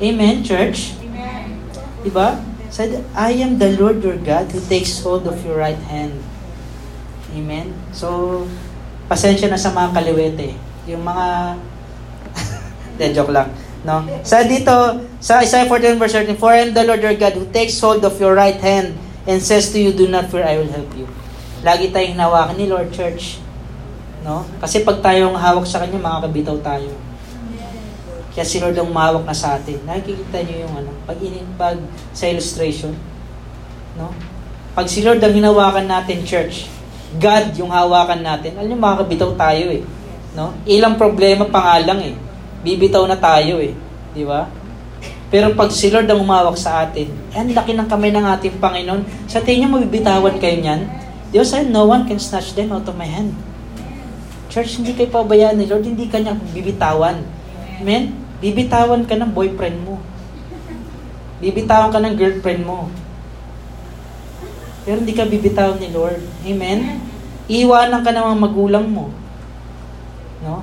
Amen, 0.00 0.40
church? 0.40 0.96
Amen. 1.02 1.60
Diba? 2.00 2.40
Said, 2.72 3.04
I 3.14 3.36
am 3.38 3.60
the 3.60 3.76
Lord 3.76 4.02
your 4.02 4.18
God 4.18 4.50
who 4.50 4.58
takes 4.64 4.98
hold 5.04 5.28
of 5.28 5.38
your 5.44 5.60
right 5.60 5.78
hand. 5.92 6.18
Amen? 7.34 7.74
So, 7.94 8.42
pasensya 9.06 9.50
na 9.50 9.60
sa 9.60 9.70
mga 9.70 9.92
kaliwete. 9.92 10.58
Yung 10.88 11.02
mga... 11.04 11.58
De, 12.96 13.10
joke 13.10 13.34
lang. 13.34 13.50
No? 13.84 14.04
Sa 14.24 14.40
dito, 14.44 14.72
sa 15.20 15.44
Isaiah 15.44 15.68
41 15.68 16.00
verse 16.00 16.14
13, 16.16 16.40
For 16.40 16.50
I 16.54 16.68
am 16.68 16.72
the 16.72 16.84
Lord 16.86 17.04
your 17.04 17.16
God 17.18 17.34
who 17.36 17.44
takes 17.52 17.76
hold 17.78 18.00
of 18.04 18.16
your 18.16 18.32
right 18.32 18.56
hand 18.58 18.96
and 19.28 19.38
says 19.40 19.72
to 19.74 19.78
you, 19.80 19.92
Do 19.92 20.08
not 20.08 20.32
fear, 20.32 20.46
I 20.46 20.56
will 20.56 20.70
help 20.70 20.88
you. 20.96 21.04
Lagi 21.64 21.92
tayong 21.92 22.16
hinawakan 22.16 22.56
ni 22.56 22.68
Lord 22.68 22.92
Church. 22.92 23.40
No? 24.24 24.44
Kasi 24.60 24.84
pag 24.84 25.04
tayong 25.04 25.36
hawak 25.36 25.68
sa 25.68 25.84
Kanya, 25.84 26.00
makakabitaw 26.00 26.60
tayo. 26.64 26.92
Kaya 28.34 28.42
si 28.42 28.58
Lord 28.58 28.74
ang 28.74 28.90
umawak 28.90 29.22
na 29.22 29.36
sa 29.36 29.54
atin. 29.60 29.78
Nakikita 29.86 30.42
niyo 30.42 30.66
yung 30.66 30.74
ano, 30.74 30.90
pag, 31.06 31.18
in, 31.22 31.44
pag 31.54 31.78
sa 32.10 32.26
illustration, 32.26 32.90
No? 33.94 34.10
Pag 34.74 34.90
si 34.90 35.06
Lord 35.06 35.22
ang 35.22 35.34
hinawakan 35.34 35.86
natin, 35.86 36.26
church, 36.26 36.66
God 37.14 37.54
yung 37.54 37.70
hawakan 37.70 38.26
natin, 38.26 38.58
alam 38.58 38.66
niyo, 38.66 38.78
makakabitaw 38.78 39.30
tayo 39.38 39.70
eh. 39.70 39.82
No? 40.34 40.50
Ilang 40.66 40.98
problema 40.98 41.46
pa 41.46 41.62
nga 41.62 41.76
lang 41.78 42.00
eh. 42.02 42.14
Bibitaw 42.64 43.04
na 43.04 43.20
tayo 43.20 43.60
eh. 43.60 43.76
Di 44.16 44.24
ba? 44.24 44.48
Pero 45.28 45.52
pag 45.52 45.68
si 45.68 45.90
Lord 45.90 46.08
ang 46.08 46.22
umawak 46.22 46.56
sa 46.56 46.86
atin, 46.86 47.10
eh, 47.10 47.36
ang 47.36 47.50
laki 47.50 47.74
ng 47.74 47.90
kamay 47.90 48.14
ng 48.14 48.22
ating 48.22 48.56
Panginoon, 48.62 49.28
sa 49.28 49.42
tingin 49.42 49.68
niyo 49.68 49.76
mabibitawan 49.76 50.38
kayo 50.38 50.56
niyan? 50.62 50.86
Diyos 51.34 51.50
said, 51.50 51.66
no 51.68 51.90
one 51.90 52.06
can 52.06 52.22
snatch 52.22 52.54
them 52.54 52.70
out 52.70 52.86
of 52.86 52.94
my 52.94 53.06
hand. 53.06 53.34
Church, 54.46 54.78
hindi 54.78 54.94
kayo 54.94 55.10
pabayaan 55.10 55.58
ni 55.58 55.66
Lord, 55.66 55.82
hindi 55.82 56.06
ka 56.06 56.22
niya 56.22 56.38
bibitawan. 56.54 57.26
Amen? 57.82 58.14
Bibitawan 58.38 59.02
ka 59.02 59.18
ng 59.18 59.34
boyfriend 59.34 59.82
mo. 59.82 59.98
Bibitawan 61.42 61.90
ka 61.90 61.98
ng 61.98 62.14
girlfriend 62.14 62.62
mo. 62.62 62.86
Pero 64.86 65.02
hindi 65.02 65.16
ka 65.16 65.26
bibitawan 65.26 65.82
ni 65.82 65.90
Lord. 65.90 66.22
Amen? 66.46 67.02
Iwanan 67.50 68.06
ka 68.06 68.14
ng 68.14 68.24
mga 68.30 68.38
magulang 68.38 68.86
mo. 68.86 69.10
No? 70.46 70.62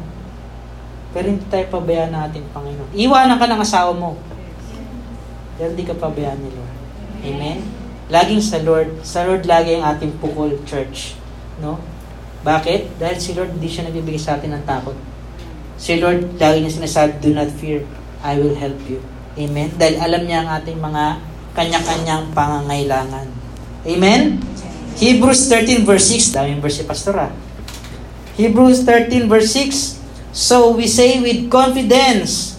Pero 1.12 1.26
hindi 1.28 1.43
tayo 1.51 1.68
pabayaan 1.68 2.16
natin, 2.16 2.43
Panginoon. 2.55 2.95
Iwanan 2.95 3.36
ka 3.36 3.47
ng 3.47 3.62
asawa 3.62 3.91
mo. 3.91 4.16
Pero 5.59 5.76
hindi 5.76 5.84
ka 5.84 5.95
pabayaan 5.99 6.39
ni 6.39 6.49
Lord. 6.55 6.74
Amen? 7.22 7.57
Laging 8.07 8.43
sa 8.43 8.59
Lord. 8.64 8.89
Sa 9.03 9.28
Lord 9.28 9.43
lagi 9.43 9.76
ang 9.76 9.86
ating 9.95 10.16
pukol, 10.24 10.55
church. 10.64 11.20
No? 11.59 11.80
Bakit? 12.41 12.97
Dahil 12.97 13.18
si 13.20 13.38
Lord 13.38 13.53
hindi 13.53 13.70
siya 13.70 13.86
nagbibigay 13.86 14.18
sa 14.18 14.39
atin 14.39 14.55
ng 14.55 14.64
takot. 14.66 14.97
Si 15.82 15.97
Lord, 15.97 16.38
lagi 16.38 16.62
niya 16.62 16.78
sinasabi, 16.78 17.22
do 17.22 17.34
not 17.34 17.49
fear, 17.57 17.82
I 18.22 18.38
will 18.38 18.53
help 18.53 18.78
you. 18.86 19.01
Amen? 19.38 19.74
Dahil 19.78 19.97
alam 19.97 20.24
niya 20.26 20.45
ang 20.45 20.49
ating 20.62 20.78
mga 20.78 21.03
kanya-kanyang 21.57 22.30
pangangailangan. 22.32 23.28
Amen? 23.86 24.39
Hebrews 24.97 25.49
13 25.49 25.88
verse 25.88 26.14
6. 26.14 26.36
Daming 26.36 26.62
verse 26.62 26.82
si 26.82 26.86
Pastor 26.86 27.16
ah. 27.18 27.32
Hebrews 28.38 28.84
13 28.86 29.26
verse 29.26 29.49
6. 29.57 30.01
So 30.32 30.72
we 30.72 30.88
say 30.88 31.20
with 31.20 31.52
confidence, 31.52 32.52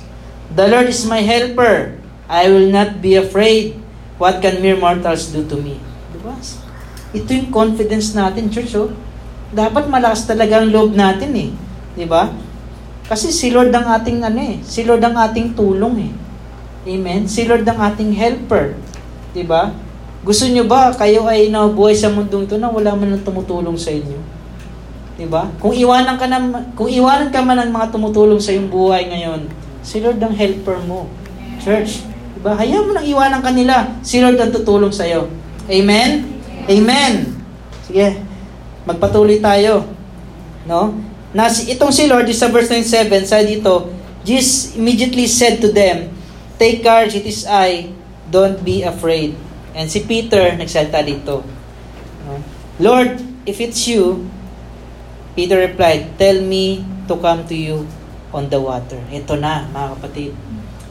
The 0.53 0.68
Lord 0.68 0.93
is 0.93 1.09
my 1.09 1.25
helper. 1.25 1.97
I 2.29 2.53
will 2.53 2.68
not 2.68 3.01
be 3.01 3.16
afraid. 3.16 3.81
What 4.20 4.45
can 4.45 4.61
mere 4.61 4.77
mortals 4.77 5.33
do 5.33 5.49
to 5.49 5.57
me? 5.57 5.81
Diba? 6.12 6.37
Ito 7.16 7.29
yung 7.33 7.49
confidence 7.49 8.12
natin, 8.12 8.53
church. 8.53 8.77
Oh. 8.77 8.93
Dapat 9.57 9.89
malakas 9.89 10.29
talaga 10.29 10.61
ang 10.61 10.68
loob 10.68 10.93
natin 10.93 11.33
eh. 11.33 11.51
Diba? 11.97 12.37
Kasi 13.09 13.33
si 13.33 13.49
Lord 13.49 13.73
ang 13.73 13.89
ating 13.97 14.20
ano 14.20 14.41
eh. 14.45 14.61
Si 14.61 14.85
Lord 14.85 15.01
ang 15.01 15.16
ating 15.16 15.57
tulong 15.57 16.09
eh. 16.09 16.12
Amen? 16.93 17.25
Si 17.25 17.49
Lord 17.49 17.64
ang 17.64 17.81
ating 17.81 18.12
helper. 18.12 18.77
Diba? 19.33 19.73
Gusto 20.20 20.45
nyo 20.53 20.68
ba 20.68 20.93
kayo 20.93 21.25
ay 21.25 21.49
nabuhay 21.49 21.97
sa 21.97 22.12
mundong 22.12 22.45
ito 22.45 22.61
na 22.61 22.68
wala 22.68 22.93
man 22.93 23.16
nang 23.16 23.25
tumutulong 23.25 23.75
sa 23.81 23.89
inyo? 23.89 24.20
'Di 25.23 25.31
ba? 25.31 25.47
Kung 25.62 25.70
iwanan 25.70 26.18
ka 26.18 26.27
na 26.27 26.43
kung 26.75 26.91
iwanan 26.91 27.31
ka 27.31 27.47
man 27.47 27.62
ng 27.62 27.70
mga 27.70 27.95
tumutulong 27.95 28.43
sa 28.43 28.51
iyong 28.51 28.66
buhay 28.66 29.07
ngayon, 29.07 29.47
si 29.87 30.03
Lord 30.03 30.18
ang 30.18 30.35
helper 30.35 30.83
mo. 30.83 31.07
Church, 31.62 32.03
'di 32.35 32.43
ba? 32.43 32.59
Hayaan 32.59 32.91
mo 32.91 32.93
nang 32.99 33.07
iwanan 33.07 33.39
kanila. 33.39 33.87
Si 34.03 34.18
Lord 34.18 34.35
ang 34.43 34.51
tutulong 34.51 34.91
sa 34.91 35.07
iyo. 35.07 35.31
Amen? 35.70 36.27
Amen. 36.66 37.39
Sige. 37.87 38.18
Magpatuloy 38.83 39.39
tayo. 39.39 39.87
No? 40.66 40.91
Na 41.31 41.47
itong 41.47 41.95
si 41.95 42.11
Lord 42.11 42.27
sa 42.35 42.51
verse 42.51 42.66
97 42.75 43.31
sa 43.31 43.39
dito, 43.47 43.95
Jesus 44.27 44.75
immediately 44.75 45.31
said 45.31 45.62
to 45.62 45.70
them, 45.70 46.11
Take 46.59 46.83
courage, 46.83 47.14
it 47.14 47.27
is 47.31 47.47
I. 47.47 47.95
Don't 48.27 48.59
be 48.66 48.83
afraid. 48.83 49.39
And 49.79 49.87
si 49.87 50.03
Peter, 50.03 50.51
nagsalita 50.59 50.99
dito. 51.07 51.47
Lord, 52.83 53.23
if 53.47 53.62
it's 53.62 53.87
you, 53.87 54.27
Peter 55.33 55.57
replied, 55.57 56.16
Tell 56.20 56.45
me 56.45 56.85
to 57.09 57.16
come 57.16 57.45
to 57.49 57.57
you 57.57 57.89
on 58.33 58.49
the 58.53 58.61
water. 58.61 59.01
Ito 59.09 59.37
na, 59.41 59.68
mga 59.72 59.87
kapatid. 59.97 60.33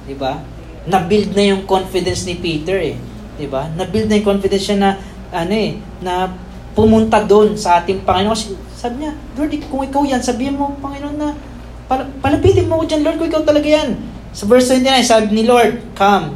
Di 0.06 0.16
ba? 0.18 0.42
Na-build 0.89 1.38
na 1.38 1.44
yung 1.54 1.64
confidence 1.70 2.26
ni 2.26 2.38
Peter 2.38 2.78
eh. 2.78 2.98
Di 3.38 3.46
ba? 3.46 3.70
Na-build 3.78 4.10
na 4.10 4.18
yung 4.18 4.28
confidence 4.38 4.66
siya 4.66 4.78
na, 4.82 4.89
ano 5.30 5.54
eh, 5.54 5.78
na 6.02 6.30
pumunta 6.74 7.22
doon 7.22 7.54
sa 7.54 7.82
ating 7.82 8.02
Panginoon. 8.02 8.34
Kasi 8.34 8.58
sabi 8.74 9.06
niya, 9.06 9.14
Lord, 9.38 9.54
kung 9.70 9.82
ikaw 9.86 10.02
yan, 10.06 10.22
sabihin 10.26 10.58
mo, 10.58 10.74
Panginoon 10.82 11.18
na, 11.18 11.38
pal- 11.86 12.10
palapitin 12.18 12.66
mo 12.66 12.82
ko 12.82 12.86
dyan, 12.89 13.06
Lord, 13.06 13.18
kung 13.22 13.30
ikaw 13.30 13.44
talaga 13.46 13.68
yan. 13.70 13.94
Sa 14.34 14.50
verse 14.50 14.74
29, 14.74 15.06
sabi 15.06 15.28
ni 15.38 15.44
Lord, 15.46 15.94
come, 15.94 16.34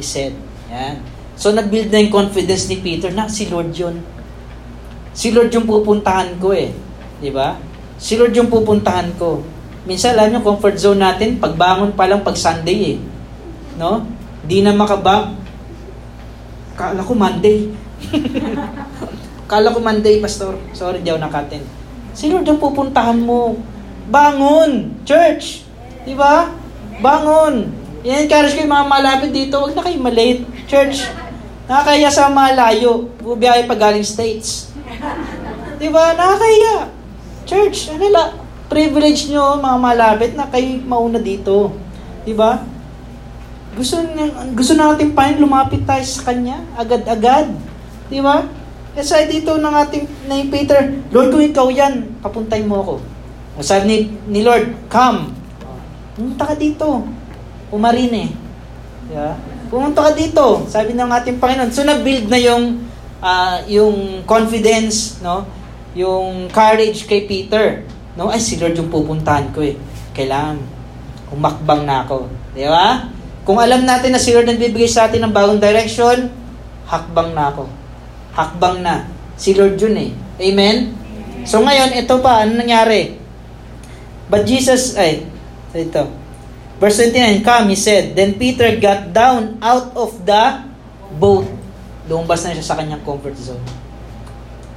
he 0.00 0.04
said. 0.04 0.32
Yan. 0.72 1.04
So, 1.36 1.52
nag-build 1.52 1.92
na 1.92 2.00
yung 2.00 2.14
confidence 2.14 2.70
ni 2.70 2.80
Peter 2.80 3.12
na 3.12 3.28
si 3.28 3.50
Lord 3.50 3.74
yun. 3.76 4.00
Si 5.12 5.28
Lord 5.34 5.52
yung 5.52 5.68
pupuntahan 5.68 6.38
ko 6.40 6.56
eh. 6.56 6.72
Di 7.22 7.30
ba? 7.30 7.54
Si 8.02 8.18
Lord 8.18 8.34
yung 8.34 8.50
pupuntahan 8.50 9.14
ko. 9.14 9.46
Minsan, 9.86 10.18
alam 10.18 10.34
nyo, 10.34 10.40
comfort 10.42 10.74
zone 10.74 10.98
natin, 10.98 11.38
pagbangon 11.38 11.94
pa 11.94 12.10
lang 12.10 12.26
pag 12.26 12.34
Sunday 12.34 12.94
eh. 12.94 12.98
No? 13.78 14.02
Di 14.42 14.58
na 14.58 14.74
makabak. 14.74 15.30
Kala 16.74 16.98
ko 17.06 17.14
Monday. 17.14 17.70
Kala 19.50 19.70
ko 19.70 19.78
Monday, 19.78 20.18
Pastor. 20.18 20.58
Sorry, 20.74 20.98
di 20.98 21.14
ako 21.14 21.22
nakatin. 21.22 21.62
Si 22.10 22.26
Lord 22.26 22.42
yung 22.42 22.58
pupuntahan 22.58 23.22
mo. 23.22 23.54
Bangon! 24.10 24.98
Church! 25.06 25.62
Di 26.02 26.18
ba? 26.18 26.50
Bangon! 26.98 27.70
I-encourage 28.02 28.58
ko 28.58 28.66
yung 28.66 28.74
mga 28.74 28.90
malapit 28.90 29.30
dito, 29.30 29.62
huwag 29.62 29.78
na 29.78 29.86
kayo 29.86 30.02
malate. 30.02 30.42
Church, 30.66 31.06
nakakaya 31.70 32.10
sa 32.10 32.26
malayo. 32.26 33.06
Bubiyahe 33.22 33.70
pa 33.70 33.78
galing 33.78 34.02
States. 34.02 34.74
Di 35.78 35.86
ba? 35.86 36.18
Nakakaya. 36.18 37.01
Church, 37.52 37.92
ano 37.92 38.08
la? 38.08 38.32
Privilege 38.72 39.28
nyo, 39.28 39.60
mga 39.60 39.76
malapit, 39.76 40.32
na 40.32 40.48
kayo 40.48 40.80
mauna 40.88 41.20
dito. 41.20 41.68
Di 42.24 42.32
ba? 42.32 42.64
Gusto, 43.76 44.00
gusto 44.56 44.72
natin 44.72 45.12
pa 45.12 45.28
lumapit 45.36 45.84
tayo 45.84 46.00
sa 46.00 46.32
Kanya, 46.32 46.64
agad-agad. 46.80 47.52
Di 48.08 48.24
ba? 48.24 48.48
Sa 48.96 49.20
dito 49.28 49.60
ng 49.60 49.74
ating 49.84 50.04
ni 50.32 50.48
Peter, 50.48 50.96
Lord, 51.12 51.28
kung 51.28 51.44
ikaw 51.44 51.68
yan, 51.68 52.24
papuntay 52.24 52.64
mo 52.64 52.80
ako. 52.80 52.94
Sabi 53.60 53.84
ni, 53.84 53.98
ni 54.32 54.40
Lord, 54.40 54.72
come. 54.88 55.36
Pumunta 56.16 56.48
ka 56.48 56.56
dito. 56.56 57.04
Umarine. 57.68 58.32
Yeah. 59.12 59.36
Pumunta 59.68 60.08
ka 60.08 60.12
dito. 60.16 60.64
Sabi 60.72 60.96
ng 60.96 61.08
ating 61.08 61.36
Panginoon. 61.36 61.68
So 61.68 61.84
nag-build 61.84 62.32
na 62.32 62.40
yung 62.40 62.84
uh, 63.20 63.60
yung 63.68 64.24
confidence, 64.24 65.20
no? 65.20 65.44
Yung 65.92 66.48
courage 66.48 67.04
kay 67.04 67.28
Peter. 67.28 67.84
No? 68.16 68.32
Ay, 68.32 68.40
si 68.40 68.56
Lord 68.56 68.76
yung 68.76 68.92
pupuntahan 68.92 69.52
ko 69.52 69.64
eh. 69.64 69.76
Kailangan 70.12 70.82
humakbang 71.32 71.88
na 71.88 72.04
ako. 72.04 72.28
Di 72.52 72.68
ba? 72.68 73.08
Kung 73.42 73.58
alam 73.58 73.82
natin 73.88 74.12
na 74.12 74.20
si 74.20 74.30
Lord 74.36 74.46
nagbibigay 74.46 74.86
sa 74.86 75.08
atin 75.08 75.24
ng 75.24 75.34
bagong 75.34 75.58
direction, 75.58 76.28
hakbang 76.86 77.32
na 77.32 77.50
ako. 77.50 77.64
Hakbang 78.36 78.84
na. 78.84 79.08
Si 79.34 79.56
Lord 79.56 79.80
yun 79.80 79.96
eh. 79.96 80.10
Amen? 80.38 80.92
So 81.48 81.64
ngayon, 81.64 81.96
ito 81.96 82.14
pa, 82.22 82.44
ano 82.44 82.54
nangyari? 82.54 83.18
But 84.30 84.46
Jesus, 84.46 84.94
ay, 84.94 85.26
ito. 85.74 86.04
Verse 86.78 87.10
29, 87.10 87.42
Come, 87.42 87.74
he 87.74 87.78
said. 87.78 88.14
Then 88.14 88.38
Peter 88.38 88.68
got 88.78 89.10
down 89.10 89.58
out 89.58 89.90
of 89.98 90.22
the 90.22 90.62
boat. 91.18 91.48
Lumabas 92.06 92.46
na 92.46 92.54
siya 92.54 92.66
sa 92.66 92.78
kanyang 92.78 93.02
comfort 93.02 93.34
zone. 93.38 93.62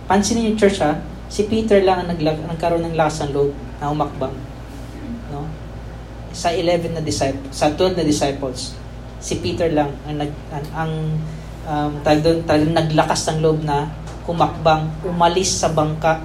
Pansinin 0.06 0.54
niyo 0.54 0.62
church 0.62 0.86
ha, 0.86 1.02
si 1.30 1.50
Peter 1.50 1.82
lang 1.82 2.06
ang 2.06 2.10
naglag, 2.14 2.38
nagkaroon 2.46 2.86
ng 2.86 2.96
lakas 2.98 3.26
ng 3.26 3.32
loob 3.34 3.52
na 3.82 3.90
umakbang. 3.90 4.36
No? 5.34 5.50
Sa 6.30 6.54
11 6.54 6.94
na 6.94 7.02
disciples, 7.02 7.50
sa 7.50 7.74
12 7.74 7.98
na 7.98 8.06
disciples, 8.06 8.78
si 9.18 9.42
Peter 9.42 9.72
lang 9.74 9.90
ang 10.06 10.22
nag 10.22 10.32
ang, 10.54 10.66
ang 10.78 10.94
um, 11.66 11.92
tag 12.06 12.22
doon, 12.22 12.46
tag, 12.46 12.62
naglakas 12.62 13.26
ng 13.34 13.40
loob 13.42 13.66
na 13.66 13.90
humakbang, 14.30 14.86
umalis 15.02 15.58
sa 15.58 15.74
bangka. 15.74 16.22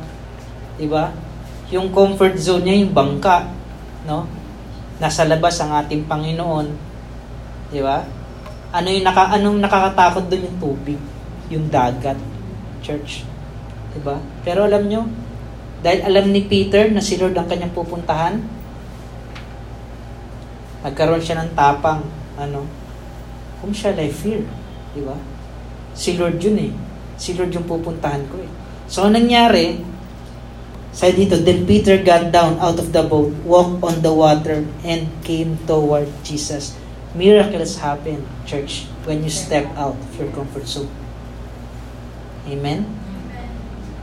'Di 0.77 0.85
ba? 0.85 1.09
Yung 1.73 1.89
comfort 1.95 2.37
zone 2.37 2.69
niya 2.69 2.85
yung 2.85 2.93
bangka, 2.93 3.49
no? 4.05 4.29
Nasa 5.01 5.25
labas 5.25 5.57
ang 5.65 5.73
ating 5.81 6.05
Panginoon. 6.05 6.67
'Di 7.73 7.81
ba? 7.81 8.05
Ano 8.71 8.93
yung 8.93 9.07
naka 9.07 9.33
anong 9.35 9.59
nakakatakot 9.65 10.29
doon 10.29 10.47
yung 10.47 10.59
tubig, 10.61 11.01
yung 11.49 11.67
dagat, 11.73 12.19
church. 12.85 13.30
'Di 13.91 14.01
ba? 14.03 14.17
Pero 14.47 14.67
alam 14.67 14.87
nyo, 14.87 15.03
dahil 15.81 16.05
alam 16.05 16.29
ni 16.29 16.45
Peter 16.45 16.93
na 16.93 17.01
si 17.01 17.17
Lord 17.17 17.35
ang 17.35 17.49
kanyang 17.49 17.73
pupuntahan, 17.73 18.37
nagkaroon 20.85 21.25
siya 21.25 21.41
ng 21.41 21.57
tapang, 21.57 22.05
ano, 22.37 22.65
kung 23.61 23.73
shall 23.73 23.97
I 23.97 24.13
fear? 24.13 24.45
Di 24.93 25.01
ba? 25.01 25.17
Si 25.97 26.17
Lord 26.21 26.41
yun 26.41 26.59
eh. 26.61 26.73
Si 27.21 27.37
Lord 27.37 27.53
yung 27.53 27.69
pupuntahan 27.69 28.25
ko 28.29 28.41
eh. 28.41 28.51
So, 28.89 29.09
nangyari, 29.09 29.81
sa 30.91 31.09
dito, 31.09 31.39
then 31.39 31.65
Peter 31.65 32.03
got 32.03 32.35
down 32.35 32.59
out 32.59 32.77
of 32.77 32.91
the 32.91 33.05
boat, 33.05 33.31
walked 33.47 33.81
on 33.81 34.03
the 34.03 34.11
water, 34.11 34.67
and 34.83 35.07
came 35.23 35.57
toward 35.65 36.11
Jesus. 36.27 36.75
Miracles 37.15 37.79
happen, 37.79 38.27
church, 38.45 38.91
when 39.07 39.23
you 39.23 39.33
step 39.33 39.65
out 39.79 39.95
of 39.95 40.11
your 40.19 40.29
comfort 40.35 40.67
zone. 40.67 40.91
Amen? 42.51 43.00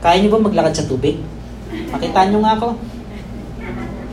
Kaya 0.01 0.21
niyo 0.21 0.29
ba 0.37 0.45
maglakad 0.45 0.73
sa 0.77 0.89
tubig? 0.89 1.17
Pakita 1.89 2.29
niyo 2.29 2.39
nga 2.45 2.57
ako. 2.57 2.77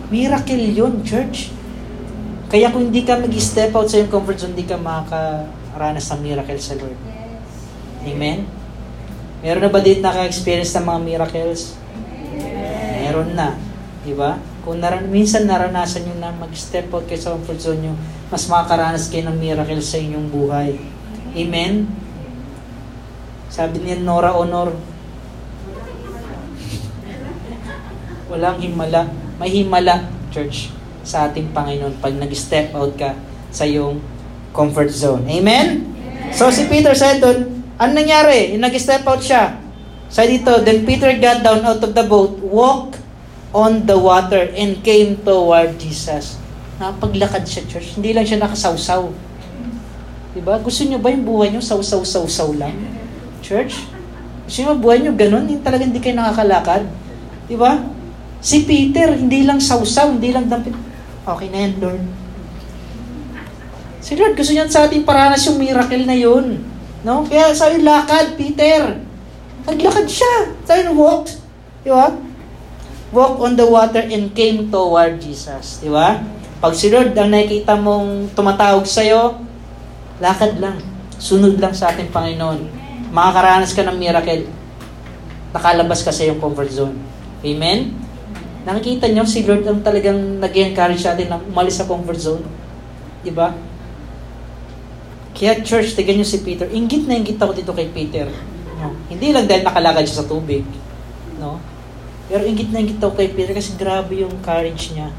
Miracle 0.09 0.65
yun, 0.73 1.05
church. 1.05 1.53
Kaya 2.49 2.71
kung 2.71 2.89
hindi 2.93 3.03
ka 3.03 3.19
mag-step 3.19 3.75
out 3.75 3.91
sa 3.91 3.99
iyong 3.99 4.13
comfort 4.13 4.39
zone, 4.39 4.55
hindi 4.55 4.69
ka 4.69 4.79
makakaranas 4.79 6.07
ng 6.15 6.21
miracle 6.23 6.61
sa 6.61 6.79
Lord. 6.79 6.99
Amen? 8.05 8.47
Meron 9.43 9.63
na 9.65 9.73
ba 9.73 9.81
dito 9.83 10.01
naka-experience 10.01 10.73
ng 10.79 10.87
mga 10.87 11.01
miracles? 11.03 11.77
Meron 13.03 13.35
na. 13.35 13.59
Di 14.07 14.15
ba? 14.15 14.39
Kung 14.65 14.81
naran 14.81 15.13
minsan 15.13 15.45
naranasan 15.45 16.09
nyo 16.09 16.17
na 16.17 16.33
mag-step 16.33 16.89
out 16.95 17.05
kayo 17.05 17.21
sa 17.21 17.37
comfort 17.37 17.61
zone 17.61 17.81
nyo, 17.85 17.95
mas 18.33 18.49
makakaranas 18.49 19.13
kayo 19.13 19.29
ng 19.29 19.37
miracle 19.37 19.83
sa 19.85 20.01
inyong 20.01 20.29
buhay. 20.33 20.81
Amen? 21.35 21.91
Sabi 23.53 23.85
niya 23.85 24.01
Nora 24.01 24.33
Honor, 24.33 24.73
walang 28.35 28.59
himala. 28.59 29.07
May 29.39 29.63
himala, 29.63 30.11
church, 30.35 30.75
sa 31.07 31.31
ating 31.31 31.55
Panginoon 31.55 32.03
pag 32.03 32.11
nag-step 32.19 32.75
out 32.75 32.99
ka 32.99 33.15
sa 33.55 33.63
iyong 33.63 34.03
comfort 34.51 34.91
zone. 34.91 35.23
Amen? 35.31 35.87
So 36.35 36.51
si 36.51 36.67
Peter 36.67 36.91
said 36.99 37.23
doon, 37.23 37.63
ano 37.79 37.91
nangyari? 37.95 38.51
Yung 38.51 38.67
nag-step 38.67 39.07
out 39.07 39.23
siya. 39.23 39.63
Sa 40.11 40.27
dito, 40.27 40.51
then 40.67 40.83
Peter 40.83 41.11
got 41.19 41.47
down 41.47 41.63
out 41.63 41.83
of 41.83 41.95
the 41.95 42.07
boat, 42.07 42.39
walked 42.43 42.99
on 43.55 43.87
the 43.87 43.95
water, 43.95 44.51
and 44.59 44.83
came 44.83 45.19
toward 45.23 45.79
Jesus. 45.79 46.39
Napaglakad 46.79 47.47
siya, 47.47 47.63
church. 47.71 47.95
Hindi 47.95 48.11
lang 48.15 48.27
siya 48.27 48.43
nakasawsaw. 48.43 49.11
Diba? 50.35 50.59
Gusto 50.59 50.83
niyo 50.83 50.99
ba 50.99 51.15
yung 51.15 51.23
buhay 51.23 51.55
niyo 51.55 51.63
saw-saw-saw-saw 51.63 52.51
lang? 52.59 52.75
Church? 53.43 53.87
Gusto 54.47 54.57
niyo 54.59 54.69
ba 54.75 54.79
buhay 54.79 54.99
niyo 55.03 55.13
ganun? 55.15 55.47
Yung 55.47 55.63
talagang 55.63 55.95
hindi 55.95 56.03
kayo 56.03 56.19
nakakalakad? 56.19 56.83
Diba? 57.47 57.83
Si 58.45 58.69
Peter, 58.69 59.17
hindi 59.17 59.49
lang 59.49 59.57
sawsaw, 59.57 60.13
hindi 60.13 60.29
lang 60.29 60.53
dampit. 60.53 60.77
Okay 61.25 61.49
na 61.49 61.59
yan, 61.65 61.75
Lord. 61.81 62.05
Si 64.05 64.13
Lord, 64.21 64.37
gusto 64.37 64.53
niyan 64.53 64.69
sa 64.69 64.85
ating 64.85 65.09
paranas 65.09 65.49
yung 65.49 65.57
miracle 65.57 66.05
na 66.05 66.13
yun. 66.13 66.61
No? 67.01 67.25
Kaya 67.25 67.57
sabi, 67.57 67.81
lakad, 67.81 68.37
Peter. 68.37 69.01
Naglakad 69.65 70.05
siya. 70.05 70.53
Sabi, 70.69 70.93
walked. 70.93 71.41
Di 71.81 71.89
ba? 71.89 72.13
Walk 73.17 73.41
on 73.41 73.57
the 73.57 73.65
water 73.65 74.05
and 74.05 74.37
came 74.37 74.69
toward 74.69 75.25
Jesus. 75.25 75.81
Di 75.81 75.89
ba? 75.89 76.21
Pag 76.61 76.77
si 76.77 76.93
Lord 76.93 77.17
ang 77.17 77.33
nakikita 77.33 77.81
mong 77.81 78.37
tumatawag 78.37 78.85
sa'yo, 78.85 79.41
lakad 80.21 80.61
lang. 80.61 80.77
Sunod 81.17 81.57
lang 81.57 81.73
sa 81.73 81.97
ating 81.97 82.13
Panginoon. 82.13 82.61
Makakaranas 83.09 83.73
ka 83.73 83.89
ng 83.89 83.97
miracle. 83.97 84.53
Nakalabas 85.57 86.05
ka 86.05 86.13
sa 86.13 86.29
iyong 86.29 86.45
comfort 86.45 86.69
zone. 86.69 87.01
Amen? 87.41 88.04
Nakikita 88.65 89.13
niyo, 89.13 89.29
si 89.29 89.45
Lord 89.45 89.69
ang 89.69 89.85
talagang 89.85 90.41
nag-encourage 90.41 91.05
sa 91.05 91.13
atin 91.13 91.29
na 91.29 91.37
umalis 91.37 91.77
sa 91.77 91.85
comfort 91.85 92.17
zone. 92.17 92.45
Di 93.21 93.29
ba? 93.29 93.53
Kaya 95.37 95.61
church, 95.61 95.93
tignan 95.93 96.23
niyo 96.23 96.29
si 96.29 96.41
Peter. 96.41 96.65
Ingit 96.73 97.05
na 97.05 97.21
ingit 97.21 97.37
ako 97.37 97.53
dito 97.53 97.77
kay 97.77 97.93
Peter. 97.93 98.25
No? 98.81 98.97
Hindi 99.13 99.37
lang 99.37 99.45
dahil 99.45 99.69
nakalagad 99.69 100.09
siya 100.09 100.25
sa 100.25 100.29
tubig. 100.31 100.65
No? 101.37 101.61
Pero 102.31 102.49
ingit 102.49 102.73
na 102.73 102.81
ingit 102.81 102.97
ako 103.03 103.21
kay 103.21 103.29
Peter 103.37 103.53
kasi 103.53 103.77
grabe 103.77 104.25
yung 104.25 104.33
courage 104.41 104.97
niya. 104.97 105.13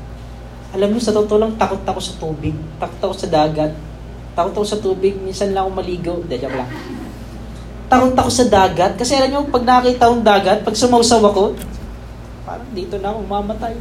Alam 0.73 0.95
niyo, 0.95 1.05
sa 1.05 1.13
totoo 1.13 1.37
lang, 1.37 1.53
takot 1.59 1.85
ako 1.85 1.99
sa 2.01 2.13
tubig. 2.17 2.55
Takot 2.81 2.99
ako 3.11 3.13
sa 3.13 3.27
dagat. 3.29 3.71
Takot 4.33 4.53
ako 4.57 4.65
sa 4.65 4.79
tubig. 4.81 5.13
Minsan 5.21 5.53
lang 5.53 5.69
ako 5.69 5.71
maligo. 5.77 6.13
Hindi, 6.17 6.35
joke 6.41 6.57
lang. 6.57 6.71
Takot 7.85 8.15
ako 8.17 8.29
sa 8.33 8.45
dagat. 8.49 8.97
Kasi 8.97 9.13
alam 9.15 9.29
niyo, 9.29 9.39
pag 9.53 9.63
nakita 9.63 10.09
akong 10.09 10.25
dagat, 10.25 10.57
pag 10.65 10.75
sumausaw 10.75 11.21
ako, 11.21 11.53
parang 12.45 12.69
dito 12.71 12.95
na 13.01 13.09
ako 13.11 13.19
mamatay. 13.25 13.73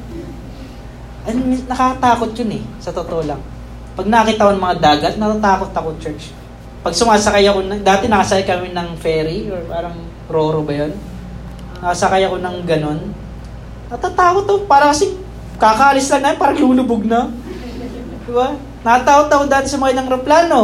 Ano, 1.24 1.38
nakakatakot 1.68 2.32
yun 2.40 2.60
eh, 2.60 2.62
sa 2.80 2.90
totoo 2.92 3.22
lang. 3.24 3.40
Pag 3.94 4.10
nakita 4.10 4.48
ko 4.48 4.52
ng 4.52 4.64
mga 4.64 4.80
dagat, 4.80 5.14
natatakot 5.20 5.70
ako, 5.70 5.88
church. 6.02 6.34
Pag 6.82 6.92
sumasakay 6.96 7.46
ako, 7.48 7.64
dati 7.80 8.10
nakasakay 8.10 8.44
kami 8.44 8.68
ng 8.74 8.88
ferry, 8.98 9.48
or 9.48 9.62
parang 9.70 9.96
roro 10.28 10.60
ba 10.66 10.74
yun? 10.84 10.92
Nakasakay 11.80 12.26
ako 12.26 12.42
ng 12.42 12.56
ganon. 12.66 13.00
Natatakot 13.88 14.44
ako, 14.44 14.58
para 14.66 14.90
kasi 14.90 15.14
kakaalis 15.56 16.10
lang 16.10 16.22
na, 16.24 16.40
parang 16.40 16.58
lulubog 16.60 17.06
na. 17.06 17.30
Diba? 18.24 18.56
Natatakot 18.84 19.28
ako 19.30 19.44
dati 19.48 19.66
sa 19.70 19.80
mga 19.80 20.02
ng 20.02 20.08
aeroplano. 20.10 20.60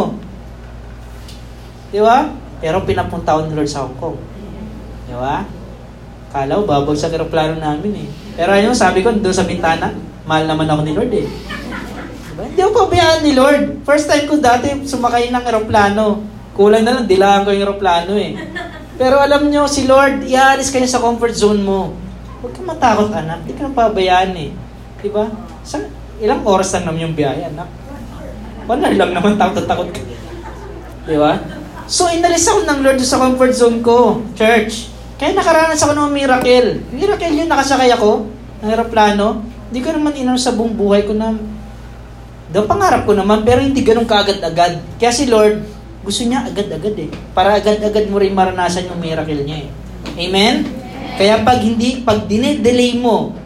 Diba? 1.88 2.18
Pero 2.60 2.84
pinapunta 2.84 3.32
ako 3.32 3.40
ni 3.48 3.56
Lord 3.56 3.70
sa 3.70 3.88
Hong 3.88 3.96
Kong. 3.96 4.18
Diba? 5.08 5.59
Kala 6.30 6.62
ko, 6.62 6.62
babagsak 6.62 7.10
aeroplano 7.10 7.58
namin 7.58 8.06
eh. 8.06 8.08
Pero 8.38 8.54
ayun, 8.54 8.70
sabi 8.70 9.02
ko, 9.02 9.10
doon 9.10 9.34
sa 9.34 9.42
bintana, 9.42 9.90
mahal 10.30 10.46
naman 10.46 10.70
ako 10.70 10.80
ni 10.86 10.92
Lord 10.94 11.10
eh. 11.10 11.26
Diba? 11.26 12.42
Hindi 12.46 12.60
ako 12.62 12.72
pabayaan 12.86 13.20
ni 13.26 13.32
Lord. 13.34 13.62
First 13.82 14.06
time 14.06 14.30
ko 14.30 14.38
dati 14.38 14.86
sumakay 14.86 15.34
ng 15.34 15.42
aeroplano. 15.42 16.22
Kulang 16.54 16.86
na 16.86 17.02
lang, 17.02 17.10
dilaan 17.10 17.42
ko 17.42 17.50
yung 17.50 17.66
aeroplano 17.66 18.14
eh. 18.14 18.38
Pero 18.94 19.18
alam 19.18 19.50
nyo, 19.50 19.66
si 19.66 19.90
Lord, 19.90 20.22
ialis 20.22 20.70
ka 20.70 20.78
niya 20.78 20.94
sa 20.94 21.02
comfort 21.02 21.34
zone 21.34 21.66
mo. 21.66 21.98
Huwag 22.46 22.54
ka 22.54 22.62
matakot, 22.62 23.10
anak. 23.10 23.42
Hindi 23.42 23.58
ka 23.58 23.66
nang 23.66 23.74
pabayaan 23.74 24.30
eh. 24.38 24.54
Diba? 25.02 25.26
Sa, 25.66 25.82
ilang 26.22 26.46
oras 26.46 26.70
lang 26.78 26.86
naman 26.86 27.10
yung 27.10 27.16
biyahe, 27.18 27.50
anak. 27.50 27.66
Wala 28.70 28.86
lang 28.86 29.10
naman, 29.10 29.34
takot-takot 29.34 29.90
ka. 29.90 30.02
Diba? 31.10 31.42
So, 31.90 32.06
inalis 32.06 32.46
ako 32.46 32.70
ng 32.70 32.80
Lord 32.86 33.02
sa 33.02 33.18
comfort 33.18 33.50
zone 33.50 33.82
ko, 33.82 34.22
church. 34.38 34.99
Kaya 35.20 35.36
nakaranas 35.36 35.84
ako 35.84 35.92
ng 35.92 36.16
miracle. 36.16 36.80
Miracle 36.96 37.36
yun, 37.36 37.44
nakasakay 37.44 37.92
ako 37.92 38.24
ng 38.64 38.68
aeroplano. 38.72 39.44
Hindi 39.68 39.80
ko 39.84 39.92
naman 39.92 40.16
inano 40.16 40.40
sa 40.40 40.56
buong 40.56 40.72
buhay 40.72 41.04
ko 41.04 41.12
na 41.12 41.36
daw 42.50 42.64
pangarap 42.64 43.04
ko 43.04 43.12
naman, 43.12 43.44
pero 43.44 43.60
hindi 43.60 43.84
ganun 43.84 44.08
kaagad-agad. 44.08 44.80
Kaya 44.96 45.12
si 45.12 45.28
Lord, 45.28 45.60
gusto 46.00 46.24
niya 46.24 46.48
agad-agad 46.48 46.96
eh. 46.96 47.12
Para 47.36 47.60
agad-agad 47.60 48.08
mo 48.08 48.16
rin 48.16 48.32
maranasan 48.32 48.88
yung 48.88 48.96
miracle 48.96 49.44
niya 49.44 49.68
eh. 49.68 50.24
Amen? 50.24 50.64
Kaya 51.20 51.44
pag 51.44 51.60
hindi, 51.60 52.00
pag 52.00 52.24
dinedelay 52.24 52.96
mo 52.96 53.36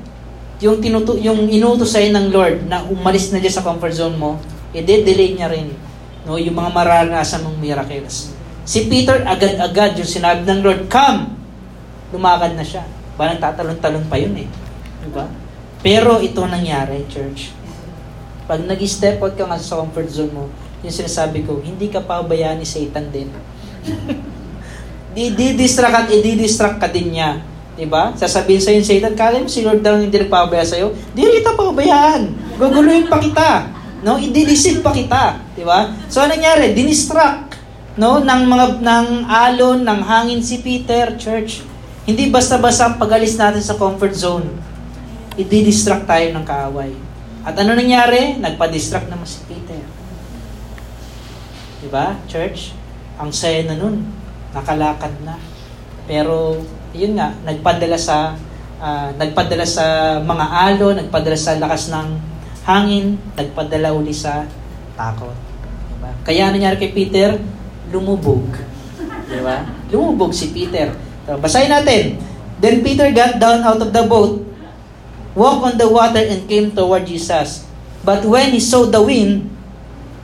yung, 0.62 0.78
tinutu 0.78 1.18
yung 1.18 1.50
inutos 1.50 1.90
sa'yo 1.90 2.14
ng 2.14 2.30
Lord 2.30 2.70
na 2.70 2.86
umalis 2.86 3.34
na 3.34 3.42
dyan 3.42 3.50
sa 3.50 3.66
comfort 3.66 3.98
zone 3.98 4.14
mo, 4.14 4.38
i-delay 4.70 5.34
niya 5.34 5.50
rin 5.50 5.74
no, 6.22 6.38
yung 6.38 6.54
mga 6.54 6.70
maranasan 6.70 7.42
mong 7.42 7.58
miracles. 7.58 8.30
Si 8.62 8.86
Peter, 8.86 9.26
agad-agad 9.26 9.98
yung 9.98 10.08
sinabi 10.08 10.46
ng 10.46 10.62
Lord, 10.62 10.86
come! 10.86 11.33
Lumakad 12.14 12.54
na 12.54 12.62
siya. 12.62 12.86
Parang 13.18 13.42
tatalon-talon 13.42 14.06
pa 14.06 14.14
yun 14.14 14.38
eh. 14.38 14.46
Diba? 15.02 15.26
Pero 15.82 16.22
ito 16.22 16.38
nangyari, 16.46 17.02
church. 17.10 17.50
Pag 18.46 18.62
nag-step 18.70 19.18
out 19.18 19.34
ka 19.34 19.50
nga 19.50 19.58
sa 19.58 19.82
comfort 19.82 20.06
zone 20.06 20.30
mo, 20.30 20.46
yung 20.86 20.94
sinasabi 20.94 21.42
ko, 21.42 21.58
hindi 21.58 21.90
ka 21.90 22.06
pabayaan 22.06 22.62
ni 22.62 22.66
Satan 22.68 23.10
din. 23.10 23.34
Di-distract 25.14 26.06
at 26.06 26.08
i-distract 26.14 26.78
ka 26.78 26.86
din 26.86 27.18
niya. 27.18 27.42
Diba? 27.74 28.14
Sasabihin 28.14 28.62
sa'yo 28.62 28.78
yung 28.78 28.86
Satan, 28.86 29.14
kala 29.18 29.42
mo 29.42 29.50
si 29.50 29.66
Lord 29.66 29.82
daw 29.82 29.98
hindi 29.98 30.14
nagpapabaya 30.14 30.62
sa'yo? 30.62 30.94
Di 31.10 31.26
kita 31.26 31.58
pabayaan. 31.58 32.22
Guguluhin 32.54 33.10
pa 33.10 33.18
kita. 33.18 33.66
No? 34.06 34.14
I-deceive 34.22 34.78
pa 34.86 34.94
kita. 34.94 35.42
Diba? 35.58 35.90
So, 36.06 36.22
ano 36.22 36.38
nangyari? 36.38 36.70
Dinistract 36.78 37.54
no 37.94 38.18
ng 38.18 38.42
mga 38.50 38.66
ng 38.82 39.06
alon 39.30 39.86
ng 39.86 40.00
hangin 40.02 40.42
si 40.42 40.58
Peter 40.66 41.14
church 41.14 41.62
hindi 42.04 42.28
basta-basta 42.28 42.88
ang 42.88 42.96
pagalis 43.00 43.36
natin 43.36 43.64
sa 43.64 43.76
comfort 43.76 44.14
zone 44.16 44.48
i-distract 45.34 46.06
tayo 46.06 46.26
ng 46.30 46.44
kaaway 46.46 46.92
at 47.44 47.54
ano 47.58 47.76
nangyari 47.76 48.38
nagpa-distract 48.38 49.08
naman 49.08 49.26
si 49.26 49.42
Peter 49.48 49.80
di 51.84 51.88
ba 51.90 52.16
church 52.30 52.72
ang 53.20 53.28
saya 53.34 53.66
na 53.68 53.76
nun 53.76 54.04
nakalakad 54.54 55.12
na 55.26 55.36
pero 56.04 56.60
yun 56.94 57.18
nga 57.18 57.34
nagpadala 57.42 57.98
sa 57.98 58.38
uh, 58.78 59.08
nagpadala 59.18 59.66
sa 59.66 60.16
mga 60.22 60.46
alon 60.72 60.94
nagpadala 61.04 61.36
sa 61.36 61.58
lakas 61.58 61.90
ng 61.90 62.08
hangin 62.64 63.18
nagpadala 63.34 63.92
uli 63.92 64.14
sa 64.14 64.46
takot 64.94 65.34
diba? 65.92 66.10
kaya 66.22 66.54
nangyari 66.54 66.78
kay 66.78 66.92
Peter 66.94 67.36
lumubog. 67.94 68.44
Di 69.30 69.40
ba? 69.40 69.62
Lumubog 69.94 70.34
si 70.34 70.50
Peter. 70.50 70.90
So, 71.24 71.40
basahin 71.40 71.72
natin. 71.72 72.20
Then 72.60 72.80
Peter 72.84 73.10
got 73.10 73.40
down 73.42 73.64
out 73.64 73.80
of 73.82 73.90
the 73.90 74.04
boat, 74.06 74.40
walked 75.34 75.62
on 75.64 75.74
the 75.76 75.88
water, 75.88 76.22
and 76.22 76.46
came 76.48 76.72
toward 76.72 77.04
Jesus. 77.04 77.66
But 78.04 78.24
when 78.24 78.52
he 78.52 78.60
saw 78.60 78.84
the 78.86 79.00
wind, 79.00 79.48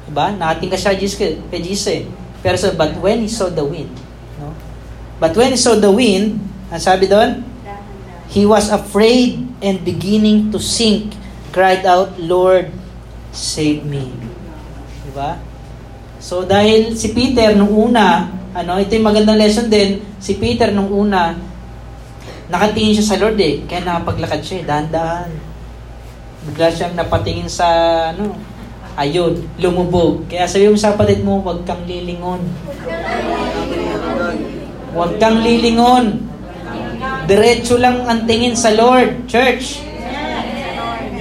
di 0.09 0.13
ba? 0.13 0.33
Nakating 0.37 0.71
ka 0.71 0.79
siya 0.79 0.95
kay 0.97 1.61
Jesus 1.61 1.89
eh. 1.91 2.03
Pero 2.41 2.57
so, 2.57 2.73
but 2.77 2.97
when 3.01 3.25
he 3.25 3.29
saw 3.29 3.53
the 3.53 3.65
wind, 3.65 3.93
no? 4.41 4.53
But 5.21 5.37
when 5.37 5.53
he 5.53 5.59
saw 5.61 5.77
the 5.77 5.93
wind, 5.93 6.41
ang 6.73 6.81
sabi 6.81 7.09
doon? 7.09 7.45
He 8.31 8.47
was 8.47 8.71
afraid 8.71 9.43
and 9.59 9.83
beginning 9.83 10.55
to 10.55 10.63
sink, 10.63 11.13
cried 11.51 11.83
out, 11.83 12.15
Lord, 12.17 12.71
save 13.35 13.83
me. 13.83 14.15
Di 15.05 15.11
ba? 15.13 15.37
So 16.23 16.47
dahil 16.47 16.95
si 16.95 17.11
Peter 17.11 17.53
nung 17.59 17.75
una, 17.75 18.31
ano, 18.51 18.83
ito 18.83 18.99
yung 18.99 19.07
magandang 19.07 19.39
lesson 19.39 19.71
din. 19.71 20.03
Si 20.19 20.35
Peter 20.37 20.75
nung 20.75 20.91
una, 20.91 21.39
nakatingin 22.51 22.99
siya 22.99 23.11
sa 23.15 23.21
Lord 23.23 23.39
eh. 23.39 23.63
Kaya 23.67 23.87
nakapaglakad 23.87 24.41
siya 24.43 24.57
eh, 24.63 24.67
dahan-dahan. 24.67 25.31
Bigla 26.51 26.69
siyang 26.73 26.95
napatingin 26.99 27.47
sa, 27.47 27.67
ano, 28.11 28.35
ayun, 28.99 29.39
lumubog. 29.63 30.27
Kaya 30.27 30.51
sabi 30.51 30.67
mo 30.67 30.75
sa 30.75 30.99
kapatid 30.99 31.23
mo, 31.23 31.39
huwag 31.39 31.63
kang 31.63 31.87
lilingon. 31.87 32.43
Huwag 34.91 35.13
kang 35.23 35.39
lilingon. 35.47 36.27
Diretso 37.31 37.79
lang 37.79 38.03
ang 38.11 38.27
tingin 38.27 38.59
sa 38.59 38.75
Lord, 38.75 39.31
church. 39.31 39.79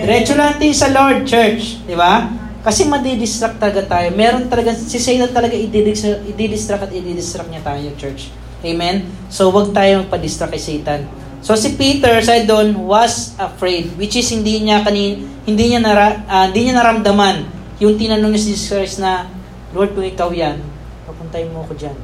Diretso 0.02 0.34
lang 0.34 0.56
ang 0.56 0.58
tingin 0.58 0.80
sa 0.82 0.90
Lord, 0.90 1.30
church. 1.30 1.78
Di 1.86 1.94
ba? 1.94 2.26
Kasi 2.70 2.86
madidistract 2.86 3.58
talaga 3.58 3.82
tayo. 3.82 4.14
Meron 4.14 4.46
talaga, 4.46 4.78
si 4.78 5.02
Satan 5.02 5.34
talaga 5.34 5.58
i-distract 5.58 6.86
at 6.86 6.92
i-distract 6.94 7.50
niya 7.50 7.66
tayo, 7.66 7.90
church. 7.98 8.30
Amen? 8.62 9.10
So, 9.26 9.50
wag 9.50 9.74
tayo 9.74 10.06
magpa-distract 10.06 10.54
kay 10.54 10.62
Satan. 10.62 11.10
So, 11.42 11.58
si 11.58 11.74
Peter, 11.74 12.14
sa 12.22 12.38
doon, 12.46 12.78
was 12.86 13.34
afraid. 13.42 13.90
Which 13.98 14.14
is, 14.22 14.30
hindi 14.30 14.62
niya 14.62 14.86
kanin, 14.86 15.26
hindi 15.50 15.74
niya, 15.74 15.82
nara, 15.82 16.22
uh, 16.30 16.46
hindi 16.54 16.70
niya 16.70 16.78
naramdaman 16.78 17.50
yung 17.82 17.98
tinanong 17.98 18.38
niya 18.38 18.42
si 18.46 18.54
Jesus 18.54 18.70
Christ 18.70 19.02
na, 19.02 19.26
Lord, 19.74 19.98
kung 19.98 20.06
ikaw 20.06 20.30
yan, 20.30 20.62
papuntayin 21.10 21.50
mo 21.50 21.66
ako 21.66 21.74
dyan. 21.74 21.98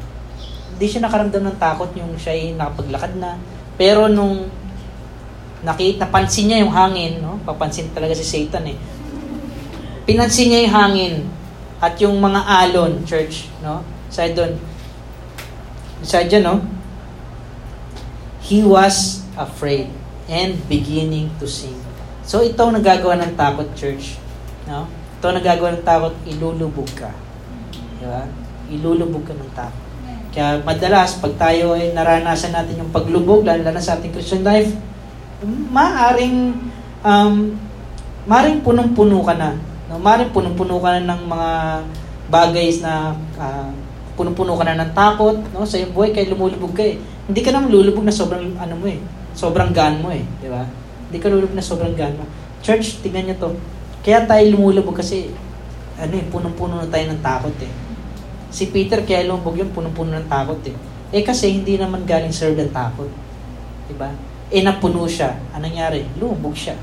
Hindi 0.74 0.86
siya 0.90 1.06
nakaramdam 1.06 1.46
ng 1.46 1.58
takot 1.62 1.94
yung 1.94 2.18
siya 2.18 2.34
ay 2.34 2.58
nakapaglakad 2.58 3.14
na. 3.22 3.38
Pero 3.78 4.10
nung 4.10 4.50
nakita, 5.62 6.10
napansin 6.10 6.50
niya 6.50 6.66
yung 6.66 6.74
hangin, 6.74 7.22
no? 7.22 7.38
papansin 7.46 7.94
talaga 7.94 8.18
si 8.18 8.26
Satan 8.26 8.66
eh 8.66 8.96
Pinansin 10.06 10.54
niya 10.54 10.70
yung 10.70 10.76
hangin 10.78 11.16
at 11.82 11.98
yung 11.98 12.22
mga 12.22 12.42
alon, 12.46 13.02
church, 13.04 13.50
no? 13.66 13.82
Side 14.14 14.38
doon. 14.38 14.56
Side 16.06 16.30
dyan, 16.30 16.46
no? 16.46 16.62
He 18.46 18.62
was 18.62 19.26
afraid 19.34 19.90
and 20.30 20.62
beginning 20.70 21.34
to 21.42 21.50
sing. 21.50 21.76
So, 22.22 22.46
ito 22.46 22.62
ang 22.62 22.78
nagagawa 22.78 23.18
ng 23.22 23.34
takot, 23.34 23.70
church. 23.74 24.22
No? 24.70 24.86
Ito 25.18 25.26
ang 25.30 25.38
nagagawa 25.42 25.78
ng 25.78 25.86
takot, 25.86 26.14
ilulubog 26.30 26.90
ka. 26.94 27.10
Di? 27.98 28.06
Ilulubog 28.78 29.26
ka 29.26 29.34
ng 29.34 29.52
takot. 29.58 29.84
Kaya 30.30 30.60
madalas, 30.62 31.18
pag 31.18 31.34
tayo 31.40 31.74
ay 31.74 31.96
naranasan 31.96 32.54
natin 32.54 32.82
yung 32.82 32.92
paglubog, 32.94 33.48
lalo 33.48 33.66
na 33.66 33.82
sa 33.82 33.98
ating 33.98 34.12
Christian 34.12 34.44
life, 34.44 34.68
maaring 35.72 36.54
um, 37.06 37.56
maaring 38.28 38.60
punong-puno 38.60 39.24
ka 39.24 39.38
na 39.38 39.56
No, 39.96 40.04
maaaring 40.04 40.36
punong-puno 40.36 40.84
ka 40.84 41.00
na 41.00 41.16
ng 41.16 41.24
mga 41.24 41.52
bagay 42.28 42.68
na 42.84 43.16
uh, 43.40 43.72
punong-puno 44.20 44.60
ka 44.60 44.68
na 44.68 44.84
ng 44.84 44.92
takot, 44.92 45.40
no? 45.56 45.64
Sa 45.64 45.80
iyong 45.80 45.96
buhay 45.96 46.12
kay 46.12 46.28
lumulubog 46.28 46.76
ka 46.76 46.84
eh. 46.84 47.00
Hindi 47.00 47.40
ka 47.40 47.56
naman 47.56 47.72
lulubog 47.72 48.04
na 48.04 48.12
sobrang 48.12 48.60
ano 48.60 48.76
mo 48.76 48.92
eh. 48.92 49.00
Sobrang 49.32 49.72
gan 49.72 50.04
mo 50.04 50.12
eh, 50.12 50.20
di 50.44 50.52
ba? 50.52 50.68
Hindi 51.08 51.16
ka 51.24 51.32
lulubog 51.32 51.56
na 51.56 51.64
sobrang 51.64 51.96
gan 51.96 52.12
mo. 52.20 52.28
Church, 52.60 53.00
tingnan 53.00 53.32
niyo 53.32 53.36
to. 53.40 53.50
Kaya 54.04 54.28
tayo 54.28 54.44
lumulubog 54.52 55.00
kasi 55.00 55.32
ano 55.96 56.12
eh, 56.12 56.28
punong-puno 56.28 56.84
na 56.84 56.92
tayo 56.92 57.16
ng 57.16 57.22
takot 57.24 57.56
eh. 57.64 57.72
Si 58.52 58.68
Peter 58.76 59.00
kaya 59.00 59.24
lumubog 59.24 59.56
yung 59.56 59.72
punong-puno 59.72 60.12
ng 60.12 60.28
takot 60.28 60.60
eh. 60.68 60.76
Eh 61.16 61.24
kasi 61.24 61.56
hindi 61.56 61.80
naman 61.80 62.04
galing 62.04 62.36
serve 62.36 62.60
ng 62.60 62.76
takot. 62.76 63.08
Di 63.88 63.96
ba? 63.96 64.12
Eh 64.52 64.60
napuno 64.60 65.08
siya. 65.08 65.40
Anong 65.56 65.72
nangyari? 65.72 66.04
Lumubog 66.20 66.52
siya. 66.52 66.76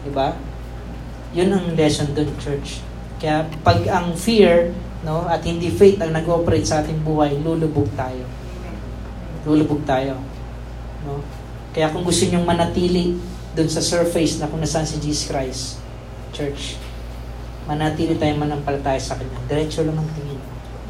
Di 0.00 0.08
ba? 0.08 0.32
Yun 1.34 1.50
ang 1.50 1.66
lesson 1.74 2.12
dun, 2.12 2.30
church. 2.38 2.84
Kaya 3.16 3.48
pag 3.64 3.80
ang 3.88 4.12
fear 4.12 4.76
no, 5.02 5.24
at 5.26 5.40
hindi 5.46 5.72
faith 5.72 6.02
ang 6.02 6.12
nag-operate 6.12 6.66
sa 6.66 6.84
ating 6.84 7.00
buhay, 7.02 7.38
lulubog 7.40 7.88
tayo. 7.96 8.26
Lulubog 9.46 9.82
tayo. 9.88 10.20
No? 11.06 11.22
Kaya 11.72 11.92
kung 11.94 12.02
gusto 12.02 12.26
nyong 12.26 12.44
manatili 12.44 13.16
dun 13.56 13.68
sa 13.70 13.80
surface 13.80 14.42
na 14.42 14.50
kung 14.50 14.60
nasaan 14.60 14.84
si 14.84 15.00
Jesus 15.00 15.30
Christ, 15.30 15.80
church, 16.34 16.76
manatili 17.64 18.18
tayo 18.20 18.36
manampalataya 18.36 19.00
sa 19.00 19.16
Kanya. 19.16 19.38
Diretso 19.48 19.82
lang 19.86 19.96
ang 19.96 20.10
tingin. 20.12 20.40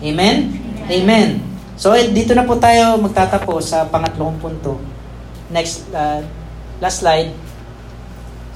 Amen? 0.02 0.36
Amen. 0.52 0.90
Amen. 0.90 1.30
So, 1.76 1.92
eh, 1.92 2.08
dito 2.08 2.32
na 2.32 2.48
po 2.48 2.56
tayo 2.56 2.96
magtatapos 3.00 3.62
sa 3.68 3.84
pangatlong 3.84 4.40
punto. 4.40 4.80
Next, 5.52 5.88
uh, 5.92 6.24
last 6.80 7.04
slide. 7.04 7.36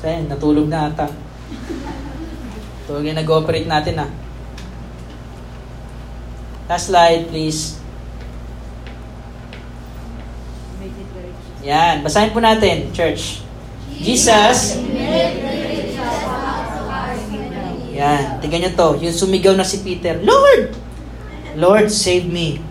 So, 0.01 0.09
ayan, 0.09 0.28
natulog 0.28 0.72
na 0.72 0.89
ata. 0.89 1.12
Ito 2.86 3.01
yung 3.01 3.18
nag-ooperate 3.18 3.70
natin 3.70 4.03
ah. 4.03 4.11
Last 6.70 6.90
slide, 6.90 7.26
please. 7.30 7.80
Yan. 11.66 12.01
Basahin 12.01 12.32
po 12.32 12.40
natin, 12.40 12.88
church. 12.94 13.42
Jesus. 14.01 14.80
Yan. 17.92 18.40
Tingnan 18.40 18.61
nyo 18.64 18.70
to. 18.72 18.88
Yung 19.05 19.12
sumigaw 19.12 19.53
na 19.53 19.66
si 19.66 19.84
Peter, 19.84 20.22
Lord! 20.24 20.72
Lord, 21.59 21.90
save 21.92 22.30
me. 22.30 22.62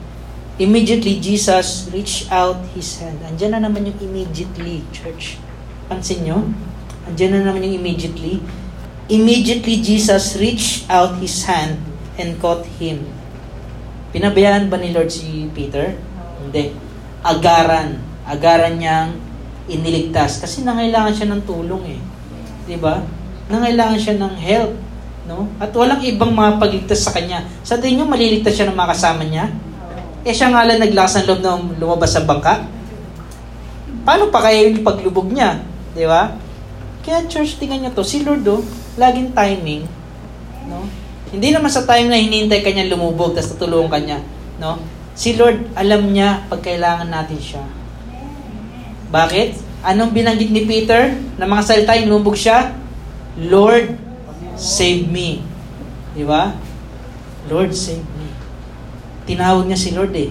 Immediately, 0.59 1.23
Jesus 1.23 1.87
reached 1.93 2.27
out 2.33 2.59
His 2.75 2.99
hand. 2.99 3.21
Andiyan 3.23 3.55
na 3.55 3.69
naman 3.69 3.87
yung 3.87 3.99
immediately, 4.03 4.83
church. 4.91 5.39
Pansin 5.87 6.27
nyo? 6.27 6.51
Andiyan 7.07 7.39
na 7.39 7.41
naman 7.47 7.63
yung 7.63 7.79
immediately. 7.79 8.43
Immediately 9.09 9.81
Jesus 9.81 10.37
reached 10.37 10.85
out 10.85 11.17
His 11.17 11.41
hand 11.49 11.81
and 12.19 12.37
caught 12.37 12.61
him. 12.77 13.07
Pinabayaan 14.13 14.69
ba 14.69 14.77
ni 14.77 14.93
Lord 14.93 15.09
si 15.09 15.49
Peter? 15.49 15.97
Hindi. 16.37 16.75
Agaran. 17.25 17.97
Agaran 18.29 18.77
niyang 18.77 19.17
iniligtas. 19.65 20.43
Kasi 20.43 20.61
nangailangan 20.61 21.15
siya 21.15 21.27
ng 21.33 21.41
tulong 21.41 21.97
eh. 21.97 21.99
Di 22.69 22.77
ba? 22.77 23.01
Nangailangan 23.49 23.97
siya 23.97 24.15
ng 24.21 24.35
help. 24.37 24.77
No? 25.25 25.49
At 25.57 25.73
walang 25.73 26.05
ibang 26.05 26.29
mapagligtas 26.29 27.05
sa 27.05 27.13
kanya. 27.13 27.45
Sa 27.65 27.81
tingin 27.81 28.01
niyo, 28.01 28.05
maliligtas 28.05 28.57
siya 28.57 28.69
ng 28.69 28.77
mga 28.77 28.91
kasama 28.93 29.25
niya? 29.25 29.49
Eh 30.21 30.33
siya 30.35 30.53
nga 30.53 30.65
lang 30.67 30.81
naglakas 30.81 31.21
ng 31.21 31.25
loob 31.29 31.41
na 31.41 31.53
lumabas 31.81 32.11
sa 32.13 32.25
bangka? 32.25 32.65
Paano 34.05 34.29
pa 34.33 34.45
kayo 34.45 34.69
yung 34.69 34.85
paglubog 34.85 35.29
niya? 35.29 35.61
Di 35.93 36.05
ba? 36.05 36.33
Kaya 37.09 37.25
church, 37.25 37.57
tingnan 37.57 37.81
niyo 37.81 37.91
to. 37.97 38.05
Si 38.05 38.21
Lord 38.21 38.45
oh, 38.45 38.61
laging 38.93 39.33
timing, 39.33 39.81
no? 40.69 40.85
Hindi 41.33 41.49
naman 41.49 41.73
sa 41.73 41.81
time 41.81 42.05
na 42.05 42.21
hinihintay 42.21 42.61
kanya 42.61 42.85
lumubog 42.85 43.33
tapos 43.33 43.57
tutulungan 43.57 43.89
kanya, 43.89 44.21
no? 44.61 44.77
Si 45.17 45.33
Lord 45.33 45.73
alam 45.73 46.05
niya 46.13 46.45
pag 46.45 46.61
kailangan 46.61 47.09
natin 47.09 47.41
siya. 47.41 47.65
Bakit? 49.09 49.57
Anong 49.81 50.13
binanggit 50.13 50.53
ni 50.53 50.69
Peter 50.69 51.17
na 51.41 51.49
mga 51.49 51.65
salita 51.65 51.97
lumubog 51.97 52.37
siya? 52.37 52.77
Lord, 53.41 53.97
save 54.53 55.09
me. 55.09 55.41
Di 56.13 56.21
ba? 56.21 56.53
Lord, 57.49 57.73
save 57.73 58.05
me. 58.05 58.29
Tinawag 59.25 59.65
niya 59.65 59.81
si 59.81 59.97
Lord 59.97 60.13
eh. 60.13 60.29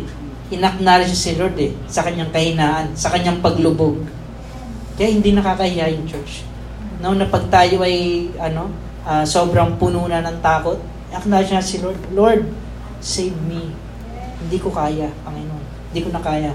Inacknowledge 0.54 1.18
si 1.18 1.34
Lord 1.34 1.58
eh 1.58 1.74
sa 1.90 2.06
kanyang 2.06 2.30
kahinaan, 2.30 2.94
sa 2.94 3.10
kanyang 3.10 3.42
paglubog. 3.42 3.98
Kaya 4.94 5.10
hindi 5.10 5.34
nakakahiya 5.34 5.90
yung 5.98 6.06
church 6.06 6.47
no, 6.98 7.14
na 7.14 7.26
pag 7.30 7.46
tayo 7.50 7.82
ay 7.82 8.28
ano, 8.38 8.70
uh, 9.06 9.24
sobrang 9.24 9.78
puno 9.78 10.04
na 10.10 10.22
ng 10.22 10.38
takot, 10.42 10.78
acknowledge 11.14 11.54
na 11.54 11.62
si 11.62 11.78
Lord, 11.80 12.00
Lord, 12.12 12.42
save 12.98 13.34
me. 13.46 13.72
Hindi 14.38 14.58
ko 14.58 14.70
kaya, 14.70 15.10
Panginoon. 15.24 15.64
Hindi 15.90 16.00
ko 16.04 16.10
na 16.12 16.22
kaya. 16.22 16.52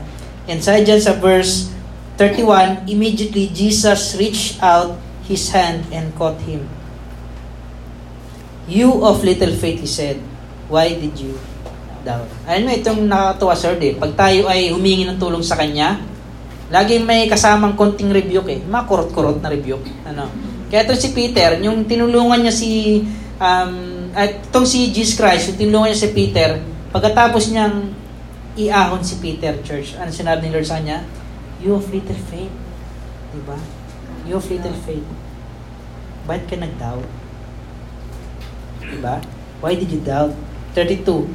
And 0.47 0.59
sa 0.59 0.75
dyan 0.79 0.99
sa 0.99 1.15
verse 1.15 1.71
31, 2.19 2.85
immediately 2.91 3.49
Jesus 3.49 4.13
reached 4.19 4.59
out 4.61 4.99
his 5.25 5.49
hand 5.49 5.87
and 5.89 6.11
caught 6.13 6.37
him. 6.43 6.67
You 8.67 9.03
of 9.03 9.23
little 9.23 9.51
faith, 9.55 9.83
he 9.83 9.89
said, 9.89 10.19
why 10.71 10.95
did 10.95 11.15
you 11.19 11.35
doubt? 12.03 12.27
Alam 12.47 12.67
mo, 12.67 12.71
itong 12.71 13.01
nakakatuwa, 13.07 13.55
sir, 13.55 13.75
eh. 13.79 13.95
Pag 13.95 14.15
tayo 14.15 14.47
ay 14.47 14.71
humingi 14.71 15.03
ng 15.07 15.19
tulong 15.19 15.43
sa 15.43 15.59
Kanya, 15.59 15.99
Lagi 16.73 16.97
may 16.97 17.29
kasamang 17.29 17.77
konting 17.77 18.09
rebuke 18.09 18.49
eh. 18.49 18.59
Makurot-kurot 18.65 19.45
na 19.45 19.53
rebuke. 19.53 19.85
Ano? 20.09 20.25
Kaya 20.73 20.89
itong 20.89 20.97
si 20.97 21.13
Peter, 21.13 21.61
yung 21.61 21.85
tinulungan 21.85 22.41
niya 22.41 22.49
si 22.49 23.05
um, 23.37 24.09
at 24.17 24.41
itong 24.49 24.65
si 24.65 24.89
Jesus 24.89 25.13
Christ, 25.13 25.53
yung 25.53 25.59
tinulungan 25.61 25.93
niya 25.93 26.01
si 26.01 26.09
Peter, 26.17 26.57
pagkatapos 26.89 27.53
niyang 27.53 27.93
iahon 28.57 29.05
si 29.05 29.21
Peter, 29.21 29.53
church, 29.61 29.93
ano 30.01 30.09
sinabi 30.09 30.49
ni 30.49 30.53
Lord 30.53 30.65
sa 30.65 30.81
kanya? 30.81 31.05
You 31.61 31.77
of 31.77 31.85
little 31.93 32.17
faith. 32.33 32.53
Diba? 33.37 33.57
You 34.25 34.41
of 34.41 34.49
little 34.49 34.77
faith. 34.81 35.05
Ba't 36.25 36.49
ka 36.49 36.57
nag-doubt? 36.57 37.05
Diba? 38.81 39.21
Why 39.61 39.77
did 39.77 39.93
you 39.93 40.01
doubt? 40.01 40.33
32. 40.75 41.29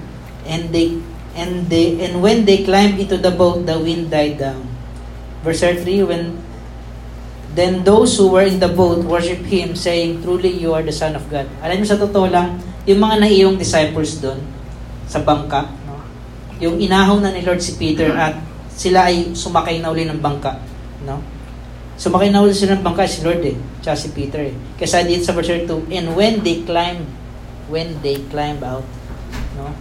And 0.51 0.75
they 0.75 0.99
and 1.39 1.71
they 1.71 1.97
and 2.03 2.21
when 2.21 2.45
they 2.45 2.67
climbed 2.67 2.99
into 2.99 3.17
the 3.17 3.31
boat, 3.31 3.65
the 3.65 3.79
wind 3.79 4.11
died 4.11 4.37
down. 4.37 4.68
Verse 5.43 5.63
3, 5.63 5.85
when 6.05 6.35
then 7.59 7.83
those 7.83 8.15
who 8.15 8.31
were 8.31 8.47
in 8.47 8.63
the 8.63 8.71
boat 8.71 9.03
worship 9.03 9.43
Him, 9.47 9.75
saying, 9.75 10.23
Truly 10.23 10.55
you 10.55 10.75
are 10.75 10.83
the 10.83 10.95
Son 10.95 11.19
of 11.19 11.27
God. 11.27 11.51
Alam 11.59 11.83
niyo 11.83 11.89
sa 11.91 11.99
totoo 11.99 12.31
lang, 12.31 12.63
yung 12.87 13.03
mga 13.03 13.27
naiyong 13.27 13.57
disciples 13.59 14.23
doon, 14.23 14.39
sa 15.09 15.25
bangka, 15.25 15.65
no? 15.89 15.99
yung 16.61 16.77
inahaw 16.77 17.17
na 17.19 17.33
ni 17.33 17.41
Lord 17.41 17.65
si 17.65 17.81
Peter 17.81 18.13
at 18.13 18.37
sila 18.69 19.09
ay 19.09 19.33
sumakay 19.33 19.81
na 19.81 19.91
uli 19.91 20.05
ng 20.05 20.21
bangka. 20.21 20.61
No? 21.03 21.19
Sumakay 21.97 22.29
na 22.29 22.45
uli 22.45 22.53
sila 22.53 22.77
ng 22.77 22.85
bangka 22.85 23.09
si 23.09 23.25
Lord 23.25 23.41
eh, 23.43 23.57
tsaka 23.81 23.97
si 23.97 24.09
Peter 24.13 24.39
eh. 24.45 24.55
Kasi 24.77 25.03
dito 25.09 25.25
sa 25.25 25.33
verse 25.33 25.65
2, 25.65 25.89
and 25.89 26.13
when 26.13 26.45
they 26.45 26.61
climb, 26.63 27.09
when 27.73 27.97
they 28.05 28.21
climb 28.29 28.61
out, 28.61 28.85
no? 29.57 29.73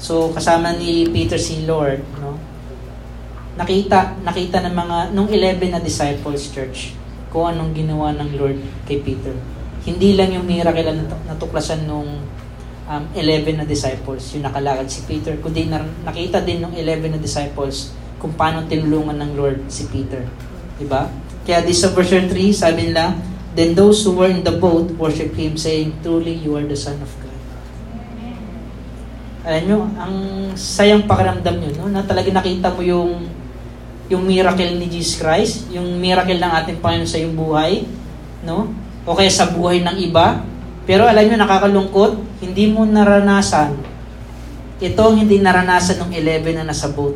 So 0.00 0.32
kasama 0.32 0.80
ni 0.80 1.12
Peter 1.12 1.36
si 1.36 1.68
Lord, 1.68 2.00
no? 2.18 2.39
Nakita, 3.60 4.16
nakita 4.24 4.64
ng 4.64 4.72
mga 4.72 4.96
nung 5.12 5.28
11 5.28 5.68
na 5.68 5.80
disciples 5.84 6.48
church 6.48 6.96
kung 7.28 7.44
anong 7.44 7.76
ginawa 7.76 8.08
ng 8.16 8.40
Lord 8.40 8.56
kay 8.88 9.04
Peter. 9.04 9.36
Hindi 9.84 10.16
lang 10.16 10.32
yung 10.32 10.48
miracle 10.48 10.96
na 10.96 11.04
natuklasan 11.28 11.84
nung 11.84 12.24
um, 12.88 13.04
11 13.12 13.60
na 13.60 13.66
disciples, 13.68 14.32
yung 14.32 14.48
nakalakad 14.48 14.88
si 14.88 15.04
Peter, 15.04 15.36
kundi 15.38 15.68
na, 15.68 15.84
nakita 16.08 16.40
din 16.40 16.64
ng 16.64 16.72
11 16.72 17.16
na 17.16 17.20
disciples 17.20 17.92
kung 18.16 18.32
paano 18.32 18.64
tinulungan 18.64 19.20
ng 19.20 19.30
Lord 19.36 19.68
si 19.68 19.86
Peter. 19.92 20.24
Diba? 20.80 21.12
Kaya 21.44 21.60
this 21.60 21.84
sa 21.84 21.92
verse 21.92 22.16
3, 22.16 22.32
sabi 22.56 22.88
nila, 22.88 23.12
Then 23.50 23.74
those 23.74 24.06
who 24.06 24.14
were 24.14 24.30
in 24.30 24.46
the 24.46 24.54
boat 24.54 24.94
worship 24.94 25.34
Him, 25.34 25.58
saying, 25.58 25.98
Truly, 26.06 26.38
you 26.38 26.54
are 26.54 26.62
the 26.62 26.78
Son 26.78 26.94
of 27.02 27.10
God. 27.18 27.38
Alam 29.42 29.62
nyo, 29.66 29.78
ang 29.98 30.14
sayang 30.54 31.08
pakiramdam 31.08 31.58
nyo, 31.58 31.70
no? 31.82 31.90
na 31.90 32.04
talaga 32.06 32.30
nakita 32.30 32.70
mo 32.70 32.84
yung 32.84 33.26
yung 34.10 34.26
miracle 34.26 34.74
ni 34.74 34.90
Jesus 34.90 35.22
Christ, 35.22 35.70
yung 35.70 35.86
miracle 36.02 36.36
ng 36.36 36.52
ating 36.60 36.82
Panginoon 36.82 37.06
sa 37.06 37.16
iyong 37.22 37.38
buhay, 37.38 37.86
no? 38.42 38.74
O 39.06 39.14
kaya 39.14 39.30
sa 39.30 39.54
buhay 39.54 39.86
ng 39.86 39.96
iba. 40.02 40.42
Pero 40.82 41.06
alam 41.06 41.22
nyo, 41.22 41.38
nakakalungkot, 41.38 42.42
hindi 42.42 42.66
mo 42.66 42.82
naranasan. 42.82 43.78
Ito 44.82 45.00
ang 45.00 45.16
hindi 45.22 45.38
naranasan 45.38 46.02
ng 46.02 46.10
11 46.10 46.58
na 46.58 46.66
nasa 46.66 46.90
boat. 46.90 47.14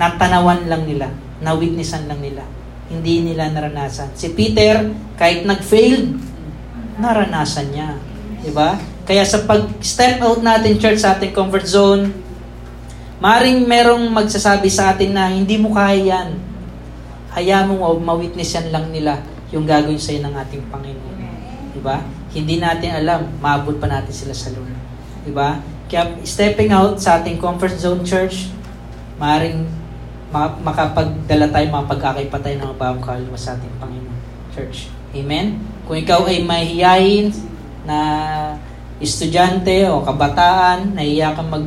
Natanawan 0.00 0.64
lang 0.64 0.88
nila, 0.88 1.12
na-witnessan 1.44 2.08
lang 2.08 2.24
nila. 2.24 2.42
Hindi 2.88 3.28
nila 3.28 3.52
naranasan. 3.52 4.16
Si 4.16 4.32
Peter, 4.32 4.88
kahit 5.20 5.44
nag-failed, 5.44 6.16
naranasan 6.96 7.68
niya. 7.68 8.00
Diba? 8.40 8.80
Kaya 9.04 9.28
sa 9.28 9.44
pag-step 9.44 10.24
out 10.24 10.40
natin, 10.40 10.80
church, 10.80 11.04
sa 11.04 11.20
ating 11.20 11.36
comfort 11.36 11.68
zone, 11.68 12.27
Maring 13.18 13.66
merong 13.66 14.06
magsasabi 14.14 14.70
sa 14.70 14.94
atin 14.94 15.10
na 15.10 15.26
hindi 15.26 15.58
mo 15.58 15.74
kaya 15.74 15.98
yan. 15.98 16.38
Hayaan 17.34 17.74
mo 17.74 17.98
ma-witness 17.98 18.54
yan 18.54 18.70
lang 18.70 18.94
nila 18.94 19.18
yung 19.50 19.66
gagawin 19.66 19.98
sa'yo 19.98 20.22
ng 20.22 20.34
ating 20.38 20.62
Panginoon. 20.70 21.16
Diba? 21.74 21.98
Hindi 22.30 22.62
natin 22.62 23.02
alam, 23.02 23.26
maabot 23.42 23.74
pa 23.82 23.90
natin 23.90 24.14
sila 24.14 24.30
sa 24.30 24.54
Lord. 24.54 24.70
Diba? 25.26 25.58
Kaya 25.90 26.14
stepping 26.22 26.70
out 26.70 27.00
sa 27.02 27.18
ating 27.18 27.42
comfort 27.42 27.74
zone 27.74 28.06
church, 28.06 28.54
maring 29.18 29.66
makapagdala 30.62 31.48
tayo, 31.48 31.66
mapag-akay 31.72 32.28
pa 32.28 32.38
tayo 32.38 32.54
ng 32.60 32.76
bagong 32.76 33.02
kaluluwa 33.02 33.38
sa 33.40 33.56
ating 33.56 33.72
Panginoon 33.80 34.18
Church. 34.52 34.92
Amen? 35.16 35.58
Kung 35.88 35.96
ikaw 35.96 36.28
ay 36.28 36.44
mahihiyain 36.44 37.32
na 37.88 37.98
estudyante 39.00 39.88
o 39.88 40.04
kabataan, 40.04 40.92
nahiya 40.92 41.32
kang 41.32 41.48
mag 41.48 41.64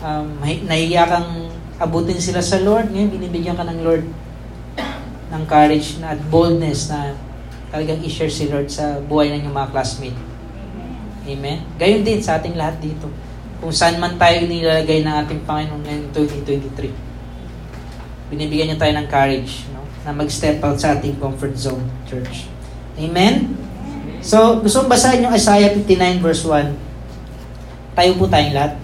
um, 0.00 0.28
nahiya 0.42 1.06
kang 1.08 1.52
abutin 1.80 2.20
sila 2.20 2.44
sa 2.44 2.60
Lord, 2.60 2.92
ngayon 2.92 3.08
binibigyan 3.12 3.56
ka 3.56 3.64
ng 3.64 3.80
Lord 3.80 4.04
ng 5.30 5.42
courage 5.46 6.02
na 6.02 6.12
at 6.12 6.20
boldness 6.28 6.90
na 6.90 7.14
talagang 7.70 8.02
i-share 8.02 8.32
si 8.32 8.50
Lord 8.50 8.66
sa 8.66 8.98
buhay 8.98 9.30
ng 9.30 9.46
iyong 9.46 9.54
mga 9.54 9.70
classmate. 9.70 10.18
Amen? 11.24 11.62
Gayon 11.78 12.02
din 12.02 12.18
sa 12.18 12.42
ating 12.42 12.58
lahat 12.58 12.82
dito. 12.82 13.06
Kung 13.62 13.70
saan 13.70 14.02
man 14.02 14.18
tayo 14.18 14.42
nilalagay 14.44 15.06
ng 15.06 15.14
ating 15.24 15.40
Panginoon 15.46 15.82
ngayong 15.86 16.10
2023. 16.12 16.90
Binibigyan 18.34 18.74
niya 18.74 18.78
tayo 18.80 18.92
ng 18.98 19.06
courage 19.06 19.70
no? 19.70 19.86
na 20.02 20.10
mag-step 20.10 20.58
out 20.66 20.80
sa 20.80 20.98
ating 20.98 21.14
comfort 21.22 21.54
zone, 21.54 21.86
church. 22.10 22.50
Amen? 22.98 23.54
So, 24.20 24.60
gusto 24.60 24.84
kong 24.84 24.92
basahin 24.92 25.24
yung 25.24 25.32
Isaiah 25.32 25.72
59 25.72 26.24
verse 26.24 26.42
1. 26.44 27.96
Tayo 27.96 28.10
po 28.18 28.26
tayong 28.26 28.56
lahat. 28.56 28.74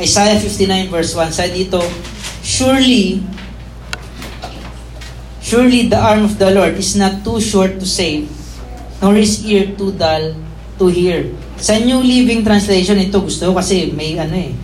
Isaiah 0.00 0.40
59 0.40 0.88
verse 0.88 1.12
1, 1.12 1.28
sa 1.28 1.44
dito, 1.44 1.76
Surely, 2.40 3.20
surely 5.44 5.92
the 5.92 6.00
arm 6.00 6.24
of 6.24 6.40
the 6.40 6.48
Lord 6.48 6.80
is 6.80 6.96
not 6.96 7.20
too 7.20 7.36
short 7.36 7.76
to 7.76 7.84
save, 7.84 8.32
nor 9.04 9.12
his 9.12 9.44
ear 9.44 9.76
too 9.76 9.92
dull 9.92 10.32
to 10.80 10.88
hear. 10.88 11.28
Sa 11.60 11.76
New 11.76 12.00
Living 12.00 12.40
Translation, 12.40 12.96
ito 12.96 13.20
gusto 13.20 13.52
ko 13.52 13.60
kasi 13.60 13.92
may 13.92 14.16
ano 14.16 14.32
eh, 14.40 14.56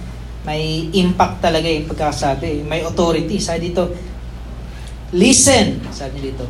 may 0.49 0.89
impact 0.97 1.45
talaga 1.45 1.69
yung 1.69 1.85
pagkakasabi. 1.85 2.65
May 2.65 2.81
authority. 2.81 3.37
Sabi 3.37 3.69
dito, 3.69 3.93
listen, 5.13 5.85
sabi 5.93 6.33
dito, 6.33 6.49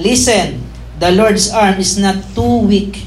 listen, 0.00 0.64
the 0.96 1.12
Lord's 1.12 1.52
arm 1.52 1.76
is 1.76 2.00
not 2.00 2.16
too 2.32 2.64
weak 2.64 3.04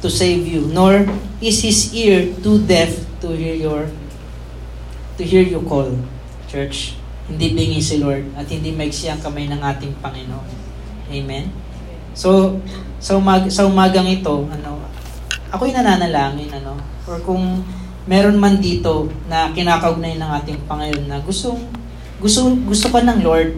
to 0.00 0.08
save 0.08 0.48
you, 0.48 0.72
nor 0.72 1.04
is 1.44 1.60
his 1.60 1.92
ear 1.92 2.32
too 2.40 2.64
deaf 2.64 2.96
to 3.20 3.36
hear 3.36 3.52
your 3.52 3.84
to 5.16 5.24
hear 5.24 5.40
you 5.40 5.64
call, 5.64 5.88
church. 6.44 7.00
Hindi 7.26 7.56
bingi 7.56 7.80
si 7.82 7.98
Lord 7.98 8.36
at 8.38 8.46
hindi 8.46 8.70
maiksi 8.70 9.10
ang 9.10 9.18
kamay 9.18 9.48
ng 9.50 9.58
ating 9.58 9.98
Panginoon. 9.98 10.48
Amen? 11.10 11.50
So, 12.12 12.60
sa, 13.00 13.18
umag 13.18 13.50
sa 13.50 13.66
umagang 13.66 14.06
ito, 14.06 14.46
ano, 14.46 14.78
ako'y 15.50 15.74
nananalangin, 15.74 16.52
ano, 16.62 16.78
or 17.08 17.18
kung 17.24 17.64
meron 18.06 18.38
man 18.38 18.62
dito 18.62 19.10
na 19.26 19.50
kinakaugnay 19.50 20.20
ng 20.20 20.30
ating 20.38 20.58
Panginoon 20.70 21.08
na 21.10 21.18
gusto, 21.24 21.58
gusto, 22.22 22.52
gusto 22.62 22.86
ko 22.92 23.02
ng 23.02 23.18
Lord, 23.24 23.56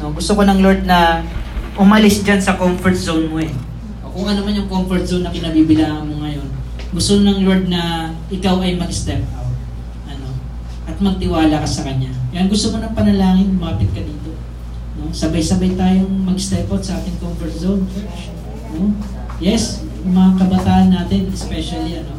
no, 0.00 0.10
gusto 0.10 0.34
ko 0.34 0.42
ng 0.42 0.58
Lord 0.58 0.82
na 0.88 1.22
umalis 1.78 2.24
dyan 2.24 2.42
sa 2.42 2.58
comfort 2.58 2.96
zone 2.98 3.28
mo 3.30 3.38
eh. 3.38 3.52
O 4.02 4.10
kung 4.10 4.26
ano 4.26 4.42
man 4.42 4.56
yung 4.56 4.66
comfort 4.66 5.06
zone 5.06 5.28
na 5.28 5.30
kinabibilangan 5.30 6.02
mo 6.02 6.24
ngayon, 6.24 6.48
gusto 6.90 7.20
ng 7.20 7.46
Lord 7.46 7.70
na 7.70 8.10
ikaw 8.32 8.58
ay 8.64 8.74
mag-step 8.74 9.22
out 9.38 9.43
at 10.94 11.02
magtiwala 11.02 11.58
ka 11.58 11.66
sa 11.66 11.82
Kanya. 11.82 12.14
Yan 12.30 12.46
gusto 12.46 12.70
mo 12.70 12.78
ng 12.78 12.94
panalangin, 12.94 13.58
lumapit 13.58 13.90
ka 13.90 13.98
dito. 13.98 14.30
No? 14.94 15.10
Sabay-sabay 15.10 15.74
tayong 15.74 16.22
mag-step 16.22 16.70
out 16.70 16.86
sa 16.86 17.02
ating 17.02 17.18
comfort 17.18 17.50
zone. 17.50 17.82
No? 18.70 18.94
Yes, 19.42 19.82
mga 20.06 20.38
kabataan 20.38 20.94
natin, 20.94 21.34
especially 21.34 21.98
ano, 21.98 22.14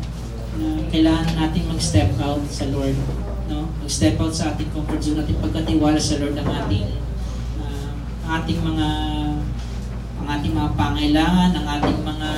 na 0.60 0.68
kailangan 0.92 1.40
nating 1.40 1.72
mag-step 1.72 2.12
out 2.20 2.44
sa 2.52 2.68
Lord. 2.68 3.00
No? 3.48 3.72
Mag-step 3.80 4.20
out 4.20 4.36
sa 4.36 4.52
ating 4.52 4.68
comfort 4.76 5.00
zone 5.00 5.24
natin 5.24 5.40
pagkatiwala 5.40 5.96
sa 5.96 6.20
Lord 6.20 6.36
ng 6.36 6.50
ating 6.68 6.88
uh, 7.64 7.88
ating 8.44 8.60
mga 8.60 8.88
ang 10.20 10.28
ating 10.36 10.52
mga 10.52 10.72
pangailangan, 10.76 11.52
ang 11.56 11.68
ating 11.80 12.00
mga 12.04 12.30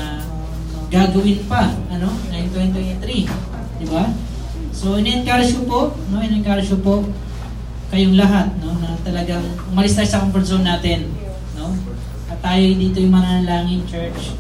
gagawin 0.94 1.40
pa, 1.50 1.66
ano, 1.90 2.14
ngayong 2.30 2.52
2023. 3.02 3.82
Di 3.82 3.88
ba? 3.90 4.06
So, 4.78 4.94
in-encourage 4.94 5.58
ko 5.58 5.62
po, 5.66 5.80
no, 6.14 6.22
in-encourage 6.22 6.70
ko 6.70 6.78
po 6.78 6.94
kayong 7.90 8.14
lahat, 8.14 8.54
no, 8.62 8.78
na 8.78 8.94
talagang 9.02 9.42
umalis 9.74 9.98
tayo 9.98 10.06
sa 10.06 10.22
comfort 10.22 10.46
zone 10.46 10.70
natin, 10.70 11.10
no? 11.58 11.74
At 12.30 12.38
tayo 12.46 12.62
dito 12.78 13.02
yung 13.02 13.18
mananalangin 13.18 13.82
church. 13.90 14.38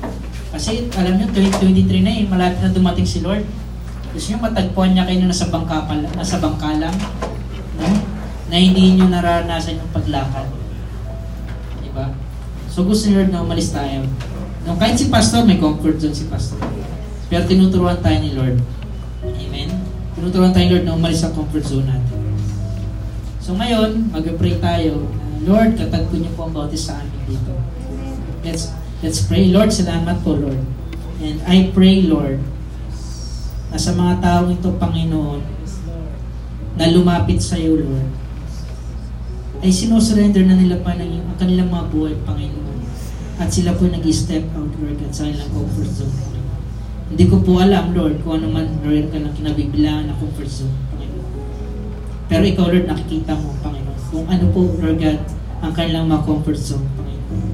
Kasi 0.53 0.93
alam 0.93 1.17
niyo 1.17 1.33
2023 1.33 2.05
na 2.05 2.11
eh, 2.13 2.29
malapit 2.29 2.61
na 2.61 2.69
dumating 2.69 3.09
si 3.09 3.25
Lord. 3.25 3.49
Gusto 4.13 4.29
niyo 4.29 4.45
matagpuan 4.45 4.93
niya 4.93 5.09
kayo 5.09 5.25
na 5.25 5.33
nasa 5.33 5.49
bangka, 5.49 5.89
pa, 5.89 5.93
nasa 5.97 6.38
bangka 6.38 6.69
lang, 6.85 6.95
no? 7.81 7.89
Na 8.53 8.55
hindi 8.61 8.93
niyo 8.93 9.09
naranasan 9.09 9.81
yung 9.81 9.89
paglakad. 9.89 10.53
Di 11.81 11.89
ba? 11.97 12.13
So 12.69 12.85
gusto 12.85 13.09
ni 13.09 13.17
Lord 13.17 13.33
na 13.33 13.41
umalis 13.41 13.73
tayo. 13.73 14.05
No, 14.69 14.77
kahit 14.77 15.01
si 15.01 15.09
pastor, 15.09 15.49
may 15.49 15.57
comfort 15.57 15.97
zone 15.97 16.13
si 16.13 16.29
pastor. 16.29 16.61
Pero 17.25 17.41
tinuturuan 17.49 17.97
tayo 18.05 18.21
ni 18.21 18.38
Lord. 18.38 18.61
Amen? 19.25 19.86
Tinuturuan 20.18 20.49
tayo, 20.49 20.74
Lord, 20.74 20.86
na 20.89 20.97
umalis 20.97 21.22
sa 21.22 21.30
comfort 21.30 21.61
zone 21.61 21.86
natin. 21.86 22.18
So 23.38 23.53
ngayon, 23.53 24.09
mag-pray 24.09 24.57
tayo. 24.57 25.05
Lord, 25.45 25.78
katagpo 25.78 26.18
niyo 26.18 26.34
po 26.34 26.49
ang 26.49 26.57
bautis 26.57 26.89
sa 26.89 26.97
amin 26.97 27.22
dito. 27.30 27.53
Let's, 28.41 28.74
let's 29.05 29.22
pray. 29.22 29.53
Lord, 29.53 29.70
salamat 29.70 30.26
po, 30.26 30.34
Lord. 30.34 30.57
And 31.22 31.38
I 31.45 31.70
pray, 31.70 32.09
Lord, 32.09 32.41
na 33.70 33.78
sa 33.78 33.93
mga 33.93 34.26
taong 34.26 34.57
ito, 34.57 34.74
Panginoon, 34.82 35.45
na 36.82 36.89
lumapit 36.89 37.38
sa 37.38 37.61
iyo, 37.61 37.78
Lord, 37.78 38.09
ay 39.61 39.70
sinusurrender 39.70 40.49
na 40.49 40.57
nila 40.57 40.82
pa 40.82 40.97
ng 40.97 41.22
ang 41.22 41.38
kanilang 41.38 41.70
mga 41.70 41.93
buhay, 41.93 42.18
Panginoon. 42.26 42.78
At 43.38 43.53
sila 43.53 43.78
po 43.78 43.86
nag-step 43.86 44.49
out, 44.57 44.74
Lord, 44.82 44.97
at 45.05 45.13
sa 45.13 45.30
kanilang 45.30 45.53
comfort 45.53 45.93
zone. 45.93 46.36
Hindi 47.07 47.23
ko 47.31 47.39
po 47.39 47.63
alam, 47.63 47.95
Lord, 47.95 48.19
kung 48.19 48.43
ano 48.43 48.51
man, 48.51 48.67
Lord, 48.83 49.07
ka 49.15 49.17
ng 49.19 49.31
kinabibilangan 49.31 50.11
na 50.11 50.19
comfort 50.19 50.51
zone, 50.51 50.75
Panginoon. 50.91 51.27
Pero 52.27 52.43
ikaw, 52.43 52.65
Lord, 52.67 52.87
nakikita 52.91 53.31
mo, 53.39 53.55
Panginoon, 53.63 53.99
kung 54.11 54.27
ano 54.27 54.45
po, 54.51 54.59
Lord 54.75 54.99
God, 54.99 55.19
ang 55.63 55.71
kanilang 55.71 56.11
mga 56.11 56.27
comfort 56.27 56.59
zone, 56.59 56.83
Panginoon. 56.99 57.47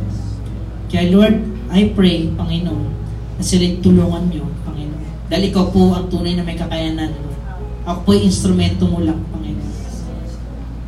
Kaya, 0.89 1.05
Lord, 1.13 1.37
I 1.69 1.93
pray, 1.93 2.33
Panginoon, 2.33 2.89
na 3.37 3.43
sila'y 3.45 3.77
tulungan 3.85 4.33
niyo, 4.33 4.49
Panginoon. 4.65 5.29
Dahil 5.29 5.53
ikaw 5.53 5.69
po 5.69 5.93
ang 5.93 6.09
tunay 6.09 6.33
na 6.33 6.41
may 6.41 6.57
kakayanan, 6.57 7.13
Lord. 7.13 7.37
Ako 7.85 7.99
po 8.09 8.09
instrumento 8.17 8.89
mo 8.89 9.05
lang, 9.05 9.21
Panginoon. 9.29 9.73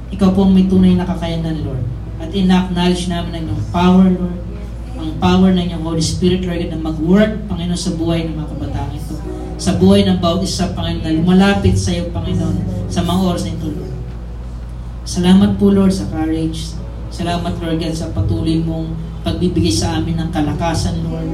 ikaw 0.10 0.32
po 0.34 0.48
ang 0.48 0.58
may 0.58 0.66
tunay 0.66 0.98
na 0.98 1.06
kakayanan, 1.06 1.62
Lord. 1.62 1.86
At 2.18 2.34
ina-acknowledge 2.34 3.14
namin 3.14 3.32
ang 3.36 3.44
iyong 3.46 3.66
power, 3.70 4.10
Lord. 4.10 4.45
Ang 5.06 5.22
power 5.22 5.54
ng 5.54 5.70
iyong 5.70 5.86
Holy 5.86 6.02
Spirit, 6.02 6.42
Lord, 6.50 6.66
na 6.66 6.82
mag-work, 6.82 7.46
Panginoon, 7.46 7.78
sa 7.78 7.94
buhay 7.94 8.26
ng 8.26 8.42
mga 8.42 8.50
kabataan 8.58 8.90
ito. 8.98 9.14
Sa 9.62 9.78
buhay 9.78 10.02
ng 10.02 10.18
bawat 10.18 10.42
isa, 10.42 10.74
Panginoon, 10.74 11.06
na 11.06 11.14
lumalapit 11.14 11.78
sa 11.78 11.94
iyo, 11.94 12.10
Panginoon, 12.10 12.90
sa 12.90 13.06
mga 13.06 13.20
oras 13.22 13.46
na 13.46 13.54
ito, 13.54 13.70
Lord. 13.70 13.94
Salamat 15.06 15.62
po, 15.62 15.70
Lord, 15.70 15.94
sa 15.94 16.10
courage. 16.10 16.74
Salamat, 17.14 17.54
Lord, 17.62 17.78
God, 17.78 17.94
sa 17.94 18.10
patuloy 18.18 18.58
mong 18.66 18.98
pagbibigay 19.22 19.70
sa 19.70 20.02
amin 20.02 20.18
ng 20.18 20.34
kalakasan, 20.34 20.98
Lord. 21.06 21.30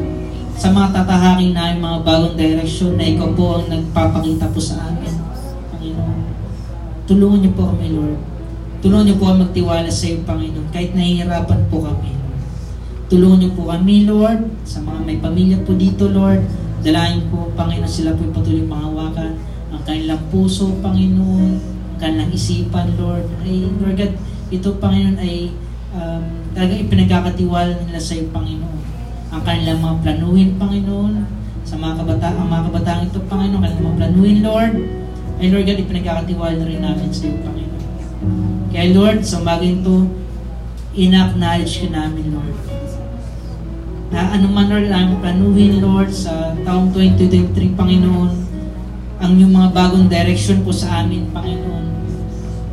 Sa 0.59 0.67
mga 0.75 0.91
tatahaking 0.91 1.55
namin, 1.55 1.79
mga 1.79 1.99
bagong 2.03 2.35
direksyon 2.35 2.99
na 2.99 3.07
ikaw 3.07 3.31
po 3.31 3.55
ang 3.55 3.71
nagpapakita 3.71 4.51
po 4.51 4.59
sa 4.59 4.83
amin, 4.83 5.15
Panginoon. 5.71 6.19
Tulungan 7.07 7.39
niyo 7.39 7.51
po 7.55 7.71
kami, 7.71 7.87
Lord. 7.95 8.19
Tulungan 8.83 9.05
niyo 9.07 9.15
po 9.15 9.31
kami 9.31 9.47
magtiwala 9.47 9.87
sa 9.87 10.11
iyo, 10.11 10.19
Panginoon, 10.27 10.67
kahit 10.75 10.91
nahihirapan 10.91 11.71
po 11.71 11.87
kami. 11.87 12.20
Tulungan 13.11 13.43
niyo 13.43 13.51
po 13.59 13.67
kami, 13.67 14.07
Lord, 14.07 14.63
sa 14.63 14.79
mga 14.79 15.03
may 15.03 15.19
pamilya 15.19 15.59
po 15.67 15.75
dito, 15.75 16.07
Lord. 16.07 16.47
Dalayan 16.79 17.27
po, 17.27 17.51
Panginoon, 17.59 17.91
sila 17.91 18.15
po 18.15 18.23
patuloy 18.31 18.63
mahawakan 18.63 19.35
ang 19.67 19.83
kanilang 19.83 20.23
puso, 20.31 20.79
Panginoon, 20.79 21.59
ang 21.59 21.99
kanilang 21.99 22.31
isipan, 22.31 22.95
Lord. 22.95 23.27
Ay, 23.43 23.67
Lord 23.67 23.99
God, 23.99 24.15
ito, 24.47 24.79
Panginoon, 24.79 25.19
ay 25.19 25.51
um, 25.91 26.23
talagang 26.55 26.87
ipinagkakatiwala 26.87 27.83
nila 27.83 27.99
sa 27.99 28.15
iyo, 28.15 28.31
Panginoon. 28.31 28.79
Ang 29.35 29.41
kanilang 29.43 29.83
mga 29.83 29.95
planuhin, 30.07 30.49
Panginoon, 30.55 31.13
sa 31.67 31.75
mga 31.75 31.93
kabataan, 32.07 32.35
ang 32.39 32.47
mga 32.47 32.63
kabataan 32.71 33.07
ito, 33.11 33.19
Panginoon, 33.27 33.59
kanilang 33.59 33.87
mga 33.91 33.99
planuhin, 33.99 34.39
Lord. 34.39 34.73
Ay, 35.35 35.51
Lord 35.51 35.67
God, 35.67 35.83
ipinagkakatiwala 35.83 36.55
na 36.63 36.63
rin 36.63 36.79
namin 36.79 37.11
sa 37.11 37.27
iyo, 37.27 37.43
Panginoon. 37.43 37.83
Kaya, 38.71 38.87
Lord, 38.95 39.19
sa 39.27 39.43
umaga 39.43 39.67
ito, 39.67 40.07
ina-acknowledge 40.95 41.75
ka 41.83 41.91
namin, 41.91 42.39
Lord. 42.39 42.70
Na 44.11 44.35
anuman, 44.35 44.67
Lord, 44.67 44.91
ang 44.91 45.23
planuhin, 45.23 45.79
Lord, 45.79 46.11
sa 46.11 46.51
taong 46.67 46.91
2023, 46.91 47.79
Panginoon, 47.79 48.31
ang 49.23 49.33
yung 49.39 49.55
mga 49.55 49.71
bagong 49.71 50.11
direction 50.11 50.67
po 50.67 50.75
sa 50.75 50.99
amin, 50.99 51.31
Panginoon. 51.31 51.85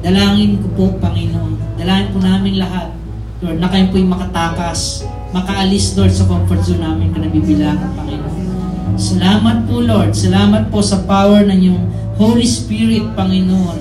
Dalangin 0.02 0.58
ko 0.58 0.66
po, 0.74 0.84
Panginoon. 0.98 1.78
Dalangin 1.78 2.10
po 2.10 2.18
namin 2.18 2.58
lahat, 2.58 2.90
Lord, 3.38 3.62
na 3.62 3.70
kayo 3.70 3.86
po'y 3.94 4.02
makatakas, 4.02 5.06
makaalis, 5.30 5.94
Lord, 5.94 6.10
sa 6.10 6.26
comfort 6.26 6.58
zone 6.66 6.82
namin 6.82 7.14
ka 7.14 7.22
nabibilangan, 7.22 7.94
Panginoon. 7.94 8.36
Salamat 8.98 9.70
po, 9.70 9.78
Lord. 9.78 10.18
Salamat 10.18 10.74
po 10.74 10.82
sa 10.82 11.06
power 11.06 11.46
ng 11.46 11.60
yung 11.62 11.86
Holy 12.18 12.42
Spirit, 12.42 13.14
Panginoon. 13.14 13.78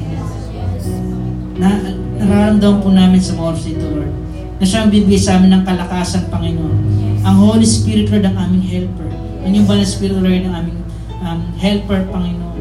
Na, 1.58 1.74
nararamdaman 2.22 2.86
po 2.86 2.94
namin 2.94 3.18
sa 3.18 3.34
mga 3.34 3.50
oras 3.50 3.66
ito, 3.66 3.82
Lord. 3.82 4.14
Na 4.62 4.66
siya 4.66 4.86
ang 4.86 4.94
bibigay 4.94 5.18
sa 5.18 5.42
amin 5.42 5.58
ng 5.58 5.64
kalakasan, 5.66 6.30
Panginoon. 6.30 6.97
Ang 7.28 7.44
Holy 7.44 7.68
Spirit, 7.68 8.08
Lord, 8.08 8.24
ang 8.24 8.40
aming 8.40 8.64
helper. 8.64 9.12
Ang 9.44 9.52
yung 9.52 9.68
banal 9.68 9.84
Spirit, 9.84 10.16
Lord, 10.16 10.48
ang 10.48 10.64
aming 10.64 10.80
um, 11.20 11.44
helper, 11.60 12.08
Panginoon. 12.08 12.56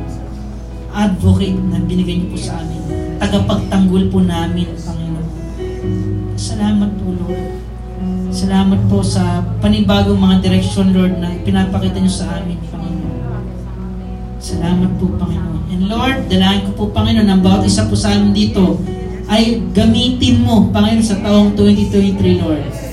Advocate 0.90 1.54
na 1.70 1.78
binigay 1.86 2.18
niyo 2.18 2.34
po 2.34 2.38
sa 2.42 2.58
amin. 2.58 2.82
Tagapagtanggol 3.22 4.10
po 4.10 4.18
namin, 4.26 4.66
Panginoon. 4.74 5.26
Salamat 6.34 6.90
po, 6.98 7.14
Lord. 7.14 7.46
Salamat 8.34 8.80
po 8.90 9.06
sa 9.06 9.46
panibagong 9.62 10.18
mga 10.18 10.42
direksyon, 10.42 10.90
Lord, 10.90 11.14
na 11.22 11.30
pinapakita 11.46 12.02
niyo 12.02 12.26
sa 12.26 12.42
amin, 12.42 12.58
Panginoon. 12.66 13.22
Salamat 14.42 14.90
po, 14.98 15.14
Panginoon. 15.14 15.62
And 15.70 15.86
Lord, 15.86 16.26
dalangin 16.26 16.66
ko 16.66 16.70
po, 16.74 16.84
Panginoon, 16.90 17.30
ang 17.30 17.38
bawat 17.38 17.62
isa 17.70 17.86
po 17.86 17.94
sa 17.94 18.18
amin 18.18 18.34
dito 18.34 18.82
ay 19.30 19.62
gamitin 19.70 20.42
mo, 20.42 20.74
Panginoon, 20.74 21.06
sa 21.06 21.22
taong 21.22 21.54
2023, 21.54 22.42
Lord. 22.42 22.86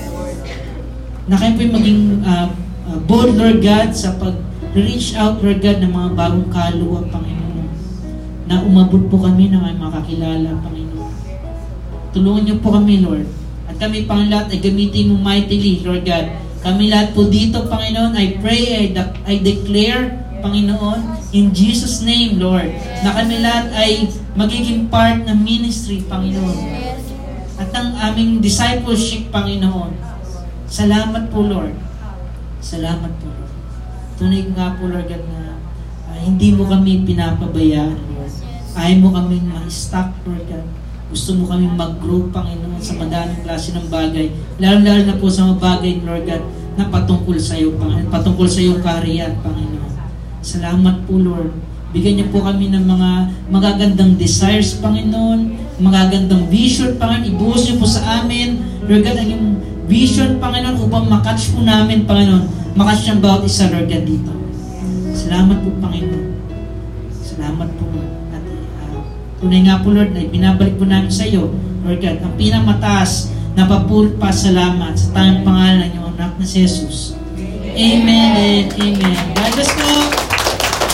Na 1.24 1.40
kayo 1.40 1.56
po'y 1.56 1.72
maging 1.72 2.20
uh, 2.20 2.52
uh, 2.84 2.98
bold, 3.08 3.32
Lord 3.40 3.64
God, 3.64 3.96
sa 3.96 4.12
pag-reach 4.20 5.16
out, 5.16 5.40
Lord 5.40 5.64
God, 5.64 5.80
ng 5.80 5.88
mga 5.88 6.10
bagong 6.12 6.48
kaluluwa, 6.52 7.00
Panginoon. 7.08 7.68
Na 8.44 8.60
umabot 8.60 9.08
po 9.08 9.24
kami 9.24 9.48
na 9.48 9.64
may 9.64 9.72
makakilala, 9.72 10.60
Panginoon. 10.60 11.12
Tulungan 12.12 12.42
niyo 12.44 12.56
po 12.60 12.76
kami, 12.76 13.00
Lord. 13.00 13.24
At 13.64 13.80
kami, 13.80 14.04
Panginoon, 14.04 14.32
lahat 14.36 14.52
ay 14.52 14.60
gamitin 14.60 15.16
mo 15.16 15.16
mightily, 15.16 15.80
Lord 15.80 16.04
God. 16.04 16.28
Kami 16.60 16.92
lahat 16.92 17.16
po 17.16 17.24
dito, 17.24 17.64
Panginoon, 17.72 18.12
I 18.20 18.26
pray, 18.44 18.62
I, 18.84 18.86
de- 18.92 19.16
I 19.24 19.34
declare, 19.40 20.20
Panginoon, 20.44 21.32
in 21.32 21.56
Jesus' 21.56 22.04
name, 22.04 22.36
Lord, 22.36 22.68
na 23.00 23.16
kami 23.16 23.40
lahat 23.40 23.72
ay 23.72 24.12
magiging 24.36 24.92
part 24.92 25.24
ng 25.24 25.40
ministry, 25.40 26.04
Panginoon. 26.04 26.84
At 27.56 27.72
ang 27.72 27.96
aming 27.96 28.44
discipleship, 28.44 29.32
Panginoon. 29.32 30.13
Salamat 30.74 31.30
po, 31.30 31.46
Lord. 31.46 31.78
Salamat 32.58 33.12
po, 33.22 33.30
Lord. 33.30 33.54
Tunay 34.18 34.42
nga 34.58 34.74
po, 34.74 34.90
Lord 34.90 35.06
God, 35.06 35.22
na 35.30 35.54
uh, 36.10 36.18
hindi 36.18 36.50
mo 36.50 36.66
kami 36.66 37.06
pinapabayaan, 37.06 37.94
Lord. 37.94 38.34
Ayaw 38.74 38.98
mo 38.98 39.14
kami 39.14 39.38
ma-stop, 39.46 40.10
Lord 40.26 40.42
God. 40.50 40.66
Gusto 41.14 41.38
mo 41.38 41.46
kami 41.46 41.70
mag-grow, 41.70 42.26
Panginoon, 42.34 42.82
sa 42.82 42.98
madaming 42.98 43.46
klase 43.46 43.70
ng 43.70 43.86
bagay. 43.86 44.34
Lalo-lalo 44.58 45.02
na 45.06 45.14
po 45.14 45.30
sa 45.30 45.46
mga 45.46 45.62
bagay, 45.62 46.02
Lord 46.02 46.26
God, 46.26 46.42
na 46.74 46.90
patungkol 46.90 47.38
sa 47.38 47.54
iyo, 47.54 47.78
Panginoon. 47.78 48.10
Patungkol 48.10 48.50
sa 48.50 48.58
iyong 48.58 48.82
kaharian, 48.82 49.38
Panginoon. 49.46 49.94
Salamat 50.42 51.06
po, 51.06 51.22
Lord. 51.22 51.54
Bigyan 51.94 52.18
niyo 52.18 52.26
po 52.34 52.42
kami 52.42 52.74
ng 52.74 52.82
mga 52.82 53.10
magagandang 53.46 54.18
desires, 54.18 54.74
Panginoon, 54.82 55.54
magagandang 55.78 56.50
vision, 56.50 56.98
Panginoon. 56.98 57.30
Ibuhos 57.30 57.62
niyo 57.62 57.78
po 57.78 57.86
sa 57.86 58.26
amin, 58.26 58.58
Lord 58.90 59.06
God, 59.06 59.22
ang 59.22 59.30
yung 59.30 59.46
vision, 59.86 60.40
Panginoon, 60.40 60.80
upang 60.80 61.06
makatch 61.08 61.52
po 61.52 61.60
namin, 61.60 62.08
Panginoon, 62.08 62.74
makatch 62.76 63.08
ang 63.10 63.20
bawat 63.20 63.44
isa, 63.44 63.68
Lord 63.68 63.88
God, 63.88 64.04
dito. 64.04 64.32
Salamat 65.14 65.56
po, 65.60 65.68
Panginoon. 65.80 66.26
Salamat 67.24 67.68
po. 67.76 67.84
At 68.32 68.44
uh, 68.44 69.00
tunay 69.40 69.60
nga 69.64 69.80
po, 69.80 69.92
Lord, 69.92 70.12
na 70.16 70.24
binabalik 70.26 70.76
po 70.80 70.84
namin 70.88 71.12
sa 71.12 71.28
iyo, 71.28 71.52
Lord 71.84 72.00
God, 72.00 72.18
ang 72.24 72.34
pinamataas 72.40 73.32
na 73.54 73.68
papulpasalamat 73.70 74.92
sa 74.98 75.06
tayong 75.14 75.46
pangalan 75.46 75.86
ng 75.86 75.90
iyong 75.94 76.06
anak 76.18 76.32
na 76.40 76.46
si 76.46 76.66
Jesus. 76.66 77.14
Amen 77.74 78.70
and 78.70 78.70
Amen. 78.78 79.18
God 79.34 79.50
bless 79.54 79.70
po. 79.74 80.23